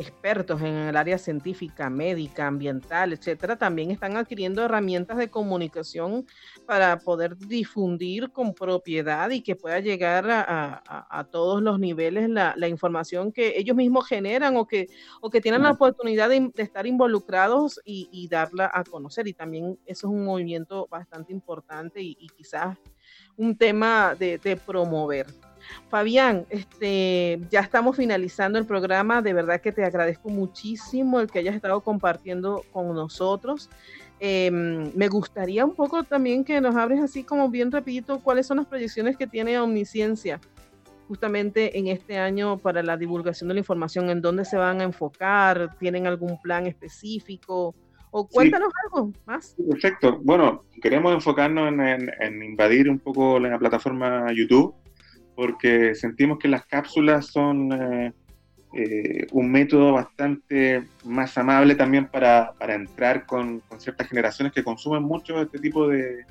expertos 0.00 0.60
en 0.62 0.74
el 0.74 0.96
área 0.96 1.18
científica, 1.18 1.90
médica, 1.90 2.46
ambiental, 2.46 3.12
etcétera, 3.12 3.56
también 3.56 3.90
están 3.90 4.16
adquiriendo 4.16 4.64
herramientas 4.64 5.18
de 5.18 5.28
comunicación 5.28 6.26
para 6.66 6.98
poder 6.98 7.36
difundir 7.36 8.30
con 8.30 8.54
propiedad 8.54 9.30
y 9.30 9.42
que 9.42 9.56
pueda 9.56 9.78
llegar 9.80 10.26
a, 10.30 11.26
todos 11.30 11.62
los 11.62 11.78
niveles 11.78 12.28
la, 12.28 12.68
información 12.68 13.32
que 13.32 13.58
ellos 13.58 13.76
mismos 13.76 14.06
generan 14.06 14.56
o 14.56 14.66
que, 14.66 14.88
o 15.20 15.28
que 15.28 15.40
tienen 15.40 15.62
la 15.62 15.72
oportunidad 15.72 16.28
de, 16.28 16.50
estar 16.56 16.86
involucrados 16.86 17.80
y, 17.84 18.28
darla 18.30 18.70
a 18.72 18.84
conocer. 18.84 19.28
Y 19.28 19.34
también 19.34 19.78
eso 19.84 20.06
es 20.06 20.12
un 20.12 20.24
movimiento 20.24 20.86
bastante 20.90 21.32
importante 21.32 22.00
y, 22.00 22.28
quizás 22.36 22.78
un 23.36 23.56
tema 23.56 24.14
de 24.14 24.60
promover. 24.64 25.26
Fabián, 25.88 26.46
este, 26.50 27.40
ya 27.50 27.60
estamos 27.60 27.96
finalizando 27.96 28.58
el 28.58 28.66
programa. 28.66 29.22
De 29.22 29.32
verdad 29.32 29.60
que 29.60 29.72
te 29.72 29.84
agradezco 29.84 30.28
muchísimo 30.28 31.20
el 31.20 31.30
que 31.30 31.40
hayas 31.40 31.54
estado 31.54 31.80
compartiendo 31.80 32.64
con 32.72 32.94
nosotros. 32.94 33.70
Em, 34.18 34.92
me 34.94 35.08
gustaría 35.08 35.64
un 35.64 35.74
poco 35.74 36.04
también 36.04 36.44
que 36.44 36.60
nos 36.60 36.76
hables 36.76 37.00
así 37.00 37.24
como 37.24 37.48
bien 37.48 37.72
rapidito 37.72 38.20
cuáles 38.20 38.46
son 38.46 38.58
las 38.58 38.66
proyecciones 38.66 39.16
que 39.16 39.26
tiene 39.26 39.58
Omnisciencia 39.58 40.40
justamente 41.10 41.76
en 41.76 41.88
este 41.88 42.18
año 42.18 42.58
para 42.58 42.84
la 42.84 42.96
divulgación 42.96 43.48
de 43.48 43.54
la 43.54 43.58
información, 43.58 44.10
en 44.10 44.22
dónde 44.22 44.44
se 44.44 44.56
van 44.56 44.80
a 44.80 44.84
enfocar, 44.84 45.76
tienen 45.76 46.06
algún 46.06 46.40
plan 46.40 46.68
específico 46.68 47.74
o 48.12 48.28
cuéntanos 48.28 48.72
algo 48.84 49.12
más. 49.26 49.56
Perfecto. 49.68 50.20
Bueno, 50.22 50.64
queremos 50.80 51.12
enfocarnos 51.12 51.66
en, 51.68 52.42
invadir 52.44 52.88
un 52.88 53.00
poco 53.00 53.40
la 53.40 53.58
plataforma 53.58 54.32
YouTube 54.32 54.72
porque 55.40 55.94
sentimos 55.94 56.38
que 56.38 56.48
las 56.48 56.66
cápsulas 56.66 57.28
son 57.28 57.72
eh, 57.72 58.12
eh, 58.74 59.26
un 59.32 59.50
método 59.50 59.94
bastante 59.94 60.84
más 61.02 61.38
amable 61.38 61.74
también 61.76 62.08
para, 62.08 62.52
para 62.58 62.74
entrar 62.74 63.24
con, 63.24 63.60
con, 63.60 63.80
ciertas 63.80 64.06
generaciones 64.06 64.52
que 64.52 64.62
consumen 64.62 65.02
mucho 65.02 65.40
este 65.40 65.58
tipo 65.58 65.88
de, 65.88 66.26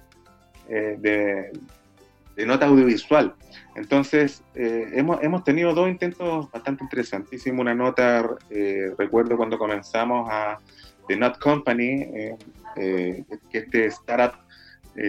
eh, 0.68 0.96
de, 1.00 2.46
nota 2.46 2.68
audiovisual. 2.68 3.34
Entonces, 3.76 4.44
hemos, 4.54 5.24
hemos, 5.24 5.44
tenido 5.44 5.74
dos 5.74 5.90
intentos 5.90 6.52
bastante 6.52 6.84
interesantes. 6.84 7.34
Hicimos 7.34 7.62
una 7.62 7.74
nota, 7.74 8.24
recuerdo 8.96 9.38
cuando 9.38 9.58
comenzamos 9.58 10.30
a 10.32 10.60
The 11.08 11.18
Not 11.18 11.40
Company, 11.40 12.06
que 12.76 13.26
este 13.52 13.88
startup 13.88 14.40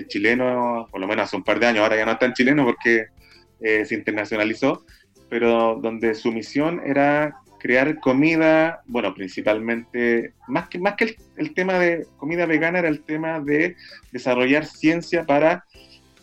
chileno, 0.09 0.89
por 0.91 1.01
lo 1.03 1.07
menos 1.07 1.25
hace 1.25 1.37
un 1.37 1.45
par 1.45 1.61
de 1.61 1.67
años, 1.67 1.83
ahora 1.83 1.97
ya 1.97 2.07
no 2.07 2.13
es 2.13 2.19
tan 2.19 2.33
chileno 2.33 2.65
porque 2.65 3.09
se 3.61 3.95
internacionalizó, 3.95 4.85
pero 5.29 5.79
donde 5.81 6.15
su 6.15 6.33
misión 6.33 6.81
era 6.85 7.41
crear 7.61 8.01
comida, 8.01 8.83
bueno, 8.87 9.15
principalmente, 9.15 10.33
más 10.49 10.69
que, 10.69 10.79
más 10.81 10.97
que 10.97 11.17
el, 11.37 11.55
tema 11.55 11.75
de 11.75 12.07
comida 12.17 12.47
vegana, 12.47 12.81
era 12.81 12.89
el 12.89 13.03
tema 13.03 13.39
de 13.39 13.77
desarrollar 14.11 14.65
ciencia 14.67 15.25
para 15.25 15.65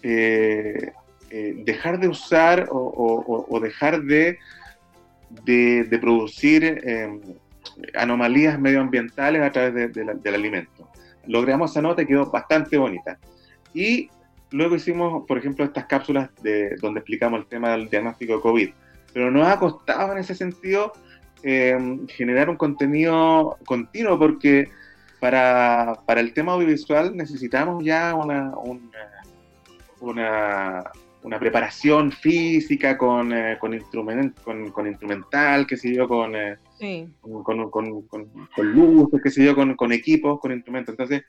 eh, 0.04 0.92
eh, 1.30 1.54
dejar 1.64 2.00
de 2.00 2.10
usar 2.10 2.68
o, 2.70 3.60
dejar 3.62 4.02
de, 4.02 4.40
de, 5.46 6.00
producir 6.02 6.82
em, 6.84 7.22
anomalías 7.96 8.60
medioambientales 8.60 9.42
a 9.44 9.52
través 9.52 9.94
del 9.94 10.34
alimento. 10.34 10.90
Logramos 11.28 11.72
esa 11.72 11.82
nota 11.82 12.02
y 12.02 12.08
quedó 12.08 12.30
bastante 12.32 12.78
bonita. 12.78 13.20
Y 13.74 14.10
luego 14.52 14.76
hicimos, 14.76 15.26
por 15.28 15.38
ejemplo, 15.38 15.66
estas 15.66 15.86
cápsulas 15.86 16.30
de, 16.42 16.76
donde 16.82 17.00
explicamos 17.00 17.40
el 17.40 17.46
tema 17.48 17.72
del 17.72 17.90
diagnóstico 17.90 18.36
de 18.36 18.42
COVID 18.42 18.70
pero 19.18 19.32
nos 19.32 19.48
ha 19.48 19.58
costado 19.58 20.12
en 20.12 20.20
ese 20.20 20.36
sentido 20.36 20.94
em, 21.42 22.08
generar 22.08 22.52
un 22.52 22.56
contenido 22.56 23.58
continuo 23.66 24.20
porque 24.20 24.70
para, 25.20 25.98
el 26.08 26.34
tema 26.34 26.54
audiovisual 26.54 27.18
necesitamos 27.18 27.84
ya 27.84 28.14
una, 28.14 28.54
una, 30.02 30.84
una, 31.24 31.40
preparación 31.40 32.12
física 32.12 32.96
con, 32.96 33.34
eh, 33.34 33.58
con, 33.60 33.76
con, 34.70 34.86
instrumental, 34.86 35.66
qué 35.66 35.78
sé 35.78 35.96
yo, 35.96 36.08
con, 36.08 36.36
eh, 36.36 36.58
con, 37.42 37.72
con, 37.72 38.04
luces, 38.72 39.20
qué 39.24 39.32
sé 39.32 39.46
yo, 39.46 39.56
con, 39.56 39.92
equipos, 39.92 40.40
con 40.40 40.52
instrumentos. 40.52 40.94
Entonces, 40.94 41.24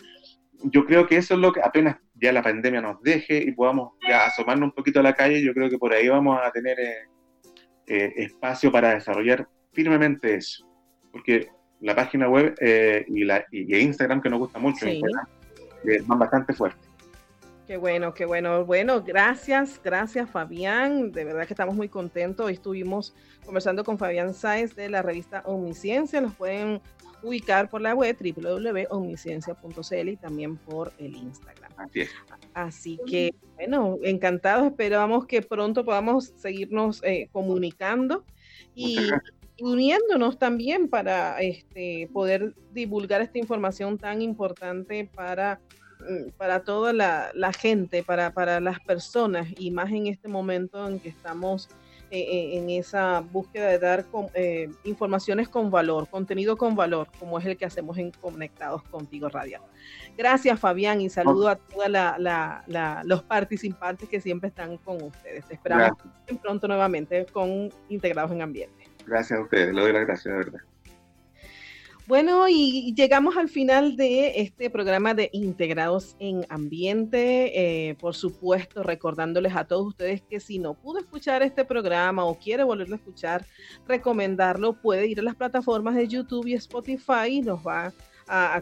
yo 0.64 0.84
creo 0.84 1.06
que 1.06 1.16
eso 1.16 1.34
es 1.34 1.40
lo 1.40 1.52
que 1.52 1.60
apenas 1.60 1.96
ya 2.14 2.32
la 2.32 2.42
pandemia 2.42 2.80
nos 2.80 3.00
deje 3.02 3.38
y 3.38 3.52
podamos 3.52 3.92
ya 4.08 4.26
asomarnos 4.26 4.68
un 4.68 4.74
poquito 4.74 5.00
a 5.00 5.02
la 5.02 5.14
calle, 5.14 5.42
yo 5.42 5.54
creo 5.54 5.68
que 5.70 5.78
por 5.78 5.92
ahí 5.92 6.08
vamos 6.08 6.38
a 6.42 6.50
tener... 6.50 6.78
Eh, 6.80 7.08
eh, 7.90 8.12
espacio 8.16 8.70
para 8.70 8.94
desarrollar 8.94 9.48
firmemente 9.72 10.34
eso. 10.34 10.66
Porque 11.10 11.48
la 11.80 11.96
página 11.96 12.28
web 12.28 12.54
eh, 12.60 13.06
y, 13.08 13.24
la, 13.24 13.46
y 13.50 13.74
Instagram, 13.78 14.20
que 14.20 14.28
nos 14.28 14.40
gusta 14.40 14.58
mucho, 14.58 14.86
eh, 14.86 15.00
van 16.04 16.18
bastante 16.18 16.52
fuerte. 16.52 16.86
Qué 17.66 17.78
bueno, 17.78 18.12
qué 18.12 18.26
bueno. 18.26 18.64
Bueno, 18.66 19.02
gracias, 19.02 19.80
gracias 19.82 20.28
Fabián. 20.28 21.12
De 21.12 21.24
verdad 21.24 21.46
que 21.46 21.54
estamos 21.54 21.74
muy 21.74 21.88
contentos. 21.88 22.44
Hoy 22.44 22.54
estuvimos 22.54 23.14
conversando 23.44 23.84
con 23.84 23.98
Fabián 23.98 24.34
Sáez 24.34 24.74
de 24.74 24.90
la 24.90 25.00
revista 25.00 25.42
Omnisciencia. 25.46 26.20
Los 26.20 26.34
pueden 26.34 26.82
ubicar 27.22 27.68
por 27.68 27.80
la 27.80 27.94
web 27.94 28.16
www.omnisciencia.cl 28.18 30.08
y 30.08 30.16
también 30.16 30.56
por 30.56 30.92
el 30.98 31.16
Instagram. 31.16 31.72
Así 31.76 32.00
es. 32.00 32.10
Así 32.54 33.00
que, 33.06 33.34
bueno, 33.54 33.98
encantados. 34.02 34.66
Esperamos 34.66 35.26
que 35.26 35.42
pronto 35.42 35.84
podamos 35.84 36.32
seguirnos 36.36 37.02
eh, 37.04 37.28
comunicando 37.32 38.24
y 38.74 38.98
uniéndonos 39.60 40.38
también 40.38 40.88
para 40.88 41.40
este, 41.40 42.08
poder 42.12 42.54
divulgar 42.72 43.20
esta 43.20 43.38
información 43.38 43.98
tan 43.98 44.22
importante 44.22 45.08
para, 45.14 45.60
mm, 46.00 46.30
para 46.36 46.62
toda 46.64 46.92
la, 46.92 47.30
la 47.34 47.52
gente, 47.52 48.02
para, 48.02 48.32
para 48.32 48.60
las 48.60 48.80
personas 48.80 49.48
y 49.56 49.70
más 49.70 49.90
en 49.90 50.06
este 50.06 50.28
momento 50.28 50.86
en 50.88 51.00
que 51.00 51.08
estamos 51.08 51.68
en 52.10 52.70
esa 52.70 53.20
búsqueda 53.20 53.68
de 53.68 53.78
dar 53.78 54.04
eh, 54.34 54.70
informaciones 54.84 55.48
con 55.48 55.70
valor, 55.70 56.08
contenido 56.08 56.56
con 56.56 56.74
valor, 56.74 57.08
como 57.18 57.38
es 57.38 57.46
el 57.46 57.56
que 57.56 57.64
hacemos 57.64 57.98
en 57.98 58.10
Conectados 58.12 58.82
Contigo 58.84 59.28
Radio. 59.28 59.60
Gracias 60.16 60.58
Fabián 60.58 61.00
y 61.00 61.10
saludo 61.10 61.48
a 61.48 61.56
todos 61.56 61.88
los 63.04 63.22
participantes 63.22 64.08
que 64.08 64.20
siempre 64.20 64.48
están 64.48 64.78
con 64.78 65.02
ustedes. 65.02 65.46
Te 65.46 65.54
esperamos 65.54 65.98
pronto 66.42 66.68
nuevamente 66.68 67.26
con 67.26 67.70
Integrados 67.88 68.32
en 68.32 68.42
Ambiente. 68.42 68.84
Gracias 69.06 69.38
a 69.38 69.42
ustedes, 69.42 69.74
le 69.74 69.80
doy 69.80 69.92
las 69.92 70.06
gracias, 70.06 70.32
de 70.32 70.38
verdad. 70.38 70.60
Bueno, 72.08 72.48
y 72.48 72.94
llegamos 72.94 73.36
al 73.36 73.50
final 73.50 73.94
de 73.94 74.40
este 74.40 74.70
programa 74.70 75.12
de 75.12 75.28
Integrados 75.30 76.16
en 76.18 76.46
Ambiente. 76.48 77.90
Eh, 77.90 77.96
por 77.96 78.14
supuesto, 78.14 78.82
recordándoles 78.82 79.54
a 79.54 79.66
todos 79.66 79.88
ustedes 79.88 80.22
que 80.22 80.40
si 80.40 80.58
no 80.58 80.72
pudo 80.72 81.00
escuchar 81.00 81.42
este 81.42 81.66
programa 81.66 82.24
o 82.24 82.38
quiere 82.38 82.64
volverlo 82.64 82.94
a 82.94 82.96
escuchar, 82.96 83.44
recomendarlo, 83.86 84.80
puede 84.80 85.06
ir 85.06 85.20
a 85.20 85.22
las 85.22 85.34
plataformas 85.34 85.96
de 85.96 86.08
YouTube 86.08 86.46
y 86.46 86.54
Spotify. 86.54 87.42
Nos 87.44 87.60
va 87.60 87.88
a, 87.88 87.92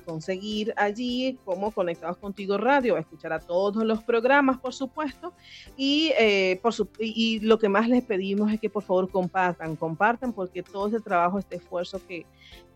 conseguir 0.05 0.73
allí 0.77 1.39
como 1.45 1.71
Conectados 1.71 2.17
Contigo 2.19 2.59
Radio, 2.59 2.97
a 2.97 3.01
escuchar 3.01 3.33
a 3.33 3.41
todos 3.41 3.85
los 3.85 4.03
programas, 4.03 4.59
por 4.59 4.73
supuesto. 4.73 5.33
Y, 5.77 6.12
eh, 6.19 6.59
por 6.62 6.73
su, 6.73 6.89
y, 6.99 7.41
lo 7.41 7.59
que 7.59 7.69
más 7.69 7.89
les 7.89 8.03
pedimos 8.05 8.53
es 8.53 8.61
que 8.61 8.71
por 8.71 8.83
favor 8.83 9.11
compartan, 9.11 9.77
compartan 9.77 10.33
porque 10.33 10.62
todo 10.62 10.89
ese 10.89 11.01
trabajo, 11.01 11.39
este 11.39 11.57
esfuerzo 11.57 12.01
que, 12.07 12.27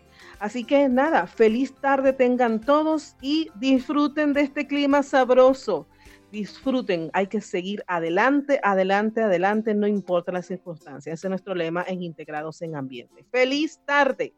Así 0.42 0.64
que 0.64 0.88
nada, 0.88 1.28
feliz 1.28 1.72
tarde 1.72 2.12
tengan 2.12 2.60
todos 2.60 3.14
y 3.22 3.48
disfruten 3.60 4.32
de 4.32 4.40
este 4.40 4.66
clima 4.66 5.04
sabroso 5.04 5.86
disfruten, 6.32 7.10
hay 7.12 7.28
que 7.28 7.40
seguir 7.40 7.84
adelante, 7.86 8.58
adelante, 8.64 9.20
adelante, 9.20 9.74
no 9.74 9.86
importa 9.86 10.32
las 10.32 10.46
circunstancias. 10.46 11.18
Ese 11.18 11.26
es 11.26 11.28
nuestro 11.28 11.54
lema 11.54 11.84
en 11.86 12.02
Integrados 12.02 12.62
en 12.62 12.74
Ambiente. 12.74 13.24
Feliz 13.30 13.78
tarde. 13.84 14.34